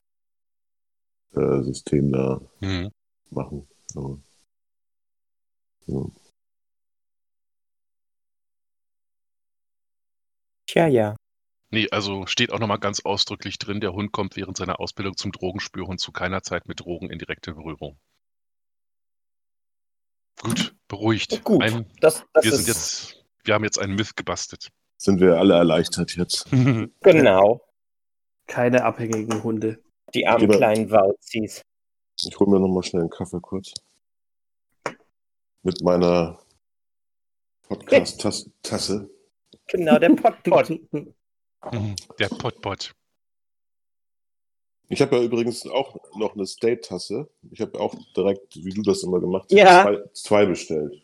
äh, 1.33 1.63
System 1.63 2.13
da 2.13 2.41
Mhm. 2.61 2.91
machen. 3.31 3.67
Aber, 3.95 4.21
ja. 5.87 6.05
Tja, 10.67 10.87
ja. 10.89 11.17
Nee, 11.71 11.89
also 11.91 12.27
steht 12.27 12.53
auch 12.53 12.59
nochmal 12.61 12.79
ganz 12.79 13.01
ausdrücklich 13.01 13.59
drin, 13.59 13.81
der 13.81 13.93
Hund 13.93 14.13
kommt 14.13 14.37
während 14.37 14.57
seiner 14.57 14.79
Ausbildung 14.81 15.17
zum 15.17 15.33
Drogenspürhund 15.33 16.01
zu 16.01 16.13
keiner 16.13 16.43
Zeit 16.43 16.69
mit 16.69 16.81
Drogen 16.81 17.11
in 17.11 17.19
direkte 17.19 17.55
Berührung. 17.55 17.99
Gut, 20.41 20.76
beruhigt. 20.88 21.42
Gut, 21.44 21.62
Ein, 21.62 21.87
das, 22.01 22.25
das 22.33 22.44
wir 22.44 22.53
ist 22.53 22.57
sind 22.59 22.68
jetzt, 22.68 23.25
wir 23.44 23.55
haben 23.55 23.64
jetzt 23.64 23.79
einen 23.79 23.94
Myth 23.94 24.16
gebastelt. 24.16 24.68
Sind 24.99 25.20
wir 25.20 25.37
alle 25.38 25.55
erleichtert 25.55 26.16
jetzt? 26.16 26.46
genau 27.03 27.61
Keine 28.46 28.85
abhängigen 28.85 29.42
Hunde. 29.42 29.79
die 30.14 30.27
armen 30.27 30.42
Lieber- 30.42 30.57
kleinen 30.57 30.90
Wauzis. 30.90 31.62
Ich 32.25 32.38
hole 32.38 32.51
mir 32.51 32.61
noch 32.61 32.68
mal 32.68 32.83
schnell 32.83 33.03
einen 33.03 33.11
Kaffee 33.11 33.40
kurz. 33.40 33.72
Mit 35.62 35.83
meiner 35.83 36.38
Podcast-Tasse. 37.68 39.11
Genau, 39.68 39.99
der 39.99 40.11
Potpot. 40.11 40.81
Der 42.20 42.29
Potpot. 42.29 42.94
Ich 44.88 45.01
habe 45.03 45.16
ja 45.16 45.22
übrigens 45.22 45.66
auch 45.66 45.96
noch 46.16 46.35
eine 46.35 46.46
State-Tasse. 46.46 47.29
Ich 47.51 47.61
habe 47.61 47.79
auch 47.81 47.94
direkt, 48.16 48.55
wie 48.64 48.72
du 48.72 48.83
das 48.83 49.03
immer 49.03 49.20
gemacht 49.20 49.44
hast, 49.51 49.59
Ja. 49.59 49.83
zwei, 49.83 50.09
zwei 50.12 50.46
bestellt. 50.46 51.03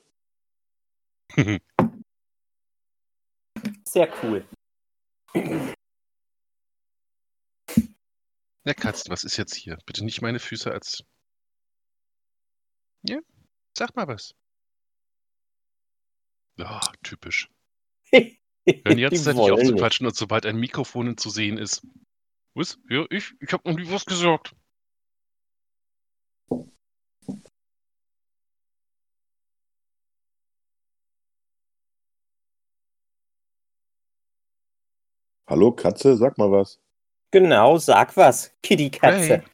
Sehr 3.84 4.08
cool. 4.22 4.44
Na 8.64 8.74
Katzen, 8.74 9.10
was 9.10 9.24
ist 9.24 9.36
jetzt 9.36 9.54
hier? 9.54 9.78
Bitte 9.86 10.04
nicht 10.04 10.22
meine 10.22 10.38
Füße 10.38 10.70
als. 10.70 11.02
Ja, 13.02 13.18
sag 13.76 13.96
mal 13.96 14.06
was. 14.06 14.34
Ja, 16.56 16.80
typisch. 17.02 17.48
Hören 18.12 18.38
jetzt 18.98 19.24
Die 19.24 19.30
endlich 19.30 19.50
auf 19.50 19.58
wollen 19.58 19.66
zu 19.66 19.72
nicht. 19.72 19.80
quatschen 19.80 20.06
und 20.06 20.14
sobald 20.14 20.46
ein 20.46 20.56
Mikrofon 20.56 21.16
zu 21.16 21.30
sehen 21.30 21.58
ist. 21.58 21.82
Was? 22.54 22.78
Ja, 22.90 23.06
ich? 23.10 23.34
Ich 23.40 23.52
hab 23.52 23.64
noch 23.64 23.74
nie 23.74 23.90
was 23.90 24.04
gesagt. 24.04 24.54
Hallo 35.46 35.72
Katze, 35.72 36.16
sag 36.16 36.36
mal 36.38 36.50
was. 36.50 36.78
Genau, 37.30 37.78
sag 37.78 38.16
was, 38.16 38.52
Kitty-Katze. 38.62 39.38
Hey. 39.38 39.44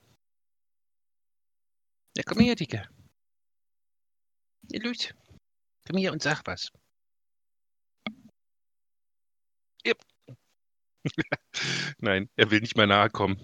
Ja, 2.16 2.22
komm 2.24 2.40
her, 2.40 2.56
Digga. 2.56 2.88
Ja, 4.70 4.80
los. 4.82 5.14
Komm 5.86 5.98
her 5.98 6.12
und 6.12 6.22
sag 6.22 6.44
was. 6.46 6.72
Ja. 9.84 9.94
Nein, 11.98 12.28
er 12.36 12.50
will 12.50 12.60
nicht 12.60 12.76
mehr 12.76 12.86
nahe 12.86 13.10
kommen. 13.10 13.40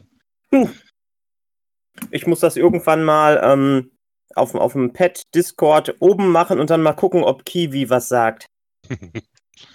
Ich 2.11 2.27
muss 2.27 2.41
das 2.41 2.57
irgendwann 2.57 3.05
mal 3.05 3.41
ähm, 3.43 3.91
auf, 4.35 4.55
auf 4.55 4.73
dem 4.73 4.93
Pet-Discord 4.93 5.97
oben 6.01 6.31
machen 6.31 6.59
und 6.61 6.71
dann 6.71 6.83
mal 6.83 6.93
gucken, 6.95 7.23
ob 7.23 7.45
Kiwi 7.45 7.89
was 7.91 8.09
sagt. 8.09 8.47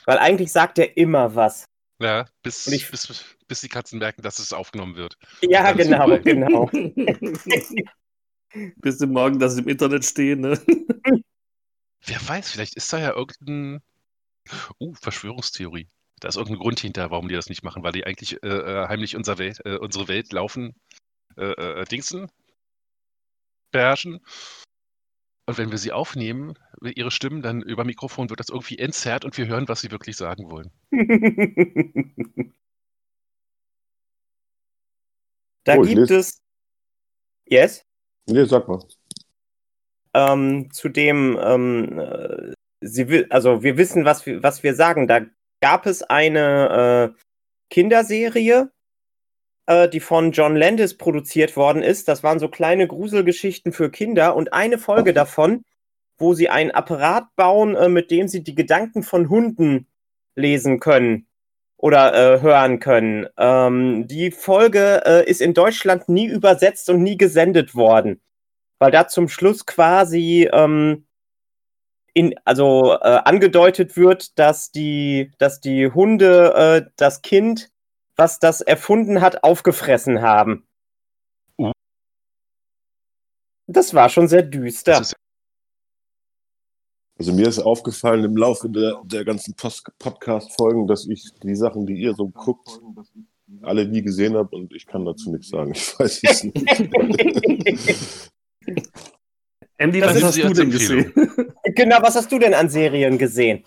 Weil 0.06 0.18
eigentlich 0.18 0.52
sagt 0.52 0.78
er 0.80 0.98
immer 0.98 1.36
was. 1.36 1.66
ja, 2.02 2.26
bis, 2.44 2.68
ich- 2.68 2.90
bis, 2.92 3.26
bis 3.48 3.62
die 3.62 3.70
Katzen 3.70 4.00
merken, 4.00 4.22
dass 4.22 4.40
es 4.40 4.54
aufgenommen 4.54 4.96
wird. 4.96 5.18
Ja, 5.42 5.72
genau, 5.72 6.08
vorbei. 6.08 6.20
genau. 6.20 6.70
Bis 8.78 8.98
zum 8.98 9.12
Morgen, 9.12 9.38
dass 9.38 9.54
sie 9.54 9.62
im 9.62 9.68
Internet 9.68 10.04
stehen. 10.04 10.42
Ne? 10.42 10.60
Wer 12.06 12.28
weiß, 12.28 12.50
vielleicht 12.50 12.76
ist 12.76 12.92
da 12.92 12.98
ja 13.00 13.16
irgendein. 13.16 13.82
Uh, 14.80 14.96
Verschwörungstheorie. 14.96 15.88
Da 16.20 16.28
ist 16.30 16.36
irgendein 16.38 16.60
Grund 16.62 16.80
hinter, 16.80 17.12
warum 17.12 17.28
die 17.30 17.36
das 17.36 17.50
nicht 17.50 17.64
machen, 17.64 17.84
weil 17.84 17.92
die 17.94 18.06
eigentlich 18.06 18.42
äh, 18.44 18.48
äh, 18.48 18.88
heimlich 18.88 19.16
unser 19.16 19.38
Welt, 19.38 19.60
äh, 19.66 19.78
unsere 19.78 20.08
Welt 20.08 20.32
laufen, 20.34 20.76
äh, 21.38 21.44
äh, 21.82 21.86
Dingsen 21.86 22.30
beherrschen. 23.72 24.20
Und 25.48 25.58
wenn 25.58 25.72
wir 25.72 25.78
sie 25.78 25.92
aufnehmen, 25.92 26.54
ihre 26.82 27.12
Stimmen 27.12 27.42
dann 27.42 27.62
über 27.62 27.84
Mikrofon, 27.84 28.30
wird 28.30 28.40
das 28.40 28.50
irgendwie 28.50 28.78
entzerrt 28.80 29.26
und 29.26 29.38
wir 29.38 29.48
hören, 29.48 29.68
was 29.68 29.82
sie 29.82 29.92
wirklich 29.92 30.16
sagen 30.16 30.50
wollen. 30.50 30.72
da 35.64 35.78
Oh, 35.78 35.82
gibt 35.82 36.10
es. 36.12 36.42
Yes? 37.48 37.86
Nee, 38.28 38.46
sag 38.46 38.68
mal. 38.68 38.80
ähm, 40.14 40.70
zu 40.72 40.90
dem, 40.90 41.38
ähm, 41.42 42.00
äh, 42.00 42.54
sie 42.82 43.08
will, 43.10 43.28
also 43.30 43.64
wir 43.64 43.78
wissen, 43.78 44.06
was 44.06 44.26
wir, 44.26 44.44
was 44.44 44.64
wir 44.64 44.76
sagen. 44.76 45.08
Da 45.08 45.22
gab 45.62 45.86
es 45.86 46.04
eine 46.04 47.14
äh, 47.16 47.20
Kinderserie, 47.70 48.72
äh, 49.66 49.90
die 49.90 50.00
von 50.00 50.32
John 50.32 50.56
Landis 50.56 50.98
produziert 50.98 51.56
worden 51.56 51.84
ist. 51.84 52.08
Das 52.08 52.24
waren 52.24 52.40
so 52.40 52.48
kleine 52.50 52.88
Gruselgeschichten 52.88 53.72
für 53.72 53.90
Kinder 53.90 54.36
und 54.36 54.54
eine 54.54 54.78
Folge 54.78 55.14
davon, 55.14 55.64
wo 56.18 56.34
sie 56.34 56.50
ein 56.50 56.72
Apparat 56.72 57.28
bauen, 57.36 57.76
äh, 57.76 57.90
mit 57.90 58.12
dem 58.12 58.28
sie 58.28 58.44
die 58.44 58.56
Gedanken 58.56 59.04
von 59.04 59.30
Hunden 59.30 59.88
lesen 60.36 60.80
können 60.80 61.28
oder 61.78 62.14
äh, 62.14 62.42
hören 62.42 62.80
können. 62.80 63.28
Ähm, 63.38 64.08
die 64.08 64.32
Folge 64.32 65.04
äh, 65.06 65.30
ist 65.30 65.42
in 65.42 65.54
Deutschland 65.54 66.10
nie 66.10 66.28
übersetzt 66.28 66.90
und 66.90 67.04
nie 67.04 67.18
gesendet 67.18 67.76
worden 67.76 68.22
weil 68.80 68.92
da 68.92 69.08
zum 69.08 69.28
Schluss 69.28 69.66
quasi 69.66 70.50
ähm, 70.52 71.06
in, 72.20 72.36
also 72.44 72.98
äh, 73.02 73.22
angedeutet 73.24 73.96
wird, 73.96 74.38
dass 74.38 74.72
die, 74.72 75.32
dass 75.38 75.62
die 75.62 75.90
Hunde 75.90 76.54
äh, 76.54 76.90
das 76.98 77.22
Kind, 77.22 77.72
was 78.18 78.40
das 78.40 78.60
erfunden 78.60 79.22
hat, 79.22 79.46
aufgefressen 79.46 80.22
haben. 80.22 80.68
Uh. 81.58 81.72
Das 83.68 83.94
war 83.94 84.10
schon 84.10 84.28
sehr 84.28 84.44
düster. 84.44 85.02
Also 87.18 87.34
mir 87.34 87.48
ist 87.48 87.60
aufgefallen 87.60 88.26
im 88.26 88.36
Laufe 88.36 88.70
der, 88.70 89.02
der 89.06 89.24
ganzen 89.24 89.56
Podcast-Folgen, 89.56 90.88
dass 90.88 91.08
ich 91.08 91.24
die 91.42 91.56
Sachen, 91.56 91.86
die 91.86 92.02
ihr 92.02 92.16
so 92.16 92.28
guckt, 92.28 92.82
alle 93.62 93.88
nie 93.88 94.02
gesehen 94.02 94.36
habe 94.36 94.56
und 94.58 94.74
ich 94.74 94.86
kann 94.86 95.06
dazu 95.06 95.32
nichts 95.32 95.50
sagen. 95.50 95.72
Ich 95.72 95.98
weiß 95.98 96.22
es 96.24 96.44
nicht. 96.44 98.30
Andy, 99.80 100.02
Das 100.02 100.10
was 100.10 100.18
ist 100.18 100.24
hast 100.24 100.38
du 100.44 100.54
denn 100.62 100.72
gesehen? 100.72 101.14
Genau, 101.76 101.98
was 102.02 102.16
hast 102.16 102.32
du 102.32 102.38
denn 102.40 102.54
an 102.54 102.70
Serien 102.70 103.18
gesehen? 103.18 103.64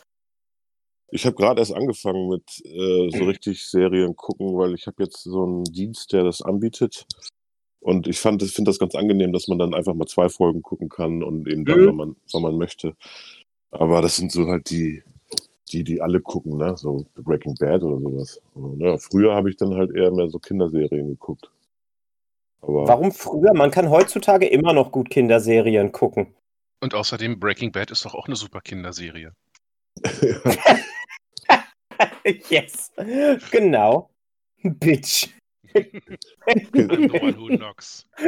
Ich 1.11 1.25
habe 1.27 1.37
gerade 1.37 1.61
erst 1.61 1.75
angefangen 1.75 2.29
mit 2.29 2.43
äh, 2.65 3.11
so 3.17 3.25
richtig 3.25 3.67
Serien 3.67 4.15
gucken, 4.17 4.57
weil 4.57 4.75
ich 4.75 4.87
habe 4.87 5.03
jetzt 5.03 5.23
so 5.23 5.45
einen 5.45 5.65
Dienst, 5.65 6.13
der 6.13 6.25
das 6.25 6.43
anbietet. 6.43 7.07
Und 7.81 8.07
ich 8.07 8.19
fand, 8.19 8.43
ich 8.43 8.53
finde 8.53 8.71
das 8.71 8.79
ganz 8.79 8.95
angenehm, 8.95 9.33
dass 9.33 9.49
man 9.49 9.59
dann 9.59 9.75
einfach 9.75 9.95
mal 9.95 10.07
zwei 10.07 10.29
Folgen 10.29 10.63
gucken 10.63 10.89
kann 10.89 11.23
und 11.23 11.49
eben 11.49 11.65
dann, 11.65 11.81
Mhm. 11.81 11.87
wenn 11.89 11.97
man, 11.97 12.17
wenn 12.33 12.43
man 12.43 12.57
möchte. 12.57 12.95
Aber 13.71 14.03
das 14.03 14.17
sind 14.17 14.33
so 14.33 14.47
halt 14.47 14.71
die, 14.71 15.03
die, 15.73 15.83
die 15.85 16.01
alle 16.01 16.21
gucken, 16.21 16.59
ne? 16.59 16.77
So 16.77 17.07
Breaking 17.17 17.55
Bad 17.59 17.83
oder 17.83 17.99
sowas. 18.01 18.41
Und, 18.55 18.81
ja, 18.81 18.97
früher 18.99 19.35
habe 19.35 19.51
ich 19.51 19.57
dann 19.57 19.75
halt 19.75 19.95
eher 19.95 20.11
mehr 20.13 20.29
so 20.29 20.39
Kinderserien 20.39 21.09
geguckt. 21.09 21.51
Aber 22.63 22.89
Warum 22.89 23.13
früher? 23.13 23.55
Man 23.55 23.71
kann 23.71 23.91
heutzutage 23.91 24.47
immer 24.47 24.73
noch 24.73 24.93
gut 24.93 25.11
Kinderserien 25.11 25.93
gucken. 25.93 26.35
Und 26.81 26.95
außerdem 26.95 27.39
Breaking 27.39 27.73
Bad 27.73 27.91
ist 27.91 28.05
doch 28.05 28.15
auch 28.15 28.27
eine 28.27 28.37
super 28.37 28.61
Kinderserie. 28.61 29.35
yes. 32.49 32.93
Genau. 33.51 34.11
Bitch. 34.63 35.29
no 35.75 37.21
one 37.21 37.37
who 37.37 37.57
knocks. 37.57 38.07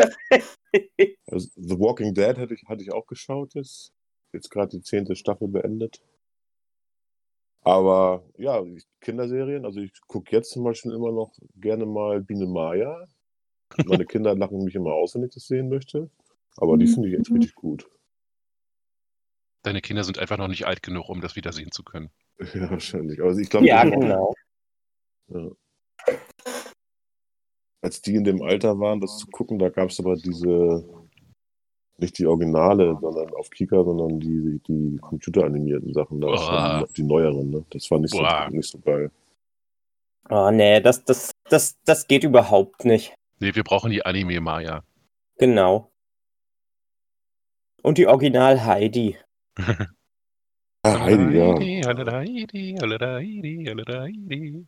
also, 1.26 1.48
The 1.56 1.78
Walking 1.78 2.14
Dead 2.14 2.36
hatte 2.36 2.54
ich, 2.54 2.64
hatte 2.68 2.82
ich 2.82 2.92
auch 2.92 3.06
geschaut 3.06 3.54
jetzt. 3.54 3.92
Jetzt 4.32 4.50
gerade 4.50 4.76
die 4.76 4.82
zehnte 4.82 5.14
Staffel 5.14 5.48
beendet. 5.48 6.02
Aber 7.62 8.24
ja, 8.36 8.62
Kinderserien, 9.00 9.64
also 9.64 9.80
ich 9.80 9.92
gucke 10.06 10.32
jetzt 10.32 10.50
zum 10.50 10.64
Beispiel 10.64 10.92
immer 10.92 11.12
noch 11.12 11.32
gerne 11.56 11.86
mal 11.86 12.20
Biene 12.20 12.46
Maya. 12.46 13.06
Meine 13.86 14.04
Kinder 14.04 14.34
lachen 14.34 14.64
mich 14.64 14.74
immer 14.74 14.92
aus, 14.92 15.14
wenn 15.14 15.24
ich 15.24 15.34
das 15.34 15.46
sehen 15.46 15.68
möchte. 15.68 16.10
Aber 16.56 16.76
die 16.76 16.86
finde 16.86 17.08
ich 17.08 17.18
echt 17.18 17.30
richtig 17.30 17.54
gut. 17.54 17.88
Deine 19.62 19.80
Kinder 19.80 20.04
sind 20.04 20.18
einfach 20.18 20.36
noch 20.36 20.48
nicht 20.48 20.66
alt 20.66 20.82
genug, 20.82 21.08
um 21.08 21.20
das 21.20 21.36
wiedersehen 21.36 21.72
zu 21.72 21.82
können. 21.82 22.10
Ja, 22.54 22.68
wahrscheinlich. 22.68 23.20
Aber 23.20 23.32
ich 23.36 23.48
glaube, 23.48 23.66
Ja, 23.66 23.84
genau. 23.84 24.34
Ja. 25.28 25.50
Als 27.80 28.02
die 28.02 28.16
in 28.16 28.24
dem 28.24 28.42
Alter 28.42 28.78
waren, 28.80 29.00
das 29.00 29.18
zu 29.18 29.26
gucken, 29.28 29.58
da 29.58 29.68
gab 29.68 29.90
es 29.90 30.00
aber 30.00 30.16
diese, 30.16 30.84
nicht 31.98 32.18
die 32.18 32.26
Originale, 32.26 32.98
sondern 33.00 33.32
auf 33.34 33.50
Kika, 33.50 33.84
sondern 33.84 34.18
die, 34.18 34.60
die 34.66 34.98
computeranimierten 35.00 35.94
Sachen, 35.94 36.20
da 36.20 36.26
waren 36.28 36.86
die 36.96 37.02
neueren, 37.02 37.50
ne? 37.50 37.64
Das 37.70 37.90
war 37.90 38.00
nicht 38.00 38.10
so, 38.10 38.18
Boah. 38.18 38.48
nicht 38.50 38.68
so 38.68 38.78
geil. 38.80 39.10
Oh, 40.30 40.50
nee, 40.50 40.80
das, 40.80 41.04
das, 41.04 41.32
das, 41.48 41.76
das 41.84 42.08
geht 42.08 42.24
überhaupt 42.24 42.84
nicht. 42.84 43.14
Nee, 43.38 43.54
wir 43.54 43.64
brauchen 43.64 43.90
die 43.90 44.04
Anime-Maya. 44.04 44.84
Genau. 45.38 45.92
Und 47.82 47.98
die 47.98 48.06
Original 48.06 48.64
Heidi. 48.64 49.18
Ah, 50.86 51.00
Heidi, 51.00 51.38
ja. 51.38 51.46
Heidi, 51.54 51.82
Heidi, 51.82 52.76
Heidi. 52.78 54.66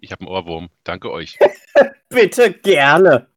Ich 0.00 0.12
habe 0.12 0.20
einen 0.20 0.28
Ohrwurm. 0.28 0.70
Danke 0.84 1.10
euch. 1.10 1.38
Bitte 2.08 2.52
gerne. 2.52 3.28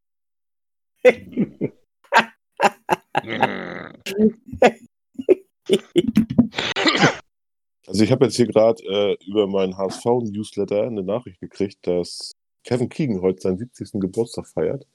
Also 7.88 8.04
ich 8.04 8.12
habe 8.12 8.26
jetzt 8.26 8.36
hier 8.36 8.48
gerade 8.48 8.84
äh, 8.84 9.18
über 9.26 9.48
meinen 9.48 9.78
HSV-Newsletter 9.78 10.84
eine 10.84 11.04
Nachricht 11.04 11.40
gekriegt, 11.40 11.88
dass 11.88 12.34
Kevin 12.64 12.90
Keegan 12.90 13.22
heute 13.22 13.42
seinen 13.42 13.58
70. 13.58 13.94
Geburtstag 13.94 14.48
feiert. 14.48 14.86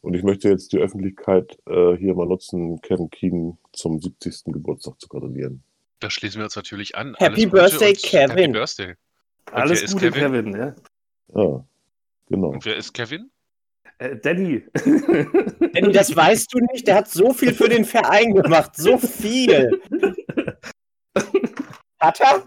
Und 0.00 0.14
ich 0.14 0.22
möchte 0.22 0.48
jetzt 0.48 0.72
die 0.72 0.78
Öffentlichkeit 0.78 1.58
äh, 1.66 1.96
hier 1.96 2.14
mal 2.14 2.26
nutzen, 2.26 2.80
Kevin 2.82 3.10
Keegan 3.10 3.58
zum 3.72 4.00
70. 4.00 4.44
Geburtstag 4.46 5.00
zu 5.00 5.08
gratulieren. 5.08 5.62
Das 6.00 6.12
schließen 6.12 6.38
wir 6.38 6.44
uns 6.44 6.54
natürlich 6.54 6.96
an. 6.96 7.16
Happy 7.18 7.46
Alles 7.46 7.50
Birthday, 7.50 7.90
und 7.90 8.02
Kevin. 8.02 8.30
Happy 8.30 8.52
Birthday. 8.52 8.94
Alles 9.46 9.78
wer 9.78 9.84
ist 9.84 9.92
Gute, 9.94 10.10
Kevin? 10.10 10.52
Kevin. 10.52 10.56
ja. 10.56 10.74
Ja, 11.34 11.64
genau. 12.28 12.48
Und 12.50 12.64
wer 12.64 12.76
ist 12.76 12.92
Kevin? 12.94 13.30
Äh, 13.98 14.16
Danny. 14.16 14.64
Denn 15.74 15.92
das 15.92 16.14
weißt 16.14 16.54
du 16.54 16.58
nicht, 16.72 16.86
der 16.86 16.96
hat 16.96 17.08
so 17.08 17.32
viel 17.32 17.52
für 17.52 17.68
den 17.68 17.84
Verein 17.84 18.34
gemacht. 18.34 18.76
So 18.76 18.96
viel. 18.98 19.80
Hat 21.98 22.20
er? 22.20 22.46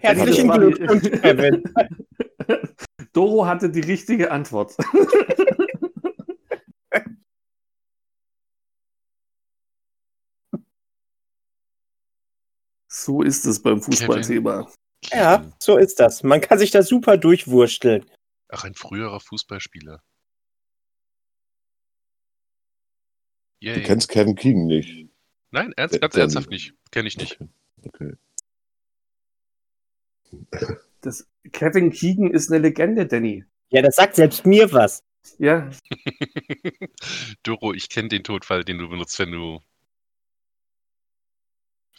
Herzlichen 0.00 0.50
Glückwunsch, 0.50 1.10
Kevin. 1.20 1.62
Doro 3.12 3.46
hatte 3.46 3.70
die 3.70 3.80
richtige 3.80 4.30
Antwort. 4.30 4.76
So 13.04 13.22
ist 13.22 13.44
es 13.44 13.60
beim 13.60 13.82
Fußballthema. 13.82 14.70
Ja, 15.10 15.44
so 15.58 15.76
ist 15.76 15.98
das. 16.00 16.22
Man 16.22 16.40
kann 16.40 16.58
sich 16.58 16.70
da 16.70 16.82
super 16.82 17.18
durchwursteln. 17.18 18.08
Ach, 18.48 18.64
ein 18.64 18.74
früherer 18.74 19.20
Fußballspieler. 19.20 20.00
Yay. 23.60 23.74
Du 23.74 23.82
kennst 23.82 24.08
Kevin 24.08 24.36
Keegan 24.36 24.66
nicht. 24.66 25.08
Nein, 25.50 25.72
ernst, 25.76 26.00
ganz 26.00 26.16
ernsthaft 26.16 26.50
nicht. 26.50 26.74
Kenne 26.92 27.08
ich 27.08 27.18
nicht. 27.18 27.38
Okay. 27.82 28.14
Das, 31.04 31.28
Kevin 31.52 31.90
Keegan 31.90 32.30
ist 32.30 32.50
eine 32.50 32.60
Legende, 32.60 33.06
Danny. 33.06 33.44
Ja, 33.70 33.82
das 33.82 33.96
sagt 33.96 34.16
selbst 34.16 34.46
mir 34.46 34.72
was. 34.72 35.02
Ja, 35.38 35.70
Doro, 37.42 37.72
ich 37.72 37.88
kenne 37.88 38.08
den 38.08 38.24
Todfall, 38.24 38.64
den 38.64 38.78
du 38.78 38.88
benutzt, 38.88 39.18
wenn 39.18 39.32
du 39.32 39.60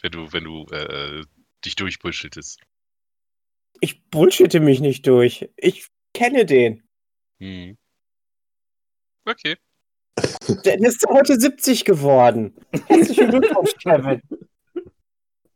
wenn 0.02 0.12
du, 0.12 0.32
wenn 0.32 0.44
du 0.44 0.66
äh, 0.72 1.24
dich 1.64 1.76
durchbullshittest. 1.76 2.60
Ich 3.80 4.08
bullshitte 4.10 4.60
mich 4.60 4.80
nicht 4.80 5.06
durch. 5.06 5.48
Ich 5.56 5.88
kenne 6.14 6.46
den. 6.46 6.82
Hm. 7.38 7.76
Okay. 9.24 9.56
Der 10.64 10.78
ist 10.80 11.04
heute 11.08 11.38
70 11.38 11.84
geworden. 11.84 12.54
Herzlichen 12.86 13.30
Glückwunsch, 13.30 13.74
Kevin. 13.82 14.22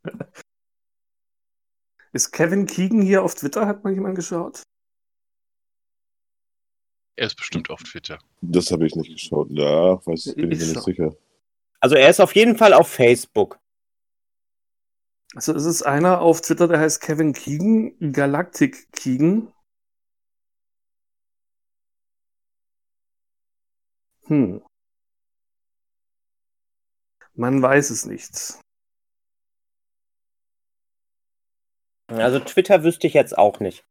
ist 2.12 2.32
Kevin 2.32 2.66
Keegan 2.66 3.02
hier 3.02 3.22
auf 3.22 3.34
Twitter? 3.34 3.66
Hat 3.66 3.84
mal 3.84 3.92
jemand 3.92 4.16
geschaut? 4.16 4.62
Er 7.16 7.26
ist 7.26 7.36
bestimmt 7.36 7.68
auf 7.70 7.82
Twitter. 7.82 8.18
Das 8.40 8.70
habe 8.70 8.86
ich 8.86 8.94
nicht 8.96 9.12
geschaut. 9.12 9.48
Ja, 9.50 10.04
weiß 10.06 10.26
ich, 10.26 10.36
bin 10.36 10.50
ich 10.50 10.58
mir 10.58 10.64
Ich 10.64 10.74
nicht 10.74 10.84
sicher. 10.84 11.16
Also 11.80 11.96
er 11.96 12.08
ist 12.08 12.20
auf 12.20 12.34
jeden 12.34 12.56
Fall 12.56 12.72
auf 12.72 12.88
Facebook. 12.88 13.58
Also 15.34 15.54
es 15.54 15.64
ist 15.64 15.82
einer 15.82 16.20
auf 16.20 16.40
Twitter, 16.40 16.66
der 16.66 16.80
heißt 16.80 17.00
Kevin 17.00 17.32
Keegan, 17.32 18.12
Galactic 18.12 18.90
Keegan. 18.92 19.52
Hm. 24.26 24.62
Man 27.34 27.62
weiß 27.62 27.90
es 27.90 28.06
nicht. 28.06 28.58
Also 32.10 32.40
Twitter 32.40 32.82
wüsste 32.84 33.06
ich 33.06 33.14
jetzt 33.14 33.36
auch 33.38 33.60
nicht. 33.60 33.84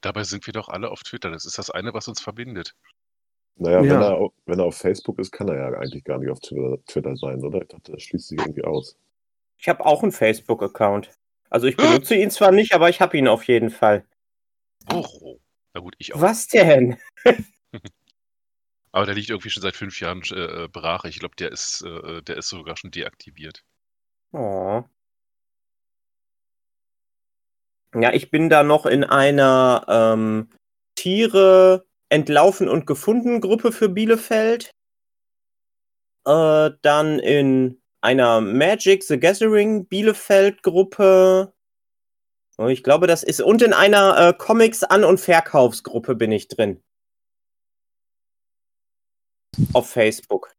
Dabei 0.00 0.24
sind 0.24 0.44
wir 0.46 0.52
doch 0.52 0.68
alle 0.68 0.90
auf 0.90 1.02
Twitter. 1.02 1.30
Das 1.30 1.46
ist 1.46 1.58
das 1.58 1.70
eine, 1.70 1.94
was 1.94 2.08
uns 2.08 2.20
verbindet. 2.20 2.74
Naja, 3.56 3.80
Ja. 3.82 3.90
wenn, 3.94 4.02
er, 4.02 4.28
wenn 4.46 4.58
er 4.58 4.64
auf 4.66 4.76
Facebook 4.76 5.18
ist, 5.18 5.30
kann 5.30 5.48
er 5.48 5.56
ja 5.56 5.78
eigentlich 5.78 6.04
gar 6.04 6.18
nicht 6.18 6.30
auf 6.30 6.40
Twitter, 6.40 6.84
Twitter 6.86 7.16
sein, 7.16 7.42
oder? 7.42 7.62
Ich 7.62 7.68
dachte, 7.68 7.92
das 7.92 8.02
schließt 8.02 8.28
sich 8.28 8.38
irgendwie 8.38 8.64
aus. 8.64 8.96
Ich 9.58 9.68
habe 9.68 9.86
auch 9.86 10.02
einen 10.02 10.12
Facebook-Account. 10.12 11.10
Also 11.48 11.66
ich 11.68 11.76
benutze 11.76 12.16
ihn 12.16 12.30
zwar 12.30 12.50
nicht, 12.50 12.74
aber 12.74 12.88
ich 12.90 13.00
habe 13.00 13.16
ihn 13.16 13.28
auf 13.28 13.44
jeden 13.44 13.70
Fall. 13.70 14.04
Oh. 14.92 15.38
Na 15.72 15.80
gut, 15.80 15.94
ich 15.98 16.14
auch. 16.14 16.20
Was 16.20 16.48
denn? 16.48 16.98
Aber 18.92 19.06
der 19.06 19.14
liegt 19.16 19.30
irgendwie 19.30 19.50
schon 19.50 19.62
seit 19.62 19.74
fünf 19.74 19.98
Jahren 20.00 20.22
äh, 20.30 20.68
brach. 20.68 21.04
Ich 21.04 21.18
glaube, 21.18 21.34
der 21.34 21.50
ist, 21.50 21.82
äh, 21.82 22.22
der 22.22 22.36
ist 22.36 22.48
sogar 22.48 22.76
schon 22.76 22.92
deaktiviert. 22.92 23.64
Oh. 24.30 24.84
Ja, 27.94 28.12
ich 28.12 28.30
bin 28.30 28.48
da 28.48 28.62
noch 28.62 28.86
in 28.86 29.04
einer 29.04 29.84
ähm, 29.88 30.50
Tiere 30.96 31.86
entlaufen 32.08 32.68
und 32.68 32.86
gefunden 32.86 33.40
Gruppe 33.40 33.72
für 33.72 33.88
Bielefeld. 33.88 34.70
Äh, 36.26 36.70
dann 36.82 37.18
in 37.18 37.80
einer 38.00 38.40
Magic 38.40 39.04
the 39.04 39.18
Gathering 39.18 39.86
Bielefeld 39.86 40.62
Gruppe. 40.62 41.54
Ich 42.68 42.84
glaube, 42.84 43.06
das 43.06 43.22
ist 43.22 43.40
und 43.40 43.62
in 43.62 43.72
einer 43.72 44.16
äh, 44.18 44.32
Comics 44.32 44.84
An- 44.84 45.04
und 45.04 45.18
Verkaufsgruppe 45.18 46.14
bin 46.14 46.30
ich 46.30 46.48
drin. 46.48 46.82
Auf 49.72 49.90
Facebook. 49.90 50.52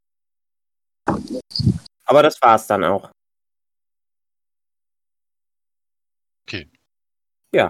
Aber 2.06 2.24
das 2.24 2.42
war's 2.42 2.68
dann 2.68 2.84
auch. 2.84 3.15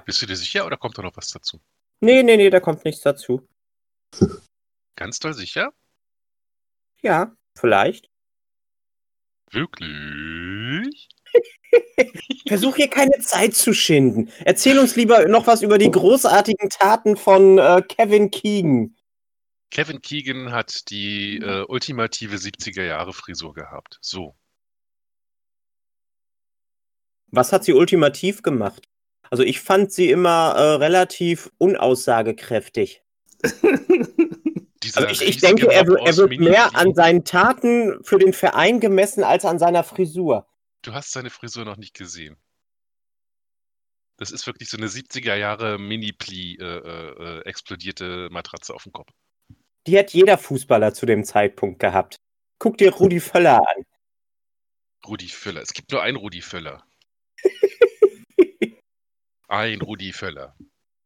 Bist 0.06 0.22
du 0.22 0.26
dir 0.26 0.36
sicher 0.36 0.66
oder 0.66 0.78
kommt 0.78 0.98
da 0.98 1.02
noch 1.02 1.16
was 1.16 1.30
dazu? 1.30 1.62
Nee, 2.02 2.24
nee, 2.24 2.38
nee, 2.38 2.50
da 2.50 2.60
kommt 2.60 2.86
nichts 2.86 3.02
dazu. 3.02 3.48
Ganz 4.96 5.20
doll 5.20 5.34
sicher? 5.34 5.74
Ja, 7.02 7.36
vielleicht. 7.58 8.10
Wirklich? 9.52 11.10
Versuch 12.48 12.76
hier 12.76 12.90
keine 12.90 13.20
Zeit 13.20 13.56
zu 13.56 13.74
schinden. 13.74 14.32
Erzähl 14.40 14.80
uns 14.80 14.96
lieber 14.96 15.28
noch 15.28 15.48
was 15.48 15.62
über 15.62 15.78
die 15.78 15.92
großartigen 15.92 16.70
Taten 16.70 17.18
von 17.18 17.58
äh, 17.58 17.82
Kevin 17.88 18.32
Keegan. 18.32 18.96
Kevin 19.72 20.02
Keegan 20.02 20.52
hat 20.52 20.90
die 20.90 21.38
äh, 21.38 21.66
ultimative 21.68 22.38
70er-Jahre-Frisur 22.38 23.54
gehabt. 23.54 23.98
So. 24.02 24.36
Was 27.28 27.52
hat 27.52 27.66
sie 27.66 27.74
ultimativ 27.74 28.42
gemacht? 28.42 28.88
Also 29.32 29.44
ich 29.44 29.62
fand 29.62 29.92
sie 29.92 30.10
immer 30.10 30.54
äh, 30.56 30.76
relativ 30.76 31.52
unaussagekräftig. 31.58 33.04
Also 34.94 35.08
ich, 35.10 35.22
ich 35.24 35.38
denke, 35.38 35.66
er, 35.72 35.82
er 35.82 36.18
wird 36.18 36.40
mehr 36.40 36.76
an 36.76 36.94
seinen 36.94 37.26
Taten 37.26 38.04
für 38.04 38.20
den 38.20 38.34
Verein 38.34 38.80
gemessen 38.80 39.24
als 39.24 39.44
an 39.44 39.58
seiner 39.58 39.84
Frisur. 39.84 40.48
Du 40.84 40.94
hast 40.94 41.12
seine 41.12 41.32
Frisur 41.32 41.66
noch 41.66 41.78
nicht 41.78 41.96
gesehen. 41.96 42.38
Das 44.18 44.32
ist 44.32 44.48
wirklich 44.48 44.70
so 44.70 44.78
eine 44.78 44.88
70er 44.88 45.36
Jahre 45.36 45.78
Mini-Pli 45.78 46.58
äh, 46.60 46.64
äh, 46.64 47.40
äh, 47.40 47.42
explodierte 47.46 48.30
Matratze 48.32 48.74
auf 48.74 48.84
dem 48.84 48.94
Kopf. 48.94 49.12
Die 49.88 49.98
hat 49.98 50.12
jeder 50.12 50.38
Fußballer 50.38 50.94
zu 50.94 51.06
dem 51.06 51.26
Zeitpunkt 51.26 51.80
gehabt. 51.80 52.18
Guck 52.60 52.78
dir 52.78 52.94
Rudi 52.94 53.20
Völler 53.20 53.60
an. 53.60 53.84
Rudi 55.06 55.28
Völler. 55.28 55.62
Es 55.62 55.74
gibt 55.74 55.92
nur 55.92 56.02
einen 56.02 56.18
Rudi 56.18 56.42
Völler. 56.42 56.84
Ein 59.56 59.82
Rudi 59.82 60.12
Völler. 60.12 60.53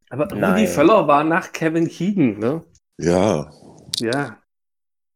Aber 0.09 0.25
Rudi 0.25 0.39
Nein. 0.41 0.67
Völler 0.67 1.07
war 1.07 1.23
nach 1.23 1.51
Kevin 1.51 1.87
Keegan, 1.87 2.39
ne? 2.39 2.65
Ja, 2.97 3.51
Ja. 3.99 4.41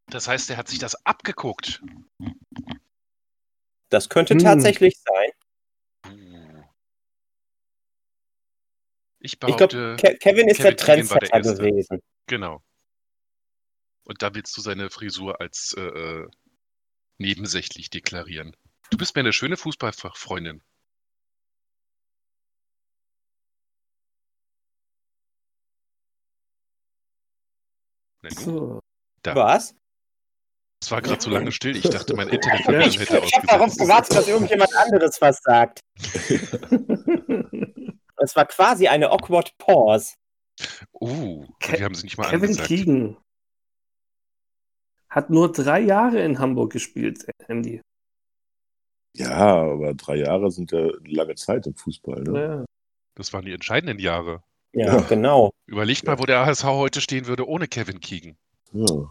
Das 0.07 0.27
heißt, 0.27 0.49
er 0.51 0.57
hat 0.57 0.67
sich 0.67 0.77
das 0.79 0.93
abgeguckt. 1.05 1.81
Das 3.89 4.09
könnte 4.09 4.34
Hm. 4.36 4.41
tatsächlich 4.41 4.95
sein. 5.01 5.31
Ich 9.19 9.34
Ich 9.34 9.39
glaube, 9.39 9.53
behaupte, 9.55 9.95
Ke 9.97 10.17
Kevin 10.17 10.47
ist 10.49 10.57
Kevin 10.57 10.63
der 10.63 10.75
der 10.75 10.77
Trendsetter 10.77 11.34
Erste. 11.34 11.55
gewesen. 11.55 12.01
genau. 12.27 12.61
Und 14.03 14.21
da 14.21 14.36
willst 14.36 14.55
du 14.57 14.61
seine 14.61 14.89
Frisur 14.89 15.39
als 15.39 15.73
äh, 15.77 15.81
äh, 15.81 16.27
nebensächlich 17.17 17.89
deklarieren. 17.89 18.55
Du 18.91 18.97
bist 18.97 19.15
mir 19.15 19.21
eine 19.21 19.31
schöne 19.34 19.55
Fußballfreundin. 19.57 20.61
So. 28.30 28.80
Da. 29.21 29.36
Was? 29.36 29.76
Es 30.82 30.91
war 30.91 31.01
gerade 31.01 31.21
so 31.21 31.30
lange 31.30 31.51
still. 31.51 31.76
Ich 31.78 31.89
dachte, 31.89 32.13
mein 32.15 32.28
Ich, 32.30 32.99
hätte 32.99 33.21
ich 33.26 33.36
habe 33.36 33.47
darauf 33.47 33.76
gewartet, 33.78 34.15
dass 34.15 34.28
irgendjemand 34.28 34.74
anderes 34.76 35.19
was 35.21 35.39
sagt. 35.41 35.80
Es 38.17 38.36
war 38.38 38.45
quasi 38.45 38.88
eine 38.88 39.11
awkward 39.11 39.57
Pause. 39.57 40.13
Uh, 40.93 41.45
Ke- 41.59 41.80
wir 41.80 41.86
haben 41.86 41.95
sie 41.95 42.03
nicht 42.03 42.17
mal 42.17 42.26
Kevin 42.30 42.41
angesagt. 42.43 42.67
Keegan 42.69 43.17
hat 45.09 45.30
nur 45.30 45.51
drei 45.51 45.80
Jahre 45.82 46.21
in 46.21 46.39
Hamburg 46.39 46.71
gespielt, 46.71 47.26
Andy. 47.47 47.82
ja, 49.15 49.30
aber 49.32 49.93
drei 49.93 50.15
Jahre 50.17 50.51
sind 50.51 50.71
ja 50.71 50.89
lange 51.05 51.36
Zeit 51.36 51.67
im 51.67 51.76
Fußball. 51.76 52.21
Ne? 52.24 52.39
Ja. 52.39 52.65
Das 53.15 53.34
waren 53.34 53.45
die 53.45 53.53
entscheidenden 53.53 53.99
Jahre. 53.99 54.43
Ja, 54.74 54.97
Ja. 54.97 55.01
genau. 55.01 55.51
Überlegt 55.67 56.03
mal, 56.05 56.17
wo 56.19 56.26
der 56.26 56.45
HSV 56.45 56.63
heute 56.65 56.99
stehen 57.01 57.28
würde 57.28 57.47
ohne 57.47 57.67
Kevin 57.67 57.99
Keegan. 57.99 58.38
Ja. 58.71 59.09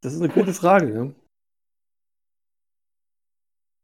Das 0.00 0.14
ist 0.14 0.20
eine 0.20 0.32
gute 0.32 0.54
Frage. 0.54 0.94
Ja. 0.94 1.12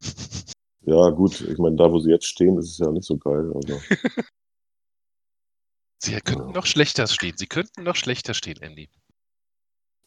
ja, 0.83 1.11
gut, 1.11 1.41
ich 1.41 1.59
meine, 1.59 1.77
da 1.77 1.91
wo 1.93 1.99
sie 1.99 2.11
jetzt 2.11 2.27
stehen, 2.27 2.59
ist 2.59 2.71
es 2.71 2.79
ja 2.79 2.91
nicht 2.91 3.05
so 3.07 3.17
geil. 3.19 3.51
Aber 3.55 3.61
Sie 6.03 6.13
könnten 6.21 6.49
Ja. 6.49 6.53
noch 6.55 6.67
schlechter 6.67 7.07
stehen. 7.07 7.37
Sie 7.37 7.47
könnten 7.47 7.83
noch 7.85 7.97
schlechter 7.97 8.35
stehen, 8.35 8.61
Andy. 8.61 8.89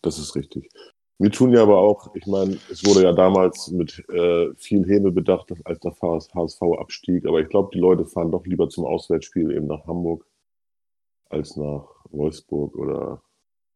das 0.02 0.18
ist 0.20 0.36
richtig. 0.36 0.70
Wir 1.18 1.32
tun 1.32 1.54
ja 1.54 1.62
aber 1.62 1.78
auch, 1.78 2.14
ich 2.14 2.26
meine, 2.28 2.58
es 2.70 2.86
wurde 2.86 3.04
ja 3.04 3.14
damals 3.14 3.70
mit 3.72 4.04
äh, 4.10 4.54
viel 4.56 4.86
Häme 4.86 5.12
bedacht, 5.12 5.54
als 5.64 5.80
der 5.80 5.94
HSV 5.94 6.62
abstieg. 6.78 7.26
Aber 7.26 7.40
ich 7.40 7.48
glaube, 7.48 7.70
die 7.74 7.80
Leute 7.80 8.06
fahren 8.06 8.32
doch 8.32 8.46
lieber 8.46 8.68
zum 8.70 8.86
Auswärtsspiel 8.86 9.52
eben 9.52 9.68
nach 9.68 9.86
Hamburg 9.88 10.26
als 11.30 11.56
nach 11.56 11.88
Wolfsburg 12.10 12.76
oder 12.76 13.22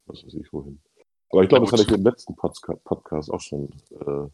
was 0.06 0.26
weiß 0.26 0.34
ich 0.34 0.52
wohin. 0.52 0.82
Aber 1.30 1.44
ich 1.44 1.50
glaube, 1.50 1.66
das 1.66 1.74
hatte 1.74 1.84
ich 1.84 1.98
im 1.98 2.04
letzten 2.04 2.36
Podca 2.36 2.76
Podcast 2.84 3.32
auch 3.32 3.42
schon 3.42 3.70
äh, 3.92 4.28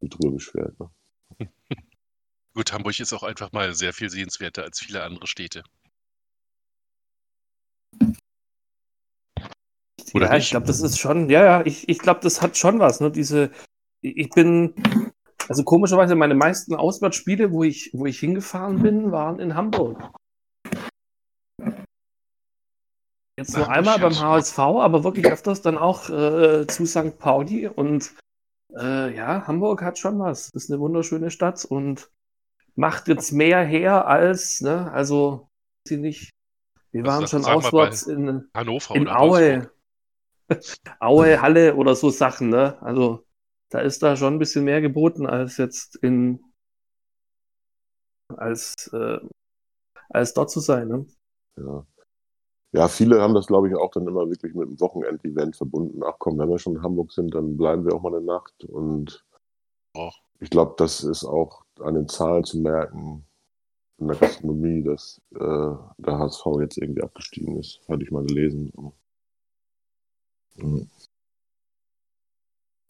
mit 0.00 0.14
drüber 0.14 0.32
beschwert. 0.32 0.74
Ne? 0.80 0.90
Gut, 2.54 2.72
Hamburg 2.72 2.98
ist 2.98 3.12
auch 3.12 3.22
einfach 3.22 3.52
mal 3.52 3.72
sehr 3.74 3.92
viel 3.92 4.10
sehenswerter 4.10 4.64
als 4.64 4.80
viele 4.80 5.04
andere 5.04 5.28
Städte. 5.28 5.62
Oder 10.14 10.26
ja, 10.26 10.34
nicht? 10.34 10.44
ich 10.44 10.50
glaube, 10.50 10.66
das 10.66 10.80
ist 10.80 10.98
schon, 10.98 11.28
ja, 11.30 11.44
ja, 11.44 11.66
ich, 11.66 11.88
ich 11.88 11.98
glaube, 11.98 12.20
das 12.22 12.42
hat 12.42 12.56
schon 12.56 12.78
was. 12.78 13.00
Ne? 13.00 13.10
Diese, 13.10 13.50
ich 14.00 14.30
bin, 14.30 14.74
also 15.48 15.64
komischerweise, 15.64 16.14
meine 16.14 16.34
meisten 16.34 16.74
Auswärtsspiele, 16.74 17.52
wo 17.52 17.64
ich, 17.64 17.90
wo 17.92 18.06
ich 18.06 18.18
hingefahren 18.18 18.82
bin, 18.82 19.12
waren 19.12 19.40
in 19.40 19.54
Hamburg. 19.54 20.10
Jetzt 23.36 23.56
nur 23.56 23.66
Hamburg, 23.66 23.76
einmal 23.76 23.98
beim. 23.98 24.18
HSV, 24.18 24.58
aber 24.58 25.04
wirklich 25.04 25.26
öfters 25.26 25.62
dann 25.62 25.78
auch 25.78 26.10
äh, 26.10 26.66
zu 26.66 26.86
St. 26.86 27.18
Pauli. 27.18 27.68
Und 27.68 28.14
äh, 28.76 29.14
ja, 29.14 29.46
Hamburg 29.46 29.82
hat 29.82 29.98
schon 29.98 30.18
was. 30.18 30.50
Das 30.50 30.64
ist 30.64 30.70
eine 30.70 30.80
wunderschöne 30.80 31.30
Stadt 31.30 31.64
und 31.64 32.10
macht 32.74 33.08
jetzt 33.08 33.32
mehr 33.32 33.64
her 33.64 34.06
als, 34.06 34.60
ne, 34.60 34.90
also, 34.92 35.48
sie 35.86 35.98
nicht. 35.98 36.30
Wir 36.90 37.04
Also 37.04 37.12
waren 37.12 37.28
schon 37.28 37.44
auswärts 37.44 38.02
in, 38.02 38.48
Hannover 38.54 38.94
in. 38.94 39.08
Aue. 39.08 39.70
Aue, 41.00 41.40
Halle 41.40 41.74
oder 41.76 41.94
so 41.94 42.10
Sachen, 42.10 42.48
ne? 42.50 42.80
Also 42.82 43.24
da 43.70 43.80
ist 43.80 44.02
da 44.02 44.16
schon 44.16 44.34
ein 44.34 44.38
bisschen 44.38 44.64
mehr 44.64 44.80
geboten 44.80 45.26
als 45.26 45.56
jetzt 45.58 45.96
in 45.96 46.40
als 48.36 48.88
äh, 48.92 49.18
als 50.10 50.34
dort 50.34 50.50
zu 50.50 50.60
sein, 50.60 50.88
ne? 50.88 51.06
Ja. 51.56 51.86
ja, 52.72 52.88
viele 52.88 53.20
haben 53.22 53.34
das, 53.34 53.46
glaube 53.48 53.68
ich, 53.68 53.76
auch 53.76 53.90
dann 53.92 54.06
immer 54.08 54.28
wirklich 54.30 54.54
mit 54.54 54.68
einem 54.68 54.80
Wochenend-Event 54.80 55.56
verbunden. 55.56 56.02
Ach 56.04 56.16
komm, 56.18 56.38
wenn 56.38 56.50
wir 56.50 56.58
schon 56.58 56.76
in 56.76 56.82
Hamburg 56.82 57.12
sind, 57.12 57.34
dann 57.34 57.56
bleiben 57.56 57.84
wir 57.86 57.94
auch 57.94 58.02
mal 58.02 58.14
eine 58.16 58.24
Nacht. 58.24 58.64
Und 58.64 59.24
Oh. 59.94 60.12
ich 60.40 60.50
glaube, 60.50 60.74
das 60.78 61.04
ist 61.04 61.24
auch 61.24 61.62
an 61.80 61.94
den 61.94 62.08
Zahlen 62.08 62.44
zu 62.44 62.58
merken 62.58 63.24
in 63.98 64.08
der 64.08 64.16
Gastronomie, 64.16 64.82
dass 64.84 65.20
äh, 65.34 65.38
der 65.38 66.18
HSV 66.18 66.46
jetzt 66.60 66.78
irgendwie 66.78 67.02
abgestiegen 67.02 67.58
ist. 67.58 67.80
Hatte 67.88 68.04
ich 68.04 68.10
mal 68.12 68.24
gelesen. 68.26 68.72
Mhm. 70.58 70.88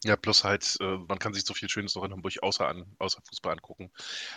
Ja, 0.05 0.17
plus 0.17 0.45
halt, 0.45 0.77
äh, 0.81 0.97
man 1.09 1.19
kann 1.19 1.35
sich 1.35 1.45
so 1.45 1.55
viel 1.55 1.69
Schönes 1.69 1.95
noch 1.97 2.05
in 2.05 2.13
Hamburg 2.13 2.41
außer, 2.41 2.69
an, 2.69 2.87
außer 2.99 3.21
Fußball 3.29 3.53
angucken. 3.53 3.91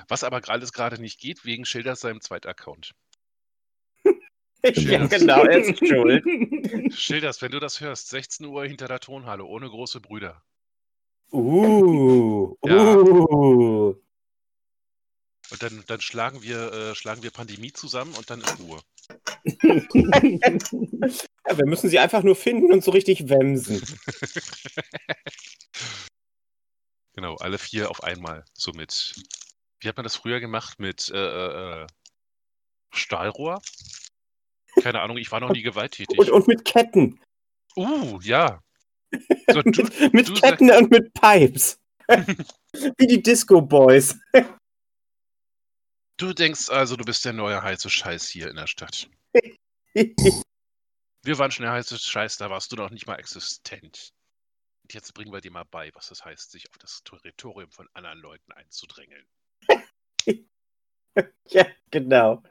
Was 0.08 0.24
aber 0.24 0.42
alles 0.50 0.74
gerade 0.74 1.00
nicht 1.00 1.20
geht, 1.20 1.46
wegen 1.46 1.66
Schilders 1.66 2.00
seinem 2.00 2.20
zweiten 2.20 2.48
Account. 2.48 2.96
ja, 4.64 5.06
genau, 5.06 5.44
er 5.46 5.60
ist 5.60 5.78
schuld. 5.88 6.24
Schilders, 6.94 7.42
wenn 7.44 7.52
du 7.52 7.60
das 7.60 7.80
hörst, 7.80 8.10
16 8.10 8.46
Uhr 8.48 8.66
hinter 8.66 8.88
der 8.88 9.00
Tonhalle, 9.00 9.44
ohne 9.44 9.70
große 9.70 10.02
Brüder. 10.02 10.44
Uh, 11.32 12.56
Ja. 12.66 12.96
uh. 12.96 13.96
Und 15.52 15.64
dann, 15.64 15.84
dann 15.86 16.02
schlagen, 16.02 16.42
wir, 16.42 16.72
äh, 16.72 16.96
schlagen 16.96 17.24
wir 17.24 17.32
Pandemie 17.32 17.74
zusammen 17.74 18.14
und 18.16 18.30
dann 18.30 18.42
ist 18.42 18.60
Ruhe. 18.60 18.80
Ja, 21.50 21.58
wir 21.58 21.66
müssen 21.66 21.90
sie 21.90 22.00
einfach 22.00 22.24
nur 22.24 22.36
finden 22.36 22.72
und 22.72 22.84
so 22.84 22.92
richtig 22.92 23.28
wemsen. 23.28 23.82
Genau, 27.14 27.36
alle 27.36 27.58
vier 27.58 27.90
auf 27.90 28.04
einmal. 28.04 28.46
So 28.54 28.72
mit. 28.72 29.14
Wie 29.80 29.88
hat 29.88 29.98
man 29.98 30.04
das 30.04 30.16
früher 30.16 30.40
gemacht? 30.40 30.80
Mit 30.80 31.10
äh, 31.14 31.82
äh, 31.82 31.88
Stahlrohr? 32.94 33.62
Keine 34.82 35.02
Ahnung, 35.02 35.18
ich 35.18 35.32
war 35.32 35.40
noch 35.40 35.52
nie 35.52 35.62
gewalttätig. 35.62 36.18
Und, 36.18 36.30
und 36.30 36.48
mit 36.48 36.64
Ketten. 36.64 37.20
uh, 37.76 38.20
ja. 38.24 38.62
So, 39.52 39.62
du, 39.62 39.84
mit 40.14 40.30
du 40.30 40.34
Ketten 40.36 40.72
und 40.72 40.90
mit 40.90 41.14
Pipes. 41.14 41.80
Wie 42.98 43.08
die 43.08 43.22
Disco 43.22 43.62
Boys. 43.62 44.18
Du 46.22 46.34
denkst 46.34 46.70
also, 46.70 46.96
du 46.96 47.04
bist 47.04 47.26
der 47.26 47.34
neue 47.34 47.62
heiße 47.62 47.90
Scheiß 47.90 48.28
hier 48.28 48.50
in 48.50 48.56
der 48.56 48.68
Stadt. 48.68 49.10
Wir 51.24 51.38
waren 51.38 51.52
schon 51.52 51.64
der 51.64 51.74
heiße 51.74 52.00
Scheiß, 52.00 52.38
da 52.38 52.50
warst 52.50 52.72
du 52.72 52.76
noch 52.76 52.90
nicht 52.90 53.06
mal 53.06 53.20
existent. 53.20 54.14
Und 54.84 54.94
jetzt 54.94 55.14
bringen 55.14 55.32
wir 55.32 55.40
dir 55.42 55.52
mal 55.52 55.66
bei, 55.66 55.92
was 55.94 56.10
es 56.10 56.26
heißt, 56.26 56.50
sich 56.52 56.68
auf 56.70 56.78
das 56.80 57.04
Territorium 57.04 57.72
von 57.72 57.88
anderen 57.94 58.20
Leuten 58.20 58.52
einzudrängeln. 58.54 59.28
ja, 61.50 61.68
genau. 61.92 62.42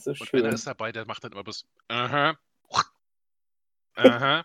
So 0.00 0.10
Und 0.10 0.16
schön. 0.16 0.44
einer 0.44 0.54
ist 0.54 0.66
dabei, 0.66 0.90
der 0.90 1.06
macht 1.06 1.22
dann 1.22 1.30
immer 1.32 1.44
bloß. 1.44 1.64
Aha. 1.86 2.36
Aha. 3.94 4.44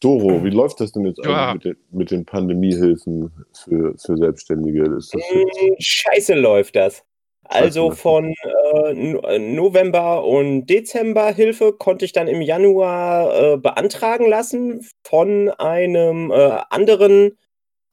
Doro, 0.00 0.42
wie 0.42 0.50
läuft 0.50 0.80
das 0.80 0.92
denn 0.92 1.04
jetzt 1.04 1.24
Ja. 1.24 1.52
mit 1.52 1.64
den, 1.64 1.76
mit 1.90 2.10
den 2.10 2.24
Pandemiehilfen 2.24 3.30
für, 3.52 3.94
für 3.98 4.16
Selbstständige? 4.16 4.84
Mm, 4.84 5.74
Scheiße 5.78 6.34
läuft 6.34 6.76
das. 6.76 7.04
Also 7.44 7.90
von 7.90 8.32
äh, 8.44 8.92
äh, 8.92 9.38
November 9.40 10.24
und 10.24 10.66
Dezember 10.66 11.32
Hilfe 11.32 11.72
konnte 11.72 12.04
ich 12.04 12.12
dann 12.12 12.28
im 12.28 12.40
Januar 12.40 13.54
äh, 13.54 13.56
beantragen 13.56 14.28
lassen 14.28 14.86
von 15.02 15.50
einem 15.50 16.30
äh, 16.30 16.60
anderen 16.70 17.36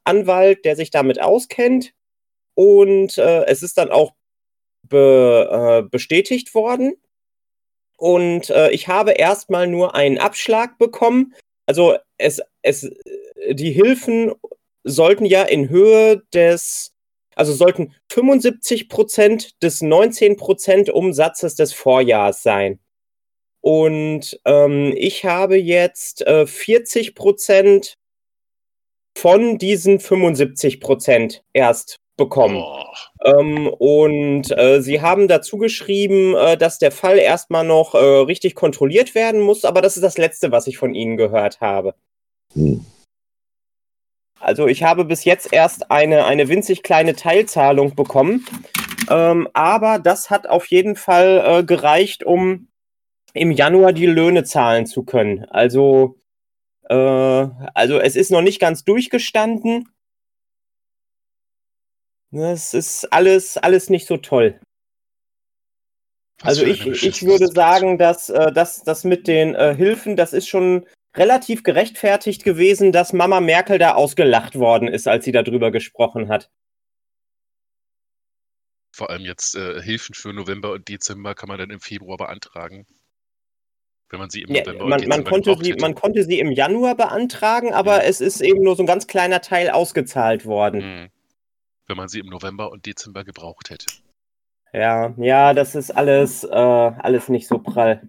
Anwalt, 0.03 0.63
der 0.63 0.75
sich 0.75 0.91
damit 0.91 1.19
auskennt. 1.19 1.93
Und 2.53 3.17
äh, 3.17 3.45
es 3.45 3.63
ist 3.63 3.79
dann 3.79 3.89
auch 3.89 4.13
be, 4.83 5.83
äh, 5.83 5.89
bestätigt 5.89 6.53
worden. 6.53 6.93
Und 7.97 8.51
äh, 8.51 8.69
ich 8.69 8.87
habe 8.87 9.11
erstmal 9.13 9.65
nur 9.65 9.95
einen 9.95 10.19
Abschlag 10.19 10.77
bekommen. 10.77 11.33
Also 11.67 11.97
es, 12.17 12.41
es, 12.63 12.89
die 13.51 13.71
Hilfen 13.71 14.33
sollten 14.83 15.25
ja 15.25 15.43
in 15.43 15.69
Höhe 15.69 16.23
des, 16.33 16.93
also 17.35 17.53
sollten 17.53 17.93
75 18.09 18.89
Prozent 18.89 19.61
des 19.61 19.81
19 19.81 20.37
Prozent 20.37 20.89
Umsatzes 20.89 21.55
des 21.55 21.73
Vorjahrs 21.73 22.41
sein. 22.41 22.79
Und 23.61 24.39
ähm, 24.45 24.93
ich 24.95 25.25
habe 25.25 25.57
jetzt 25.57 26.21
äh, 26.21 26.47
40 26.47 27.15
Prozent 27.15 27.97
von 29.17 29.57
diesen 29.57 29.99
75 29.99 30.79
Prozent 30.79 31.43
erst 31.51 31.97
bekommen. 32.17 32.55
Boah. 32.55 32.93
Ähm, 33.23 33.67
und 33.67 34.57
äh, 34.57 34.81
sie 34.81 35.01
haben 35.01 35.27
dazu 35.27 35.57
geschrieben, 35.57 36.35
äh, 36.35 36.57
dass 36.57 36.79
der 36.79 36.91
Fall 36.91 37.17
erstmal 37.17 37.63
noch 37.63 37.95
äh, 37.95 37.97
richtig 37.97 38.55
kontrolliert 38.55 39.15
werden 39.15 39.41
muss, 39.41 39.63
aber 39.65 39.81
das 39.81 39.95
ist 39.95 40.03
das 40.03 40.17
Letzte, 40.17 40.51
was 40.51 40.67
ich 40.67 40.77
von 40.77 40.93
Ihnen 40.93 41.17
gehört 41.17 41.61
habe. 41.61 41.95
hm. 42.53 42.85
Also 44.39 44.67
ich 44.67 44.83
habe 44.83 45.03
bis 45.03 45.25
jetzt 45.25 45.51
erst 45.51 45.89
eine, 45.89 46.25
eine 46.25 46.47
winzig 46.47 46.83
kleine 46.83 47.15
Teilzahlung 47.15 47.95
bekommen, 47.95 48.45
ähm, 49.09 49.47
aber 49.53 49.99
das 49.99 50.29
hat 50.29 50.47
auf 50.47 50.67
jeden 50.67 50.95
Fall 50.95 51.43
äh, 51.45 51.63
gereicht, 51.63 52.23
um 52.23 52.67
im 53.33 53.51
Januar 53.51 53.93
die 53.93 54.05
Löhne 54.05 54.43
zahlen 54.43 54.85
zu 54.85 55.03
können. 55.03 55.45
Also, 55.45 56.19
äh, 56.89 56.93
also 56.93 57.99
es 57.99 58.15
ist 58.15 58.31
noch 58.31 58.41
nicht 58.41 58.59
ganz 58.59 58.83
durchgestanden. 58.83 59.89
Es 62.31 62.73
ist 62.73 63.11
alles, 63.13 63.57
alles 63.57 63.89
nicht 63.89 64.07
so 64.07 64.17
toll. 64.17 64.59
Was 66.39 66.49
Also 66.59 66.65
ich, 66.65 66.85
ich 67.03 67.23
würde 67.23 67.47
sagen, 67.47 67.97
dass 67.97 68.29
äh, 68.29 68.51
dass 68.51 68.83
das 68.83 69.03
mit 69.03 69.27
den 69.27 69.55
äh, 69.55 69.75
Hilfen, 69.75 70.15
das 70.15 70.33
ist 70.33 70.47
schon 70.47 70.85
relativ 71.15 71.63
gerechtfertigt 71.63 72.43
gewesen, 72.43 72.91
dass 72.91 73.11
Mama 73.13 73.39
Merkel 73.39 73.79
da 73.79 73.95
ausgelacht 73.95 74.55
worden 74.59 74.87
ist, 74.87 75.07
als 75.07 75.25
sie 75.25 75.31
darüber 75.31 75.71
gesprochen 75.71 76.29
hat. 76.29 76.51
Vor 78.95 79.09
allem 79.09 79.23
jetzt 79.23 79.55
äh, 79.55 79.81
Hilfen 79.81 80.13
für 80.13 80.33
November 80.33 80.73
und 80.73 80.87
Dezember 80.87 81.33
kann 81.33 81.47
man 81.49 81.57
dann 81.57 81.69
im 81.71 81.79
Februar 81.79 82.17
beantragen. 82.17 82.85
Wenn 84.09 84.19
man 84.19 84.29
sie 84.29 84.41
im 84.41 84.53
Ja, 84.53 84.61
November 84.61 84.83
und 84.83 84.89
man, 84.89 84.99
Dezember 84.99 85.31
man, 85.31 85.43
konnte 85.43 85.63
sie, 85.63 85.71
hätte. 85.71 85.81
man 85.81 85.95
konnte 85.95 86.23
sie 86.23 86.39
im 86.39 86.51
Januar 86.51 86.95
beantragen, 86.95 87.73
aber 87.73 87.97
Ja. 87.97 88.09
es 88.09 88.21
ist 88.21 88.41
eben 88.41 88.61
nur 88.63 88.75
so 88.75 88.83
ein 88.83 88.87
ganz 88.87 89.07
kleiner 89.07 89.41
Teil 89.41 89.69
ausgezahlt 89.69 90.45
worden. 90.45 90.81
Hm. 90.81 91.09
Wenn 91.87 91.97
man 91.97 92.09
sie 92.09 92.19
im 92.19 92.27
November 92.27 92.71
und 92.71 92.85
Dezember 92.85 93.23
gebraucht 93.23 93.69
hätte. 93.69 93.87
Ja, 94.73 95.13
ja, 95.17 95.53
das 95.53 95.73
ist 95.75 95.91
alles, 95.91 96.43
äh, 96.43 96.47
alles 96.49 97.29
nicht 97.29 97.47
so 97.47 97.59
prall. 97.59 98.05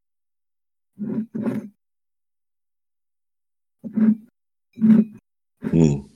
Hm. 5.61 6.11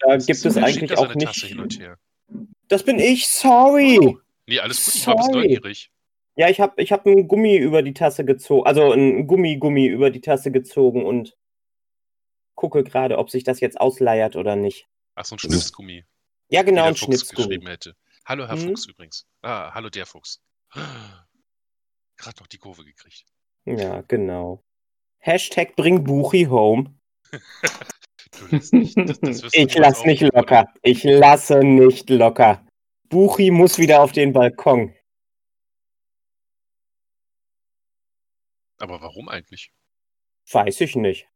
Da 0.00 0.14
Das 0.14 0.26
gibt 0.26 0.44
es 0.44 0.56
eigentlich 0.56 0.96
auch 0.96 1.12
nicht. 1.14 1.34
hin 1.44 1.60
und 1.60 1.78
her? 1.78 1.98
Das 2.68 2.84
bin 2.84 2.98
ich, 2.98 3.26
sorry. 3.28 3.98
Oh. 4.00 4.18
Nee, 4.46 4.60
alles 4.60 4.84
gut, 4.84 4.94
ich 4.94 5.06
war 5.06 5.22
Sorry. 5.22 5.32
neugierig. 5.48 5.90
Ja, 6.36 6.48
ich 6.48 6.60
habe 6.60 6.80
ich 6.80 6.92
hab 6.92 7.04
einen 7.04 7.26
Gummi 7.26 7.56
über 7.56 7.82
die 7.82 7.94
Tasse 7.94 8.24
gezogen, 8.24 8.66
also 8.66 8.92
ein 8.92 9.26
Gummigummi 9.26 9.86
über 9.86 10.10
die 10.10 10.20
Tasse 10.20 10.52
gezogen 10.52 11.04
und 11.04 11.36
gucke 12.54 12.84
gerade, 12.84 13.18
ob 13.18 13.30
sich 13.30 13.42
das 13.44 13.60
jetzt 13.60 13.80
ausleiert 13.80 14.36
oder 14.36 14.54
nicht. 14.54 14.86
Ach, 15.16 15.24
so 15.24 15.34
ein 15.34 15.38
Schnipsgummi. 15.40 16.04
Ja, 16.48 16.62
genau, 16.62 16.84
ein 16.84 16.96
Fuchs 16.96 17.28
geschrieben 17.28 17.66
hätte. 17.66 17.94
Hallo, 18.24 18.46
Herr 18.46 18.56
Mhm. 18.56 18.68
Fuchs 18.68 18.86
übrigens. 18.86 19.26
Ah, 19.42 19.72
hallo, 19.74 19.90
der 19.90 20.06
Fuchs. 20.06 20.42
Gerade 22.16 22.40
noch 22.40 22.46
die 22.46 22.58
Kurve 22.58 22.84
gekriegt. 22.84 23.24
Ja, 23.64 24.00
genau. 24.02 24.64
Hashtag 25.18 25.76
bring 25.76 26.04
Buchi 26.04 26.44
home. 26.44 26.94
Nicht. 28.72 28.96
Das, 28.96 29.20
das 29.20 29.52
Ich 29.54 29.74
lass 29.74 30.04
nicht 30.04 30.22
oder? 30.22 30.38
locker. 30.38 30.72
Ich 30.82 31.02
lasse 31.02 31.58
nicht 31.64 32.08
locker. 32.10 32.64
Buchi 33.08 33.50
muss 33.50 33.78
wieder 33.78 34.00
auf 34.02 34.12
den 34.12 34.32
Balkon. 34.32 34.94
Aber 38.78 39.00
warum 39.00 39.28
eigentlich? 39.28 39.72
Weiß 40.52 40.80
ich 40.82 40.94
nicht. 40.94 41.26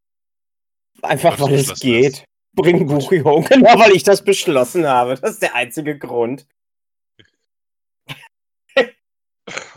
Einfach 1.03 1.41
Weil 1.41 1.55
es 1.55 1.81
geht. 1.81 2.25
Bring 2.55 2.89
home. 2.91 3.45
Genau, 3.49 3.79
weil 3.79 3.93
ich 3.93 4.03
das 4.03 4.23
beschlossen 4.25 4.87
habe. 4.87 5.15
Das 5.17 5.33
ist 5.33 5.43
der 5.43 5.55
einzige 5.55 5.99
Grund. 5.99 6.47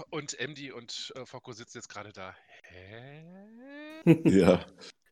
Und 0.10 0.38
MD 0.40 0.72
und 0.72 1.12
äh, 1.16 1.26
Focko 1.26 1.52
sitzen 1.52 1.80
jetzt 1.80 1.90
gerade 1.90 2.12
da. 2.14 2.36
Hä? 2.64 3.24
Ja, 4.24 4.66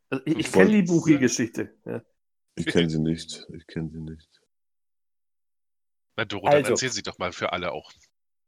Also 0.09 0.24
ich 0.26 0.38
ich 0.38 0.51
kenne 0.51 0.70
die 0.72 0.82
Buchi-Geschichte. 0.84 1.76
Ja. 1.86 2.01
ich 2.55 2.66
kenne 2.68 2.89
sie 2.89 2.99
nicht. 2.99 3.45
Ich 3.53 3.66
kenne 3.68 3.89
sie 3.89 3.99
nicht. 3.99 4.30
Na, 6.16 6.26
Doro, 6.26 6.45
dann 6.45 6.55
Also. 6.55 6.72
erzähl 6.72 6.91
sie 6.91 7.01
doch 7.01 7.18
mal 7.18 7.32
für 7.34 7.51
alle 7.51 7.72
auch. 7.72 7.91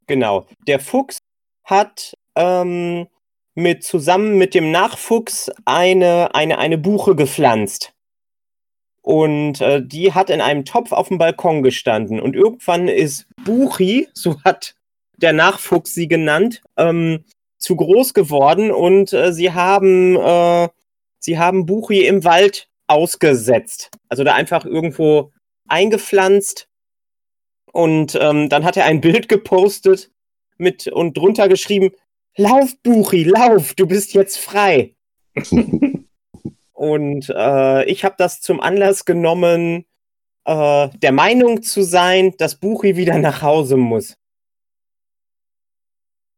Genau. 0.08 0.48
Der 0.68 0.80
Fuchs 0.80 1.18
hat 1.64 2.14
ähm, 2.36 3.08
mit, 3.56 3.84
zusammen 3.84 4.38
mit 4.38 4.54
dem 4.54 4.72
Nachfuchs 4.72 5.50
eine, 5.66 6.36
eine, 6.36 6.60
eine 6.60 6.78
Buche 6.78 7.16
gepflanzt. 7.16 7.95
Und 9.06 9.62
äh, 9.62 9.86
die 9.86 10.14
hat 10.14 10.32
in 10.32 10.42
einem 10.42 10.66
Topf 10.66 10.92
auf 10.92 11.10
dem 11.10 11.20
Balkon 11.20 11.62
gestanden. 11.62 12.20
Und 12.20 12.36
irgendwann 12.36 12.88
ist 12.88 13.28
Buchi, 13.44 14.08
so 14.14 14.42
hat 14.44 14.74
der 15.18 15.32
Nachfuchs 15.32 15.94
sie 15.94 16.08
genannt, 16.08 16.64
ähm, 16.76 17.24
zu 17.60 17.76
groß 17.76 18.16
geworden 18.16 18.72
und 18.72 19.14
äh, 19.14 19.32
sie 19.32 19.54
haben 19.54 20.16
äh, 20.16 20.70
sie 21.20 21.38
haben 21.38 21.68
Buchi 21.68 22.08
im 22.08 22.24
Wald 22.24 22.68
ausgesetzt. 22.88 23.92
Also 24.10 24.24
da 24.24 24.34
einfach 24.34 24.66
irgendwo 24.66 25.32
eingepflanzt. 25.68 26.68
Und 27.72 28.18
ähm, 28.20 28.50
dann 28.50 28.64
hat 28.64 28.76
er 28.76 28.86
ein 28.86 29.02
Bild 29.02 29.30
gepostet 29.30 30.10
mit 30.58 30.88
und 30.88 31.16
drunter 31.16 31.48
geschrieben: 31.48 31.92
Lauf, 32.38 32.76
Buchi, 32.82 33.24
lauf, 33.24 33.76
du 33.76 33.86
bist 33.86 34.16
jetzt 34.16 34.40
frei. 34.40 34.96
Und 36.76 37.30
äh, 37.30 37.86
ich 37.86 38.04
habe 38.04 38.16
das 38.18 38.42
zum 38.42 38.60
Anlass 38.60 39.06
genommen, 39.06 39.86
äh, 40.44 40.90
der 40.90 41.14
Meinung 41.14 41.64
zu 41.64 41.84
sein, 41.84 42.36
dass 42.38 42.60
Buchi 42.60 42.98
wieder 42.98 43.18
nach 43.18 43.42
Hause 43.42 43.78
muss. 43.78 44.18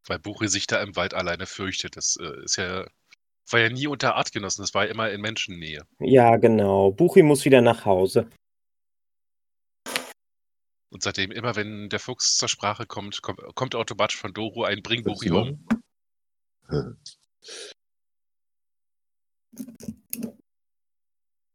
Weil 0.06 0.20
Buche 0.20 0.48
sich 0.48 0.68
da 0.68 0.80
im 0.82 0.96
Wald 0.96 1.16
alleine 1.16 1.48
fürchtet. 1.48 1.98
Das 1.98 2.18
äh, 2.22 2.44
ist 2.44 2.56
ja, 2.58 2.86
war 3.50 3.60
ja 3.60 3.70
nie 3.70 3.88
unter 3.88 4.16
Artgenossen, 4.16 4.62
das 4.62 4.76
war 4.76 4.86
ja 4.86 4.92
immer 4.92 5.10
in 5.10 5.22
Menschennähe. 5.22 5.82
Ja, 6.00 6.36
genau. 6.38 6.92
Buchi 6.92 7.24
muss 7.24 7.44
wieder 7.44 7.62
nach 7.62 7.86
Hause. 7.86 8.30
Und 10.90 11.02
seitdem, 11.02 11.32
immer 11.32 11.56
wenn 11.56 11.90
der 11.90 12.00
Fuchs 12.00 12.38
zur 12.38 12.48
Sprache 12.48 12.86
kommt, 12.86 13.24
kommt, 13.24 13.42
kommt 13.56 13.74
automatisch 13.74 14.18
von 14.18 14.34
Doro 14.34 14.66
ein 14.66 14.84
Bring 14.84 15.04
Buchi 15.04 15.30
home. 15.30 15.58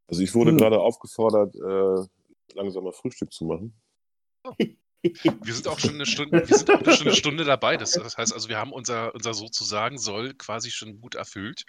Also 0.08 0.22
ich 0.22 0.34
wurde 0.34 0.50
Hm. 0.50 0.58
gerade 0.58 0.78
aufgefordert, 0.80 1.54
äh, 1.56 2.54
langsam 2.54 2.84
mal 2.84 2.92
Frühstück 2.92 3.32
zu 3.32 3.44
machen. 3.46 3.74
Wir 5.04 5.52
sind 5.54 5.66
auch 5.66 5.80
schon 5.80 5.94
eine 5.94 6.06
Stunde, 6.06 6.48
wir 6.48 6.56
sind 6.56 6.70
auch 6.70 6.94
schon 6.94 7.08
eine 7.08 7.16
Stunde 7.16 7.42
dabei. 7.44 7.76
Das, 7.76 7.90
das 7.90 8.16
heißt 8.16 8.32
also, 8.32 8.48
wir 8.48 8.56
haben 8.58 8.72
unser, 8.72 9.12
unser 9.16 9.34
sozusagen 9.34 9.98
soll 9.98 10.32
quasi 10.34 10.70
schon 10.70 11.00
gut 11.00 11.16
erfüllt. 11.16 11.64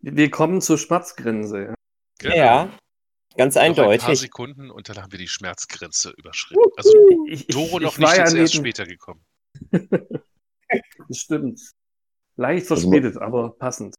Wir 0.00 0.28
kommen 0.32 0.60
zur 0.60 0.78
Schmerzgrenze. 0.78 1.66
Ja. 1.66 1.74
Genau. 2.18 2.34
Ja, 2.34 2.78
ganz 3.36 3.54
Noch 3.54 3.62
ein 3.62 3.76
paar 3.76 3.88
eindeutig. 3.88 4.18
Sekunden 4.18 4.72
und 4.72 4.88
dann 4.88 5.00
haben 5.00 5.12
wir 5.12 5.18
die 5.20 5.28
Schmerzgrenze 5.28 6.10
überschritten. 6.16 6.60
Also 6.76 6.92
Ich, 7.26 7.42
ich, 7.42 7.46
Doro 7.54 7.76
ich 7.78 7.84
noch 7.84 7.98
war 8.00 8.08
nicht, 8.08 8.16
ja 8.18 8.24
jetzt 8.24 8.34
erst 8.34 8.54
später 8.56 8.84
gekommen. 8.84 9.24
Das 11.06 11.18
stimmt. 11.18 11.60
Leicht 12.36 12.68
Also 12.70 12.90
verspätet, 12.90 13.16
aber 13.18 13.50
passend. 13.50 13.94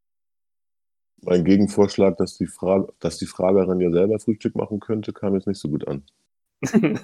Mein 1.26 1.43
Gegenvorschlag, 1.45 2.17
dass 2.17 2.38
die, 2.38 2.47
Frage, 2.47 2.91
dass 2.99 3.17
die 3.17 3.26
Fragerin 3.26 3.80
ja 3.80 3.91
selber 3.91 4.19
Frühstück 4.19 4.55
machen 4.55 4.80
könnte, 4.80 5.13
kam 5.13 5.34
jetzt 5.36 5.47
nicht 5.47 5.59
so 5.59 5.69
gut 5.69 5.88
an. 5.88 6.03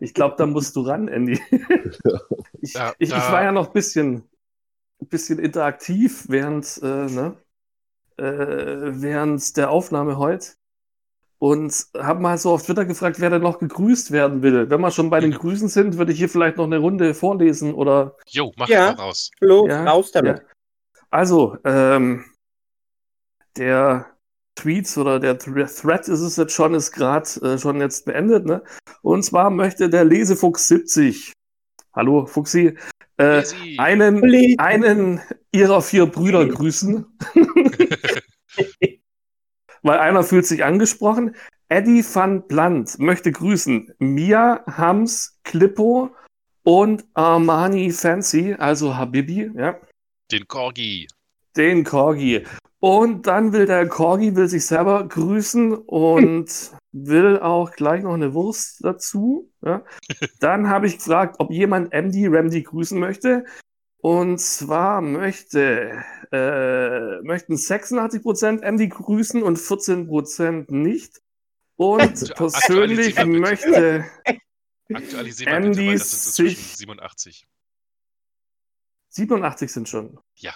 ich 0.00 0.14
glaube, 0.14 0.34
da 0.38 0.46
musst 0.46 0.76
du 0.76 0.82
ran, 0.82 1.08
Andy. 1.08 1.40
ich, 2.60 2.74
Ja, 2.74 2.92
ich, 2.98 3.10
ich 3.10 3.16
war 3.16 3.42
ja 3.42 3.52
noch 3.52 3.68
ein 3.68 3.72
bisschen, 3.72 4.24
bisschen 4.98 5.38
interaktiv 5.38 6.26
während, 6.28 6.80
äh, 6.82 7.06
ne, 7.06 7.36
äh, 8.16 8.22
während 8.24 9.56
der 9.56 9.70
Aufnahme 9.70 10.18
heute 10.18 10.52
und 11.38 11.86
habe 11.98 12.20
mal 12.20 12.38
so 12.38 12.52
auf 12.52 12.62
Twitter 12.62 12.84
gefragt, 12.84 13.20
wer 13.20 13.28
denn 13.30 13.42
noch 13.42 13.58
gegrüßt 13.58 14.12
werden 14.12 14.42
will. 14.42 14.70
Wenn 14.70 14.80
wir 14.80 14.90
schon 14.90 15.10
bei 15.10 15.20
den 15.20 15.30
Mhm. 15.30 15.34
Grüßen 15.34 15.68
sind, 15.68 15.98
würde 15.98 16.12
ich 16.12 16.18
hier 16.18 16.28
vielleicht 16.28 16.56
noch 16.56 16.64
eine 16.64 16.78
Runde 16.78 17.12
vorlesen 17.12 17.74
oder 17.74 18.16
Jo, 18.28 18.52
mach 18.56 18.68
Ja. 18.68 18.92
mal 18.92 19.02
raus. 19.04 19.30
Los, 19.40 19.68
Ja, 19.68 19.84
raus 19.84 20.10
damit. 20.12 20.38
Ja. 20.38 20.44
Also, 21.10 21.58
ähm, 21.64 22.24
der 23.56 24.06
Tweet 24.56 24.96
oder 24.96 25.18
der 25.18 25.38
Thre- 25.38 25.66
Thread 25.80 26.08
ist 26.08 26.20
es 26.20 26.36
jetzt 26.36 26.52
schon, 26.52 26.74
ist 26.74 26.92
gerade 26.92 27.28
äh, 27.42 27.58
schon 27.58 27.80
jetzt 27.80 28.04
beendet, 28.04 28.46
ne? 28.46 28.62
Und 29.02 29.24
zwar 29.24 29.50
möchte 29.50 29.88
der 29.90 30.04
Lesefuchs 30.04 30.68
70, 30.68 31.32
hallo 31.92 32.26
Fuchsi, 32.26 32.76
äh, 33.16 33.42
einen, 33.78 34.22
einen 34.58 35.20
ihrer 35.52 35.82
vier 35.82 36.06
Brüder 36.06 36.46
grüßen. 36.46 37.04
Weil 39.82 39.98
einer 39.98 40.22
fühlt 40.22 40.46
sich 40.46 40.64
angesprochen. 40.64 41.36
Eddie 41.68 42.04
van 42.04 42.46
Blunt 42.46 42.98
möchte 42.98 43.32
grüßen 43.32 43.92
Mia, 43.98 44.64
Hams, 44.66 45.38
Klippo 45.44 46.14
und 46.62 47.04
Armani 47.14 47.90
Fancy, 47.90 48.54
also 48.54 48.96
Habibi, 48.96 49.50
ja 49.54 49.78
Den 50.30 50.46
Corgi. 50.48 51.08
den 51.56 51.84
Corgi. 51.84 52.44
Und 52.86 53.26
dann 53.26 53.54
will 53.54 53.64
der 53.64 53.88
Corgi 53.88 54.36
will 54.36 54.46
sich 54.46 54.66
selber 54.66 55.08
grüßen 55.08 55.72
und 55.72 56.70
will 56.92 57.38
auch 57.38 57.72
gleich 57.72 58.02
noch 58.02 58.12
eine 58.12 58.34
Wurst 58.34 58.84
dazu. 58.84 59.50
Ja. 59.64 59.86
Dann 60.40 60.68
habe 60.68 60.86
ich 60.86 60.98
gefragt, 60.98 61.36
ob 61.38 61.50
jemand 61.50 61.94
MD 61.94 62.26
Ramdy 62.28 62.62
grüßen 62.62 63.00
möchte. 63.00 63.46
Und 63.96 64.38
zwar 64.38 65.00
möchte, 65.00 66.04
äh, 66.30 67.22
möchten 67.22 67.54
86% 67.54 68.60
MD 68.60 68.90
grüßen 68.90 69.42
und 69.42 69.56
14% 69.58 70.66
nicht. 70.68 71.22
Und 71.76 72.02
Aktualisieren 72.30 72.34
persönlich 72.36 73.24
möchte 73.24 74.04
Aktualisieren 74.92 75.62
wir 75.62 75.70
bitte, 75.70 75.86
weil 75.86 75.92
das 75.94 76.34
sind 76.36 76.48
sich- 76.48 76.76
87. 76.76 77.46
87 79.08 79.72
sind 79.72 79.88
schon. 79.88 80.18
Ja. 80.34 80.52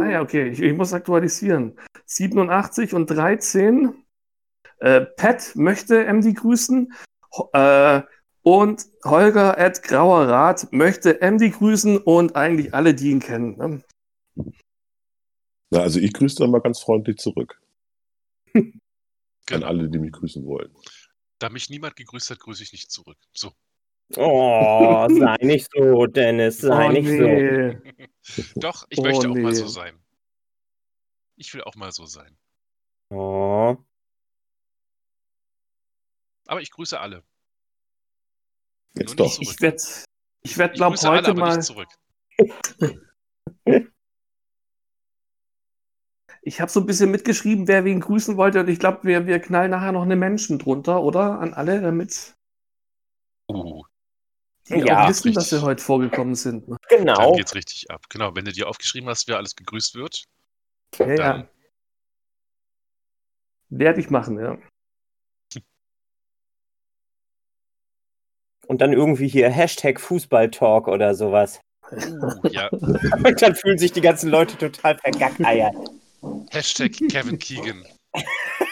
Ah 0.00 0.08
ja, 0.08 0.22
okay, 0.22 0.48
ich, 0.48 0.60
ich 0.60 0.72
muss 0.74 0.92
aktualisieren. 0.92 1.78
87 2.06 2.94
und 2.94 3.06
13. 3.10 3.94
Äh, 4.78 5.02
Pat 5.02 5.52
möchte 5.56 6.04
MD 6.06 6.34
grüßen. 6.34 6.92
Ho- 7.36 7.50
Äh, 7.52 8.02
und 8.42 8.86
Holger 9.04 9.58
at 9.58 9.82
Grauer 9.82 10.26
Rat 10.28 10.72
möchte 10.72 11.20
MD 11.20 11.50
grüßen 11.50 11.98
und 11.98 12.36
eigentlich 12.36 12.72
alle, 12.72 12.94
die 12.94 13.10
ihn 13.10 13.20
kennen. 13.20 13.56
Ne? 13.58 13.82
Na, 15.70 15.80
also 15.80 16.00
ich 16.00 16.12
grüße 16.12 16.36
dann 16.36 16.50
mal 16.50 16.60
ganz 16.60 16.80
freundlich 16.80 17.18
zurück. 17.18 17.60
An 18.54 19.62
alle, 19.62 19.88
die 19.88 19.98
mich 19.98 20.12
grüßen 20.12 20.44
wollen. 20.46 20.74
Da 21.38 21.48
mich 21.50 21.70
niemand 21.70 21.96
gegrüßt 21.96 22.30
hat, 22.30 22.40
grüße 22.40 22.62
ich 22.62 22.72
nicht 22.72 22.90
zurück. 22.90 23.18
So. 23.34 23.52
Oh, 24.16 25.06
sei 25.18 25.36
nicht 25.42 25.68
so, 25.72 26.06
Dennis, 26.06 26.58
sei 26.58 26.86
Oh, 26.86 26.90
nicht 26.92 27.06
so. 27.08 27.12
nee. 27.12 27.78
Doch, 28.56 28.86
ich 28.90 28.98
Oh, 28.98 29.02
möchte 29.02 29.28
auch 29.28 29.34
mal 29.34 29.50
nee. 29.50 29.54
so 29.54 29.66
sein. 29.68 29.98
Ich 31.36 31.52
will 31.54 31.62
auch 31.62 31.74
mal 31.76 31.90
so 31.92 32.06
sein. 32.06 32.36
Oh. 33.10 33.76
Aber 36.46 36.60
ich 36.60 36.70
grüße 36.70 36.98
alle. 37.00 37.22
Jetzt 38.94 39.18
doch. 39.18 39.38
Ich 39.40 39.60
werde, 39.60 39.76
ich 40.42 40.58
werd, 40.58 40.72
Ich 40.72 40.78
glaube 40.78 40.96
grüße 40.96 41.08
alle, 41.08 41.18
heute 41.18 41.30
aber 41.30 41.40
mal. 41.40 41.56
nicht 41.56 41.66
zurück. 41.66 41.88
Ich 46.42 46.60
habe 46.60 46.70
so 46.70 46.80
ein 46.80 46.86
bisschen 46.86 47.10
mitgeschrieben, 47.10 47.68
wer 47.68 47.84
wen 47.84 48.00
grüßen 48.00 48.38
wollte, 48.38 48.60
und 48.60 48.68
ich 48.68 48.78
glaube, 48.78 49.04
wir, 49.04 49.26
wir 49.26 49.40
knallen 49.40 49.70
nachher 49.70 49.92
noch 49.92 50.02
eine 50.02 50.16
Menschen 50.16 50.58
drunter, 50.58 51.02
oder? 51.02 51.38
An 51.38 51.52
alle, 51.52 51.80
damit 51.82 52.34
Uh, 53.50 53.82
die 54.70 54.78
Ja. 54.86 55.04
auch 55.04 55.08
wissen, 55.08 55.32
dass 55.32 55.48
sie 55.50 55.56
Richtig. 55.56 55.68
heute 55.68 55.82
vorgekommen 55.82 56.34
sind. 56.34 56.68
Ne? 56.68 56.76
dann 56.88 56.98
Genau. 57.00 57.32
geht's 57.34 57.54
richtig 57.54 57.90
ab. 57.90 58.04
Genau, 58.08 58.34
wenn 58.34 58.44
du 58.44 58.52
dir 58.52 58.68
aufgeschrieben 58.68 59.08
hast, 59.08 59.28
wer 59.28 59.36
alles 59.36 59.54
gegrüßt 59.56 59.94
wird, 59.96 60.24
Ja, 60.98 61.06
ja. 61.08 61.14
dann 61.16 61.48
Werde 63.72 64.00
ich 64.00 64.10
machen, 64.10 64.38
ja. 64.38 64.58
Und 68.66 68.80
dann 68.80 68.92
irgendwie 68.92 69.28
hier 69.28 69.50
Hashtag 69.50 70.00
Fußballtalk 70.00 70.86
oder 70.88 71.14
sowas. 71.14 71.60
uh, 71.92 72.48
ja, 72.50 72.68
Und 72.68 72.80
dann 73.42 73.54
fühlen 73.54 73.78
sich 73.78 73.92
die 73.92 74.00
ganzen 74.00 74.30
Leute 74.30 74.56
total 74.56 74.96
vergackeiert. 74.98 75.74
Hashtag 76.50 76.92
Kevin 77.10 77.38
Keegan. 77.38 77.84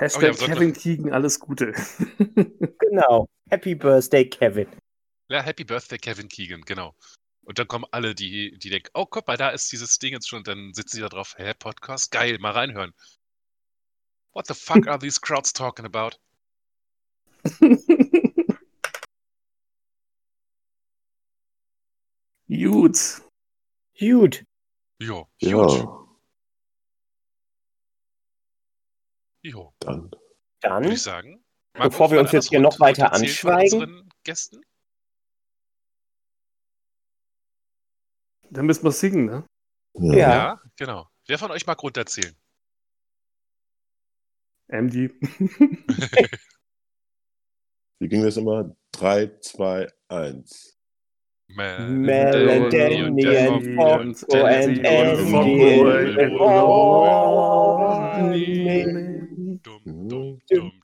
Hashtag 0.00 0.34
Oh 0.40 0.46
Kevin 0.46 0.72
Keegan, 0.72 1.12
alles 1.12 1.38
Gute. 1.38 1.74
Genau. 2.80 3.28
Happy 3.50 3.74
Birthday, 3.74 4.24
Kevin. 4.24 4.66
Ja, 5.28 5.42
Happy 5.42 5.62
Birthday 5.62 5.98
Kevin 5.98 6.28
Keegan, 6.28 6.62
genau. 6.62 6.94
Und 7.44 7.58
dann 7.58 7.68
kommen 7.68 7.84
alle, 7.90 8.14
die, 8.14 8.56
die 8.58 8.70
denken, 8.70 8.88
oh, 8.94 9.04
guck 9.04 9.26
mal, 9.26 9.36
da 9.36 9.50
ist 9.50 9.70
dieses 9.70 9.98
Ding 9.98 10.12
jetzt 10.12 10.28
schon. 10.28 10.38
Und 10.38 10.48
dann 10.48 10.72
sitzen 10.72 10.96
sie 10.96 11.02
da 11.02 11.10
drauf, 11.10 11.34
hä, 11.36 11.52
Podcast? 11.58 12.10
Geil, 12.10 12.38
mal 12.38 12.52
reinhören. 12.52 12.92
What 14.32 14.46
the 14.46 14.54
fuck 14.54 14.86
are 14.86 14.98
these 14.98 15.20
crowds 15.20 15.52
talking 15.52 15.84
about? 15.84 16.16
Gut. 22.48 23.22
Gut. 23.98 24.44
Jo, 24.98 25.28
Ja, 25.40 25.99
Jo, 29.42 29.72
dann. 29.80 30.10
Dann, 30.60 30.82
würde 30.84 30.94
ich 30.94 31.02
sagen. 31.02 31.42
Bevor 31.72 32.10
wir 32.10 32.20
uns 32.20 32.32
jetzt 32.32 32.48
hier 32.48 32.60
noch 32.60 32.78
weiter 32.80 33.12
anschweigen. 33.12 34.10
Gästen? 34.24 34.60
Dann 38.50 38.66
müssen 38.66 38.84
wir 38.84 38.92
singen, 38.92 39.24
ne? 39.26 39.46
Ja. 39.94 40.14
Ja. 40.16 40.60
Genau. 40.76 41.08
Wer 41.26 41.38
von 41.38 41.50
euch 41.52 41.66
mag 41.66 41.82
runterzählen? 41.82 42.36
MD. 44.68 45.10
Wie 47.98 48.08
ging 48.08 48.22
das 48.22 48.36
immer? 48.36 48.76
3, 48.92 49.38
2, 49.40 49.88
1. 50.08 50.78
Mel, 51.48 51.88
Mel 51.88 52.50
and 52.50 52.74
Andy 52.74 53.70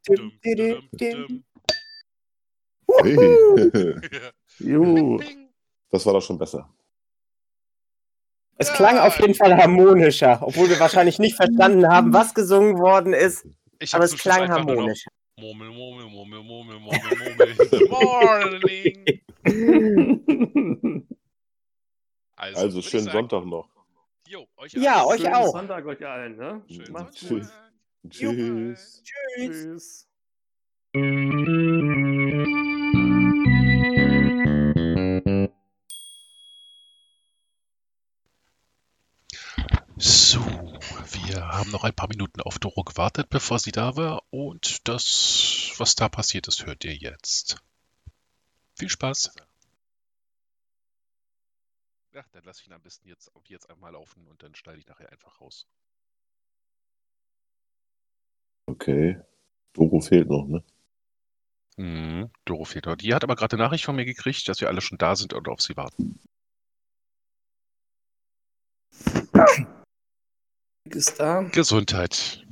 Hey. 0.08 0.76
Das 5.90 6.04
war 6.04 6.14
doch 6.14 6.20
schon 6.22 6.36
besser. 6.38 6.68
es 8.58 8.72
klang 8.72 8.98
auf 8.98 9.18
jeden 9.20 9.34
Fall 9.34 9.56
harmonischer, 9.56 10.38
obwohl 10.42 10.68
wir 10.68 10.80
wahrscheinlich 10.80 11.18
nicht 11.18 11.36
verstanden 11.36 11.86
haben, 11.88 12.12
was 12.12 12.34
gesungen 12.34 12.78
worden 12.78 13.12
ist, 13.14 13.46
aber 13.92 14.04
es 14.04 14.16
klang 14.16 14.42
einfach 14.42 14.64
nur 14.64 14.74
noch 14.74 14.80
harmonisch. 14.82 15.04
Murmel, 15.38 15.70
Murmel, 15.70 16.06
Murmel, 16.06 16.42
Murmel, 16.42 16.80
Murmel, 16.80 17.54
Murmel. 17.88 17.88
Morning. 17.90 19.22
Also, 22.36 22.60
Also 22.60 22.82
schönen 22.82 23.10
Sonntag 23.10 23.44
noch. 23.44 23.68
Jo, 24.28 24.46
euch 24.56 24.72
Ja, 24.72 25.04
euch 25.04 25.20
Schönen 25.20 25.34
auch. 25.34 25.52
Sonntag 25.52 25.86
euch 25.86 26.04
allen, 26.06 26.36
ne? 26.36 26.62
Schönen 26.68 26.92
Macht's 26.92 27.20
Sonntag. 27.20 27.48
gut. 27.48 27.65
Tschüss. 28.10 29.02
Tschüss. 29.02 29.02
Tschüss. 29.34 30.08
So, 39.98 40.40
wir 40.40 41.48
haben 41.48 41.70
noch 41.70 41.84
ein 41.84 41.94
paar 41.94 42.08
Minuten 42.08 42.40
auf 42.42 42.58
Doro 42.58 42.84
gewartet, 42.84 43.28
bevor 43.30 43.58
sie 43.58 43.72
da 43.72 43.96
war. 43.96 44.22
Und 44.30 44.86
das, 44.88 45.72
was 45.78 45.94
da 45.94 46.08
passiert 46.08 46.48
ist, 46.48 46.66
hört 46.66 46.84
ihr 46.84 46.94
jetzt. 46.94 47.56
Viel 48.78 48.88
Spaß. 48.88 49.32
Ja, 52.12 52.24
dann 52.32 52.44
lasse 52.44 52.62
ich 52.62 52.68
ihn 52.68 52.72
am 52.72 52.82
besten 52.82 53.08
jetzt, 53.08 53.30
jetzt 53.44 53.68
einmal 53.68 53.92
laufen 53.92 54.26
und 54.28 54.42
dann 54.42 54.54
schneide 54.54 54.78
ich 54.78 54.86
nachher 54.86 55.10
einfach 55.12 55.40
raus. 55.40 55.66
Okay. 58.66 59.20
Doro 59.72 60.00
fehlt 60.00 60.28
noch, 60.28 60.46
ne? 60.46 60.64
Mhm, 61.76 62.30
Doro 62.44 62.64
fehlt 62.64 62.86
noch. 62.86 62.96
Die 62.96 63.14
hat 63.14 63.22
aber 63.22 63.36
gerade 63.36 63.56
eine 63.56 63.64
Nachricht 63.64 63.84
von 63.84 63.96
mir 63.96 64.04
gekriegt, 64.04 64.48
dass 64.48 64.60
wir 64.60 64.68
alle 64.68 64.80
schon 64.80 64.98
da 64.98 65.14
sind 65.14 65.32
und 65.32 65.48
auf 65.48 65.60
sie 65.60 65.76
warten. 65.76 66.18
Ist 70.84 71.20
da. 71.20 71.42
Gesundheit. 71.42 72.44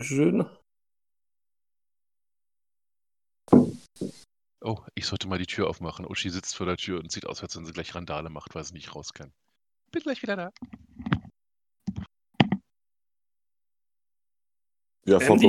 Schön. 0.00 0.44
Oh, 4.60 4.78
ich 4.94 5.06
sollte 5.06 5.26
mal 5.28 5.38
die 5.38 5.46
Tür 5.46 5.68
aufmachen. 5.68 6.06
Uschi 6.06 6.30
sitzt 6.30 6.54
vor 6.54 6.66
der 6.66 6.76
Tür 6.76 7.00
und 7.00 7.10
sieht 7.10 7.26
aus, 7.26 7.42
als 7.42 7.56
wenn 7.56 7.64
sie 7.64 7.72
gleich 7.72 7.94
Randale 7.94 8.30
macht, 8.30 8.54
weil 8.54 8.64
sie 8.64 8.74
nicht 8.74 8.94
raus 8.94 9.12
kann. 9.12 9.32
Bin 9.90 10.02
gleich 10.02 10.22
wieder 10.22 10.36
da. 10.36 10.52
Ja, 15.04 15.18
Andy, 15.18 15.46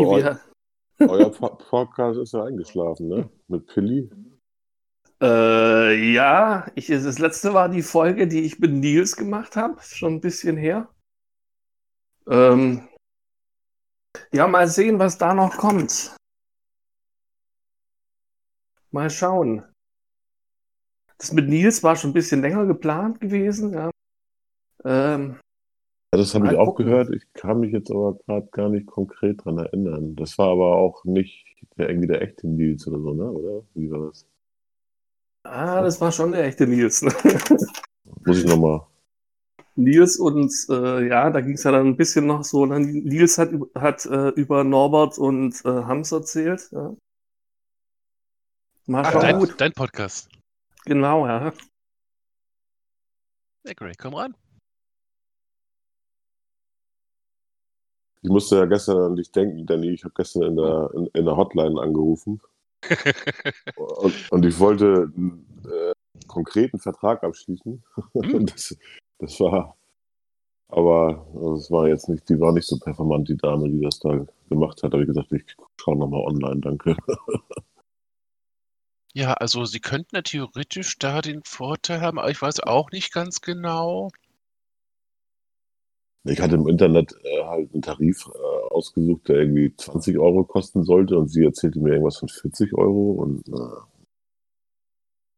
euer 1.00 1.32
Po- 1.32 1.56
Podcast 1.56 2.20
ist 2.20 2.34
ja 2.34 2.44
eingeschlafen, 2.46 3.08
ne? 3.08 3.30
Mit 3.48 3.68
Pilli. 3.68 4.10
äh, 5.22 6.12
ja, 6.14 6.68
ich, 6.76 6.88
das 6.88 7.20
letzte 7.20 7.54
war 7.54 7.70
die 7.70 7.84
Folge, 7.84 8.28
die 8.28 8.42
ich 8.42 8.60
mit 8.60 8.72
Nils 8.72 9.16
gemacht 9.16 9.56
habe. 9.56 9.82
Schon 9.82 10.16
ein 10.16 10.22
bisschen 10.22 10.58
her. 10.58 10.90
Ähm, 12.28 12.88
ja, 14.32 14.48
mal 14.48 14.68
sehen, 14.68 15.00
was 15.00 15.18
da 15.18 15.34
noch 15.34 15.58
kommt. 15.58 16.16
Mal 18.92 19.10
schauen. 19.10 19.66
Das 21.18 21.32
mit 21.32 21.48
Nils 21.48 21.84
war 21.84 21.96
schon 21.96 22.10
ein 22.12 22.14
bisschen 22.14 22.42
länger 22.42 22.66
geplant 22.66 23.20
gewesen, 23.20 23.74
ja. 23.74 23.90
Ähm, 24.86 25.40
Ja, 26.14 26.18
das 26.18 26.36
habe 26.36 26.46
ich 26.46 26.56
auch 26.56 26.68
gucken. 26.68 26.86
gehört. 26.86 27.10
Ich 27.10 27.24
kann 27.34 27.60
mich 27.60 27.72
jetzt 27.72 27.90
aber 27.90 28.14
gerade 28.28 28.48
gar 28.52 28.70
nicht 28.70 28.86
konkret 28.86 29.44
dran 29.44 29.58
erinnern. 29.58 30.16
Das 30.16 30.38
war 30.38 30.50
aber 30.50 30.76
auch 30.76 31.04
nicht 31.06 31.44
der, 31.76 31.90
irgendwie 31.90 32.08
der 32.08 32.22
echte 32.22 32.48
Nils 32.48 32.88
oder 32.88 33.00
so, 33.00 33.14
ne? 33.16 33.32
Oder? 33.32 33.66
Wie 33.74 33.90
war 33.90 34.10
das? 34.10 34.28
ah, 35.42 35.82
das 35.82 36.00
war 36.00 36.12
schon 36.12 36.34
der 36.34 36.46
echte 36.46 36.68
Nils. 36.68 37.02
Ne? 37.02 37.12
Muss 38.26 38.38
ich 38.38 38.46
nochmal. 38.46 38.86
Nils 39.76 40.20
und 40.20 40.54
äh, 40.70 41.08
ja, 41.08 41.32
da 41.32 41.42
ging 41.42 41.54
es 41.54 41.64
ja 41.64 41.72
dann 41.72 41.88
ein 41.88 41.98
bisschen 41.98 42.28
noch 42.28 42.44
so. 42.44 42.68
Ne? 42.68 42.80
Nils 42.80 43.40
hat, 43.40 43.50
hat 43.74 44.06
äh, 44.06 44.30
über 44.30 44.64
Norbert 44.64 45.18
und 45.18 45.66
äh, 45.66 45.68
Hams 45.68 46.12
erzählt. 46.12 46.70
Ja. 46.74 46.96
Ach, 48.92 49.12
schauen. 49.12 49.22
dein, 49.22 49.58
dein 49.58 49.74
Podcast. 49.74 50.30
Genau, 50.86 51.26
ja. 51.26 51.52
Ja, 53.66 53.74
Grey, 53.74 53.94
komm 53.98 54.14
ran. 54.14 54.36
Ich 58.24 58.30
musste 58.30 58.56
ja 58.56 58.66
gestern 58.66 58.98
an 58.98 59.16
dich 59.18 59.32
denken, 59.32 59.66
Danny. 59.66 59.90
Ich 59.90 60.06
habe 60.06 60.14
gestern 60.16 60.44
in 60.44 60.56
der, 60.56 60.90
in, 60.96 61.08
in 61.14 61.26
der 61.26 61.36
Hotline 61.36 61.80
angerufen 61.80 62.42
und, 63.76 64.32
und 64.32 64.46
ich 64.46 64.58
wollte 64.60 65.12
einen 65.16 65.46
äh, 65.66 65.94
konkreten 66.28 66.80
Vertrag 66.80 67.24
abschließen. 67.24 67.84
Hm. 68.14 68.46
Das, 68.46 68.78
das 69.20 69.40
war, 69.40 69.78
aber 70.70 71.28
das 71.34 71.70
war 71.70 71.88
jetzt 71.88 72.10
nicht, 72.10 72.28
die 72.30 72.40
war 72.40 72.52
nicht 72.52 72.68
so 72.68 72.78
performant, 72.78 73.30
die 73.30 73.38
Dame, 73.38 73.70
die 73.70 73.82
das 73.82 74.00
da 74.00 74.26
gemacht 74.50 74.82
hat. 74.84 74.94
Da 74.94 74.98
habe 74.98 75.04
ich 75.04 75.08
gesagt, 75.08 75.32
ich 75.32 75.44
schaue 75.80 75.98
nochmal 75.98 76.22
online, 76.22 76.62
danke. 76.62 76.96
Ja, 79.16 79.34
also 79.34 79.66
sie 79.66 79.80
könnten 79.80 80.16
ja 80.16 80.24
theoretisch 80.24 80.98
da 80.98 81.22
den 81.22 81.44
Vorteil 81.44 82.02
haben, 82.02 82.18
aber 82.18 82.32
ich 82.32 82.42
weiß 82.42 82.62
auch 82.62 82.90
nicht 82.90 83.14
ganz 83.14 83.42
genau. 83.42 84.10
Ich 86.26 86.40
hatte 86.40 86.56
im 86.56 86.68
Internet 86.68 87.14
äh, 87.24 87.44
halt 87.44 87.74
einen 87.74 87.82
Tarif 87.82 88.28
äh, 88.34 88.74
ausgesucht, 88.74 89.28
der 89.28 89.38
irgendwie 89.42 89.76
20 89.76 90.18
Euro 90.18 90.46
kosten 90.46 90.84
sollte 90.84 91.18
und 91.18 91.28
sie 91.28 91.44
erzählte 91.44 91.80
mir 91.80 91.92
irgendwas 91.92 92.18
von 92.18 92.30
40 92.30 92.74
Euro 92.74 93.12
und 93.22 93.48
äh, 93.50 93.82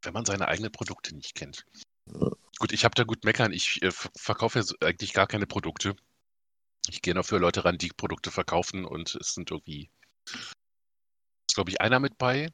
wenn 0.03 0.13
man 0.13 0.25
seine 0.25 0.47
eigenen 0.47 0.71
Produkte 0.71 1.15
nicht 1.15 1.33
kennt. 1.33 1.65
Ja. 2.13 2.29
Gut, 2.59 2.71
ich 2.71 2.85
habe 2.85 2.93
da 2.93 3.03
gut 3.03 3.23
meckern. 3.25 3.51
Ich 3.51 3.81
äh, 3.81 3.89
ver- 3.89 4.11
verkaufe 4.15 4.59
ja 4.59 4.63
so- 4.63 4.75
eigentlich 4.79 5.13
gar 5.13 5.25
keine 5.25 5.47
Produkte. 5.47 5.95
Ich 6.87 7.01
gehe 7.01 7.15
nur 7.15 7.23
für 7.23 7.39
Leute 7.39 7.65
ran, 7.65 7.79
die 7.79 7.89
Produkte 7.89 8.29
verkaufen 8.29 8.85
und 8.85 9.15
es 9.15 9.33
sind 9.33 9.49
irgendwie, 9.49 9.89
ist 10.27 11.55
glaube 11.55 11.71
ich 11.71 11.81
einer 11.81 11.99
mit 11.99 12.19
bei, 12.19 12.49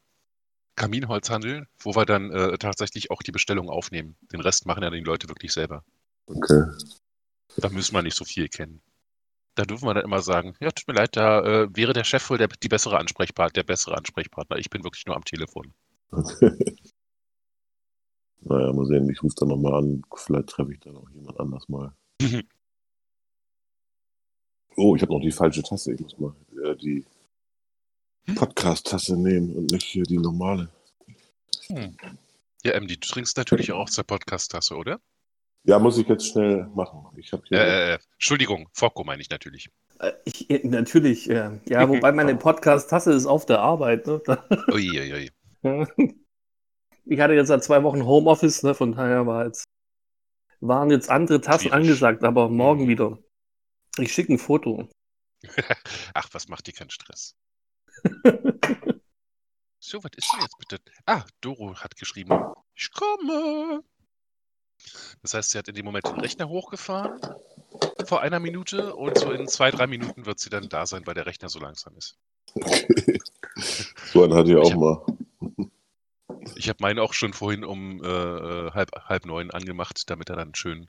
Kaminholzhandel, 0.76 1.66
wo 1.78 1.94
wir 1.94 2.06
dann 2.06 2.30
äh, 2.30 2.56
tatsächlich 2.56 3.10
auch 3.10 3.22
die 3.22 3.32
Bestellung 3.32 3.68
aufnehmen. 3.68 4.16
Den 4.32 4.40
Rest 4.40 4.64
machen 4.64 4.82
ja 4.82 4.88
die 4.88 5.00
Leute 5.00 5.28
wirklich 5.28 5.52
selber. 5.52 5.84
okay. 6.26 6.64
Da 7.56 7.68
müssen 7.68 7.94
wir 7.94 8.02
nicht 8.02 8.16
so 8.16 8.24
viel 8.24 8.48
kennen. 8.48 8.80
Da 9.54 9.64
dürfen 9.64 9.86
wir 9.86 9.94
dann 9.94 10.04
immer 10.04 10.22
sagen, 10.22 10.54
ja, 10.60 10.70
tut 10.70 10.88
mir 10.88 10.94
leid, 10.94 11.16
da 11.16 11.40
äh, 11.40 11.68
wäre 11.76 11.92
der 11.92 12.04
Chef 12.04 12.28
wohl 12.30 12.38
der, 12.38 12.48
die 12.48 12.68
bessere 12.68 12.98
Ansprechpartner, 12.98 13.52
der 13.52 13.64
bessere 13.64 13.96
Ansprechpartner. 13.96 14.56
Ich 14.56 14.70
bin 14.70 14.82
wirklich 14.82 15.04
nur 15.06 15.16
am 15.16 15.24
Telefon. 15.24 15.74
Naja, 18.44 18.72
mal 18.72 18.86
sehen, 18.86 19.08
ich 19.08 19.22
rufe 19.22 19.36
dann 19.38 19.50
nochmal 19.50 19.74
an. 19.74 20.02
Vielleicht 20.16 20.48
treffe 20.48 20.72
ich 20.72 20.80
dann 20.80 20.96
auch 20.96 21.08
jemand 21.10 21.38
anders 21.38 21.68
mal. 21.68 21.94
Oh, 24.76 24.96
ich 24.96 25.02
habe 25.02 25.12
noch 25.12 25.20
die 25.20 25.30
falsche 25.30 25.62
Tasse. 25.62 25.92
Ich 25.92 26.00
muss 26.00 26.18
mal 26.18 26.34
äh, 26.64 26.74
die 26.76 27.04
Podcast-Tasse 28.34 29.16
nehmen 29.16 29.54
und 29.54 29.70
nicht 29.70 29.84
hier 29.84 30.04
die 30.04 30.18
normale. 30.18 30.68
Hm. 31.66 31.96
Ja, 32.64 32.72
Emily, 32.72 32.96
du 32.96 33.06
trinkst 33.06 33.36
natürlich 33.36 33.72
auch 33.72 33.88
der 33.90 34.02
Podcast-Tasse, 34.02 34.76
oder? 34.76 35.00
Ja, 35.64 35.78
muss 35.78 35.96
ich 35.98 36.08
jetzt 36.08 36.26
schnell 36.26 36.66
machen. 36.74 37.06
Ich 37.16 37.32
habe 37.32 37.42
hier. 37.46 37.58
Äh, 37.60 37.94
äh, 37.94 37.98
Entschuldigung, 38.14 38.68
Fokko 38.72 39.04
meine 39.04 39.22
ich 39.22 39.30
natürlich. 39.30 39.70
Äh, 40.00 40.12
Ich, 40.24 40.50
äh, 40.50 40.66
natürlich, 40.66 41.30
äh, 41.30 41.60
ja, 41.68 41.88
wobei 41.88 42.10
meine 42.12 42.34
Podcast-Tasse 42.36 43.12
ist 43.12 43.26
auf 43.26 43.46
der 43.46 43.60
Arbeit. 43.60 44.06
Ne? 44.06 44.20
Uiuiui. 44.72 45.30
Ich 47.04 47.20
hatte 47.20 47.34
jetzt 47.34 47.48
seit 47.48 47.62
zwei 47.64 47.82
Wochen 47.84 48.04
Homeoffice, 48.04 48.62
ne? 48.64 48.74
von 48.74 48.92
daher 48.92 49.26
war 49.26 49.46
jetzt, 49.46 49.64
waren 50.60 50.90
jetzt 50.90 51.10
andere 51.10 51.40
Tassen 51.40 51.68
Schwierig. 51.68 51.74
angesagt, 51.74 52.24
aber 52.24 52.48
morgen 52.48 52.88
wieder. 52.88 53.18
Ich 53.98 54.12
schicke 54.12 54.32
ein 54.32 54.38
Foto. 54.38 54.88
Ach, 56.14 56.28
was 56.32 56.48
macht 56.48 56.66
dir 56.66 56.72
keinen 56.72 56.90
Stress? 56.90 57.36
So, 59.78 60.02
was 60.02 60.12
ist 60.16 60.32
denn 60.32 60.40
jetzt 60.40 60.58
bitte? 60.58 60.78
Ah, 61.06 61.24
Doro 61.40 61.74
hat 61.76 61.96
geschrieben, 61.96 62.38
ich 62.74 62.90
komme. 62.92 63.82
Das 65.22 65.34
heißt, 65.34 65.50
sie 65.50 65.58
hat 65.58 65.68
in 65.68 65.74
dem 65.74 65.84
Moment 65.84 66.06
den 66.06 66.20
Rechner 66.20 66.48
hochgefahren 66.48 67.20
vor 68.04 68.20
einer 68.22 68.40
Minute 68.40 68.94
und 68.94 69.16
so 69.18 69.30
in 69.30 69.46
zwei, 69.48 69.70
drei 69.70 69.86
Minuten 69.86 70.26
wird 70.26 70.40
sie 70.40 70.50
dann 70.50 70.68
da 70.68 70.86
sein, 70.86 71.06
weil 71.06 71.14
der 71.14 71.26
Rechner 71.26 71.48
so 71.48 71.58
langsam 71.60 71.96
ist. 71.96 72.16
so 74.12 74.24
einen 74.24 74.34
hatte 74.34 74.50
ich 74.50 74.56
auch 74.56 74.64
Ich 74.64 74.72
hab- 74.72 74.78
mal. 74.78 75.04
Ich 76.56 76.68
habe 76.68 76.78
meinen 76.80 76.98
auch 76.98 77.12
schon 77.12 77.32
vorhin 77.32 77.64
um 77.64 78.02
äh, 78.02 78.08
äh, 78.08 78.70
halb, 78.72 78.90
halb 79.08 79.26
neun 79.26 79.50
angemacht, 79.50 80.10
damit 80.10 80.28
er 80.30 80.36
dann 80.36 80.54
schön 80.54 80.88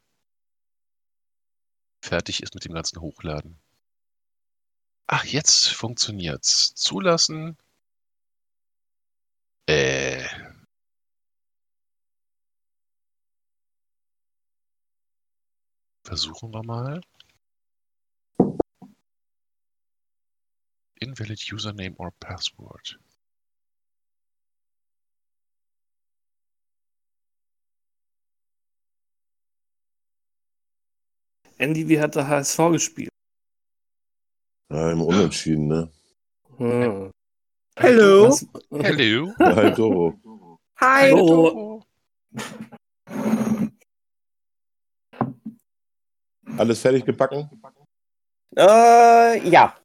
fertig 2.01 2.41
ist 2.43 2.53
mit 2.55 2.65
dem 2.65 2.73
ganzen 2.73 2.99
Hochladen. 3.01 3.57
Ach, 5.07 5.23
jetzt 5.25 5.67
funktioniert's. 5.73 6.73
Zulassen. 6.75 7.57
Äh. 9.67 10.23
Versuchen 16.13 16.53
wir 16.53 16.61
mal. 16.61 17.01
Invalid 20.99 21.39
username 21.51 21.95
or 21.97 22.11
password. 22.19 22.99
Andy, 31.57 31.89
wie 31.89 31.99
hat 31.99 32.13
der 32.13 32.27
HSV 32.27 32.57
gespielt? 32.73 33.09
Ja, 34.69 34.91
im 34.91 35.01
Unentschieden, 35.01 35.67
ne? 35.67 35.91
Hm. 36.57 37.11
Hallo. 37.79 38.27
Was, 38.27 38.45
Hello. 38.69 39.33
Halt 39.39 39.79
Doro. 39.79 40.59
Hi. 40.79 41.09
Hallo. 41.09 41.83
Alles 46.57 46.81
fertig 46.81 47.05
gebacken? 47.05 47.49
Äh, 48.55 49.47
ja. 49.47 49.75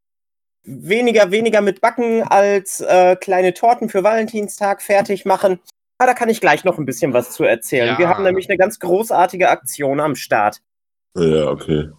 Weniger, 0.65 1.31
weniger 1.31 1.63
mit 1.63 1.81
Backen 1.81 2.23
als 2.23 2.81
äh, 2.81 3.17
kleine 3.17 3.55
Torten 3.55 3.89
für 3.89 4.05
Valentinstag 4.05 4.83
fertig 4.83 5.25
machen. 5.25 5.61
Ah, 5.97 6.07
da 6.07 6.15
kann 6.15 6.29
ich 6.29 6.41
gleich 6.41 6.65
noch 6.65 6.79
ein 6.79 6.85
bisschen 6.85 7.13
was 7.13 7.33
zu 7.33 7.45
erzählen. 7.45 7.89
Ja. 7.89 7.99
Wir 7.99 8.09
haben 8.09 8.23
nämlich 8.23 8.49
eine 8.49 8.59
ganz 8.59 8.79
großartige 8.79 9.49
Aktion 9.49 9.99
am 9.99 10.15
Start. 10.15 10.61
Ja, 11.17 11.47
okay. 11.49 11.91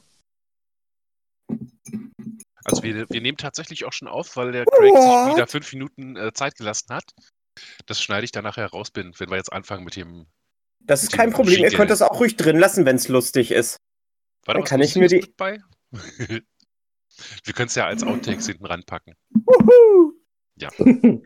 Also 2.63 2.84
wir, 2.84 3.09
wir 3.09 3.22
nehmen 3.22 3.38
tatsächlich 3.38 3.86
auch 3.86 3.93
schon 3.93 4.07
auf, 4.07 4.38
weil 4.38 4.51
der 4.51 4.65
Craig 4.65 4.93
What? 4.93 5.26
sich 5.26 5.36
wieder 5.36 5.47
fünf 5.47 5.74
Minuten 5.74 6.15
äh, 6.15 6.32
Zeit 6.34 6.55
gelassen 6.55 6.93
hat. 6.93 7.05
Das 7.88 8.01
schneide 8.01 8.26
ich 8.26 8.32
dann 8.32 8.43
nachher 8.43 8.67
raus, 8.67 8.91
bin, 8.91 9.13
wenn 9.17 9.30
wir 9.30 9.38
jetzt 9.38 9.51
anfangen 9.51 9.84
mit 9.84 9.95
dem. 9.95 10.28
Das 10.82 11.03
ist 11.03 11.11
kein 11.11 11.34
Problem. 11.34 11.63
Ihr 11.63 11.72
könnt 11.72 11.91
das 11.91 12.01
auch 12.01 12.20
ruhig 12.20 12.38
drin 12.38 12.57
lassen, 12.57 12.86
wenn 12.86 12.95
es 12.95 13.07
lustig 13.07 13.51
ist. 13.51 13.78
War 14.45 14.53
Dann 14.55 14.61
da 14.61 14.63
was 14.63 14.69
kann 14.69 14.81
ich 14.81 14.95
mir 14.95 15.07
die- 15.07 15.33
bei? 15.37 15.59
wir 15.91 17.53
können 17.53 17.67
es 17.67 17.75
ja 17.75 17.85
als 17.85 18.03
Outtakes 18.03 18.47
hinten 18.47 18.65
ranpacken. 18.65 19.15
Wuhu. 19.31 20.13